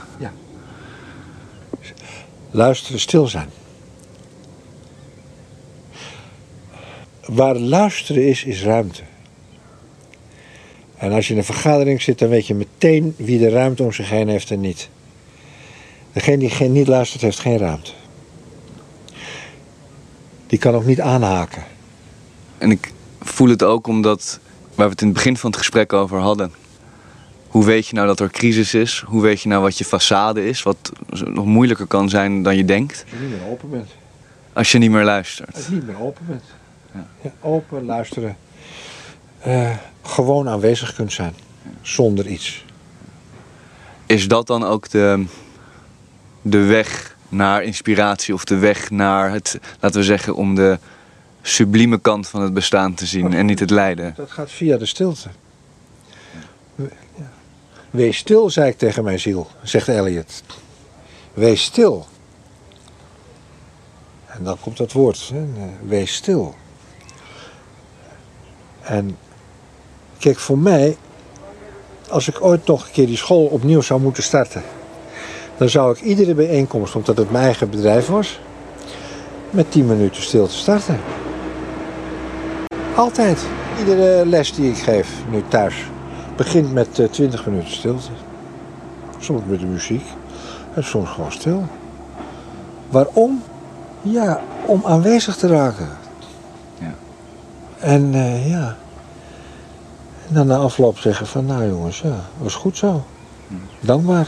Luisteren, 2.51 3.01
stil 3.01 3.27
zijn. 3.27 3.49
Waar 7.25 7.57
luisteren 7.57 8.27
is, 8.27 8.45
is 8.45 8.63
ruimte. 8.63 9.03
En 10.99 11.13
als 11.13 11.27
je 11.27 11.33
in 11.33 11.39
een 11.39 11.45
vergadering 11.45 12.03
zit, 12.03 12.19
dan 12.19 12.29
weet 12.29 12.47
je 12.47 12.55
meteen 12.55 13.15
wie 13.17 13.39
de 13.39 13.49
ruimte 13.49 13.83
om 13.83 13.93
zich 13.93 14.11
heen 14.11 14.29
heeft 14.29 14.51
en 14.51 14.61
niet. 14.61 14.89
Degene 16.13 16.39
die 16.39 16.51
geen, 16.51 16.73
niet 16.73 16.89
luistert, 16.89 17.23
heeft 17.23 17.39
geen 17.39 17.59
ruimte. 17.59 17.91
Die 20.47 20.59
kan 20.59 20.75
ook 20.75 20.85
niet 20.85 21.01
aanhaken. 21.01 21.65
En 22.59 22.71
ik 22.71 22.93
voel 23.21 23.49
het 23.49 23.63
ook 23.63 23.87
omdat, 23.87 24.41
waar 24.75 24.87
we 24.87 24.93
het 24.93 25.01
in 25.01 25.07
het 25.07 25.17
begin 25.17 25.37
van 25.37 25.51
het 25.51 25.59
gesprek 25.59 25.93
over 25.93 26.19
hadden. 26.19 26.53
Hoe 27.49 27.65
weet 27.65 27.87
je 27.87 27.95
nou 27.95 28.07
dat 28.07 28.21
er 28.21 28.31
crisis 28.31 28.75
is? 28.75 29.03
Hoe 29.07 29.23
weet 29.23 29.41
je 29.41 29.49
nou 29.49 29.63
wat 29.63 29.79
je 29.79 29.85
façade 29.85 30.39
is? 30.39 30.63
Wat 30.63 30.93
nog 31.25 31.45
moeilijker 31.45 31.87
kan 31.87 32.09
zijn 32.09 32.43
dan 32.43 32.57
je 32.57 32.65
denkt. 32.65 33.05
Als 33.11 33.21
je 33.21 33.27
niet 33.27 33.41
meer 33.41 33.51
open 33.51 33.71
bent. 33.71 33.91
Als 34.53 34.73
je 34.73 34.79
niet 34.79 34.91
meer 34.91 35.05
luistert. 35.05 35.55
Als 35.55 35.67
je 35.67 35.73
niet 35.73 35.87
meer 35.87 36.01
open 36.01 36.27
bent. 36.27 36.45
Ja, 37.23 37.33
open, 37.41 37.85
luisteren. 37.85 38.37
Eh, 39.39 39.77
gewoon 40.03 40.49
aanwezig 40.49 40.95
kunt 40.95 41.13
zijn. 41.13 41.35
Zonder 41.83 42.27
iets. 42.27 42.65
Is 44.07 44.29
dat 44.29 44.47
dan 44.47 44.65
ook 44.65 44.89
de, 44.89 45.25
de 46.43 46.63
weg 46.65 47.17
naar 47.29 47.63
inspiratie 47.63 48.35
of 48.35 48.45
de 48.45 48.57
weg 48.59 48.91
naar 48.91 49.31
het, 49.31 49.59
laten 49.81 50.01
we 50.01 50.07
zeggen, 50.07 50.35
om 50.35 50.55
de 50.55 50.79
sublieme 51.43 51.99
kant 51.99 52.29
van 52.29 52.43
het 52.43 52.55
bestaan 52.55 52.95
te 52.95 53.07
zien 53.07 53.35
en 53.35 53.47
niet 53.47 53.61
het 53.61 53.71
lijden? 53.71 54.13
Dat 54.17 54.31
gaat 54.31 54.51
via 54.51 54.77
de 54.77 54.87
stilte. 54.87 55.29
Wees 57.91 58.17
stil, 58.17 58.51
zei 58.51 58.71
ik 58.71 58.79
tegen 58.79 59.05
mijn 59.05 59.21
ziel, 59.21 59.51
zegt 59.63 59.89
Elliot. 59.89 60.43
Wees 61.35 61.63
stil. 61.63 62.07
En 64.27 64.45
dan 64.45 64.61
komt 64.61 64.77
dat 64.77 64.93
woord, 64.93 65.31
hè? 65.35 65.47
wees 65.87 66.15
stil. 66.15 66.55
En 68.81 69.17
kijk, 70.19 70.39
voor 70.39 70.59
mij, 70.59 70.97
als 72.09 72.29
ik 72.29 72.45
ooit 72.45 72.67
nog 72.67 72.85
een 72.85 72.93
keer 72.93 73.07
die 73.07 73.17
school 73.17 73.45
opnieuw 73.45 73.81
zou 73.81 74.01
moeten 74.01 74.23
starten, 74.23 74.63
dan 75.57 75.69
zou 75.69 75.93
ik 75.93 76.01
iedere 76.01 76.35
bijeenkomst, 76.35 76.95
omdat 76.95 77.17
het 77.17 77.31
mijn 77.31 77.45
eigen 77.45 77.71
bedrijf 77.71 78.07
was, 78.07 78.41
met 79.51 79.71
10 79.71 79.87
minuten 79.87 80.23
stilte 80.23 80.57
starten. 80.57 81.01
Altijd. 82.95 83.47
Iedere 83.79 84.27
les 84.27 84.55
die 84.55 84.71
ik 84.71 84.77
geef 84.77 85.09
nu 85.31 85.43
thuis 85.49 85.75
begint 86.39 86.73
met 86.73 86.99
eh, 86.99 87.09
20 87.09 87.47
minuten 87.47 87.73
stilte. 87.73 88.11
Soms 89.19 89.43
met 89.47 89.61
de 89.61 89.67
muziek 89.67 90.05
en 90.75 90.85
soms 90.85 91.11
gewoon 91.11 91.33
stil. 91.33 91.65
Waarom? 92.91 93.43
Ja, 94.03 94.41
om 94.67 94.83
aanwezig 94.85 95.37
te 95.37 95.47
raken. 95.47 95.89
Ja. 96.79 96.95
En 97.79 98.15
eh, 98.15 98.51
ja. 98.51 98.77
En 100.29 100.35
dan 100.35 100.47
na 100.47 100.57
afloop 100.57 100.99
zeggen 100.99 101.27
van 101.27 101.47
nou 101.47 101.69
jongens, 101.69 102.01
ja, 102.01 102.25
was 102.39 102.55
goed 102.55 102.77
zo. 102.77 103.07
Dankbaar. 103.81 104.27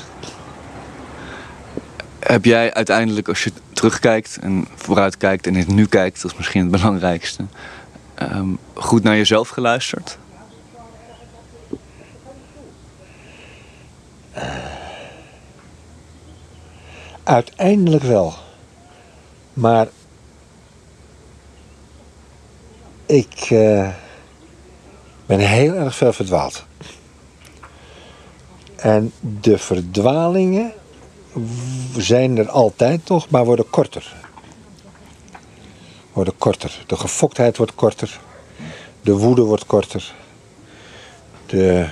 Heb 2.18 2.44
jij 2.44 2.74
uiteindelijk, 2.74 3.28
als 3.28 3.44
je 3.44 3.52
terugkijkt 3.72 4.38
en 4.40 4.66
vooruitkijkt 4.74 5.46
en 5.46 5.54
het 5.54 5.68
nu 5.68 5.86
kijkt, 5.86 6.22
dat 6.22 6.30
is 6.30 6.36
misschien 6.36 6.60
het 6.60 6.70
belangrijkste, 6.70 7.44
ehm, 8.14 8.48
goed 8.74 9.02
naar 9.02 9.16
jezelf 9.16 9.48
geluisterd? 9.48 10.18
Uiteindelijk 17.22 18.02
wel. 18.02 18.34
Maar 19.52 19.88
ik 23.06 23.46
eh, 23.50 23.88
ben 25.30 25.38
heel 25.38 25.74
erg 25.74 25.96
veel 25.96 26.12
verdwaald. 26.12 26.64
En 28.76 29.12
de 29.20 29.58
verdwalingen 29.58 30.72
zijn 31.96 32.38
er 32.38 32.48
altijd 32.48 33.08
nog, 33.08 33.28
maar 33.28 33.44
worden 33.44 33.70
korter. 33.70 34.14
Worden 36.12 36.38
korter. 36.38 36.84
De 36.86 36.96
gefoktheid 36.96 37.56
wordt 37.56 37.74
korter. 37.74 38.20
De 39.02 39.12
woede 39.12 39.42
wordt 39.42 39.66
korter. 39.66 40.14
De, 41.46 41.88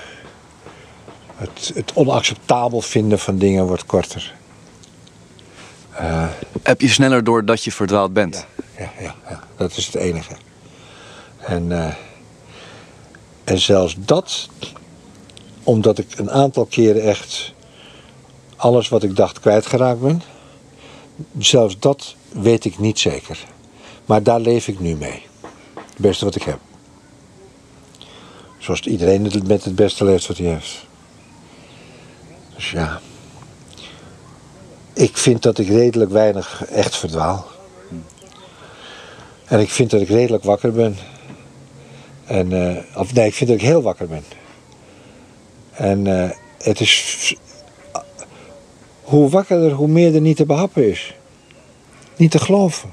het, 1.36 1.72
het 1.74 1.92
onacceptabel 1.94 2.80
vinden 2.80 3.18
van 3.18 3.38
dingen 3.38 3.66
wordt 3.66 3.86
korter. 3.86 4.34
Heb 6.62 6.80
je 6.80 6.88
sneller 6.88 7.24
door 7.24 7.44
dat 7.44 7.64
je 7.64 7.72
verdwaald 7.72 8.12
bent? 8.12 8.46
Ja, 8.78 8.90
ja, 9.00 9.14
ja, 9.28 9.42
dat 9.56 9.76
is 9.76 9.86
het 9.86 9.94
enige. 9.94 10.34
En, 11.38 11.72
eh, 11.72 11.94
en 13.48 13.58
zelfs 13.58 13.94
dat, 13.98 14.48
omdat 15.62 15.98
ik 15.98 16.18
een 16.18 16.30
aantal 16.30 16.64
keren 16.64 17.02
echt 17.02 17.52
alles 18.56 18.88
wat 18.88 19.02
ik 19.02 19.16
dacht 19.16 19.40
kwijtgeraakt 19.40 20.00
ben, 20.00 20.22
zelfs 21.38 21.78
dat 21.78 22.14
weet 22.28 22.64
ik 22.64 22.78
niet 22.78 22.98
zeker. 22.98 23.44
Maar 24.06 24.22
daar 24.22 24.40
leef 24.40 24.68
ik 24.68 24.80
nu 24.80 24.96
mee. 24.96 25.22
Het 25.74 25.96
beste 25.96 26.24
wat 26.24 26.34
ik 26.34 26.42
heb. 26.42 26.58
Zoals 28.58 28.80
iedereen 28.80 29.24
het 29.24 29.46
met 29.46 29.64
het 29.64 29.74
beste 29.74 30.04
leeft 30.04 30.26
wat 30.26 30.36
hij 30.36 30.46
heeft. 30.46 30.86
Dus 32.54 32.70
ja. 32.70 33.00
Ik 34.92 35.16
vind 35.16 35.42
dat 35.42 35.58
ik 35.58 35.68
redelijk 35.68 36.10
weinig 36.10 36.64
echt 36.64 36.96
verdwaal. 36.96 37.46
En 39.44 39.60
ik 39.60 39.70
vind 39.70 39.90
dat 39.90 40.00
ik 40.00 40.08
redelijk 40.08 40.44
wakker 40.44 40.72
ben. 40.72 40.96
En, 42.28 42.52
eh, 42.52 42.98
of 43.00 43.14
nee, 43.14 43.26
ik 43.26 43.34
vind 43.34 43.50
dat 43.50 43.58
ik 43.58 43.64
heel 43.64 43.82
wakker 43.82 44.08
ben. 44.08 44.24
En 45.70 46.06
eh, 46.06 46.30
het 46.58 46.80
is. 46.80 47.36
Hoe 49.02 49.28
wakkerder, 49.28 49.72
hoe 49.72 49.88
meer 49.88 50.14
er 50.14 50.20
niet 50.20 50.36
te 50.36 50.46
behappen 50.46 50.90
is. 50.90 51.14
Niet 52.16 52.30
te 52.30 52.38
geloven. 52.38 52.90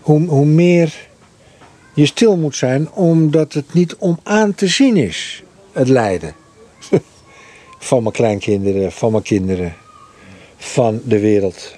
Hoe, 0.00 0.26
hoe 0.26 0.46
meer 0.46 1.08
je 1.94 2.06
stil 2.06 2.36
moet 2.36 2.56
zijn, 2.56 2.92
omdat 2.92 3.52
het 3.52 3.72
niet 3.74 3.96
om 3.96 4.18
aan 4.22 4.54
te 4.54 4.66
zien 4.66 4.96
is, 4.96 5.42
het 5.72 5.88
lijden. 5.88 6.34
van 7.78 8.02
mijn 8.02 8.14
kleinkinderen, 8.14 8.92
van 8.92 9.10
mijn 9.10 9.22
kinderen, 9.22 9.74
van 10.56 11.00
de 11.04 11.18
wereld 11.18 11.76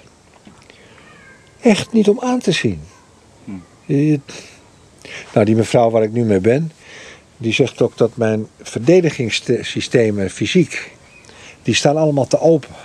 echt 1.61 1.91
niet 1.91 2.09
om 2.09 2.19
aan 2.21 2.39
te 2.39 2.51
zien. 2.51 2.81
Je- 3.85 4.19
Nou, 5.33 5.45
die 5.45 5.55
mevrouw 5.55 5.89
waar 5.89 6.03
ik 6.03 6.11
nu 6.11 6.23
mee 6.23 6.39
ben, 6.39 6.71
die 7.37 7.53
zegt 7.53 7.81
ook 7.81 7.97
dat 7.97 8.17
mijn 8.17 8.47
verdedigingssystemen 8.61 10.29
fysiek, 10.29 10.91
die 11.63 11.75
staan 11.75 11.97
allemaal 11.97 12.27
te 12.27 12.39
open 12.39 12.75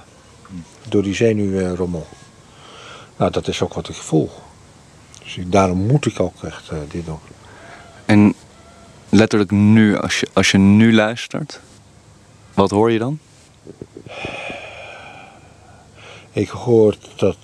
door 0.89 1.03
die 1.03 1.15
zenuwrommel. 1.15 2.07
Nou, 3.17 3.31
dat 3.31 3.49
is 3.49 3.63
ook 3.63 3.75
wat 3.75 3.89
ik 3.89 3.95
voel. 3.95 4.31
Dus 5.23 5.39
daarom 5.47 5.87
moet 5.87 6.07
ik 6.07 6.21
ook 6.21 6.43
echt 6.43 6.69
eh, 6.69 6.79
dit 6.91 7.07
doen. 7.07 7.19
En 8.05 8.35
letterlijk 9.09 9.51
nu, 9.51 9.97
als 9.97 10.21
je, 10.21 10.29
als 10.33 10.51
je 10.51 10.59
nu 10.59 10.95
luistert, 10.95 11.61
wat 12.55 12.71
hoor 12.71 12.91
je 12.91 12.99
dan? 12.99 13.19
Ik 16.33 16.49
hoor 16.49 16.97
dat 17.17 17.37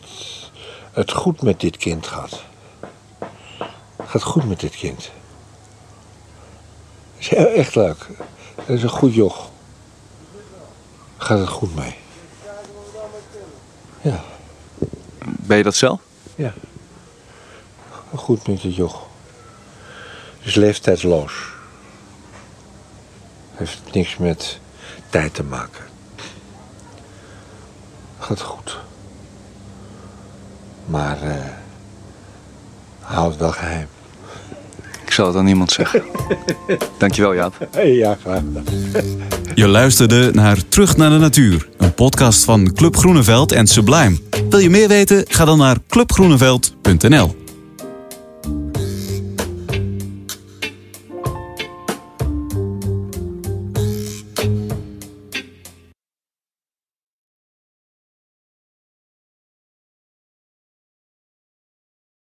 het 0.92 1.12
goed 1.12 1.42
met 1.42 1.60
dit 1.60 1.76
kind 1.76 2.06
gaat. 2.06 2.44
Gaat 4.10 4.22
goed 4.22 4.48
met 4.48 4.60
dit 4.60 4.76
kind. 4.76 5.10
Het 7.16 7.32
is 7.32 7.34
echt 7.34 7.74
leuk. 7.74 8.06
Het 8.54 8.68
is 8.68 8.82
een 8.82 8.88
goed 8.88 9.14
joch. 9.14 9.50
Gaat 11.16 11.38
het 11.38 11.48
goed 11.48 11.74
mee? 11.74 11.96
Ja, 14.00 14.20
Ben 15.24 15.56
je 15.56 15.62
dat 15.62 15.74
zelf? 15.74 16.00
ja. 16.34 16.52
Goed 18.14 18.46
met 18.48 18.62
het 18.62 18.74
joch. 18.74 19.06
Het 20.38 20.46
is 20.46 20.54
leeftijdsloos. 20.54 21.32
Heeft 23.54 23.80
niks 23.92 24.16
met 24.16 24.58
tijd 25.10 25.34
te 25.34 25.42
maken. 25.44 25.84
Gaat 28.18 28.40
goed. 28.40 28.78
Maar 30.86 31.22
eh 31.22 31.52
houd 33.00 33.30
het 33.30 33.40
wel 33.40 33.52
geheim. 33.52 33.88
Zal 35.20 35.28
het 35.28 35.38
aan 35.38 35.44
niemand 35.44 35.70
zeggen. 35.70 36.02
Dankjewel 36.98 37.34
Jaap. 37.34 37.68
Ja, 37.84 38.16
graag. 38.22 38.42
Je 39.54 39.68
luisterde 39.68 40.30
naar 40.32 40.68
Terug 40.68 40.96
naar 40.96 41.10
de 41.10 41.18
Natuur, 41.18 41.68
een 41.78 41.94
podcast 41.94 42.44
van 42.44 42.72
Club 42.72 42.96
Groeneveld 42.96 43.52
en 43.52 43.66
Sublime. 43.66 44.18
Wil 44.50 44.58
je 44.58 44.70
meer 44.70 44.88
weten? 44.88 45.24
Ga 45.28 45.44
dan 45.44 45.58
naar 45.58 45.76
clubgroeneveld.nl. 45.88 47.39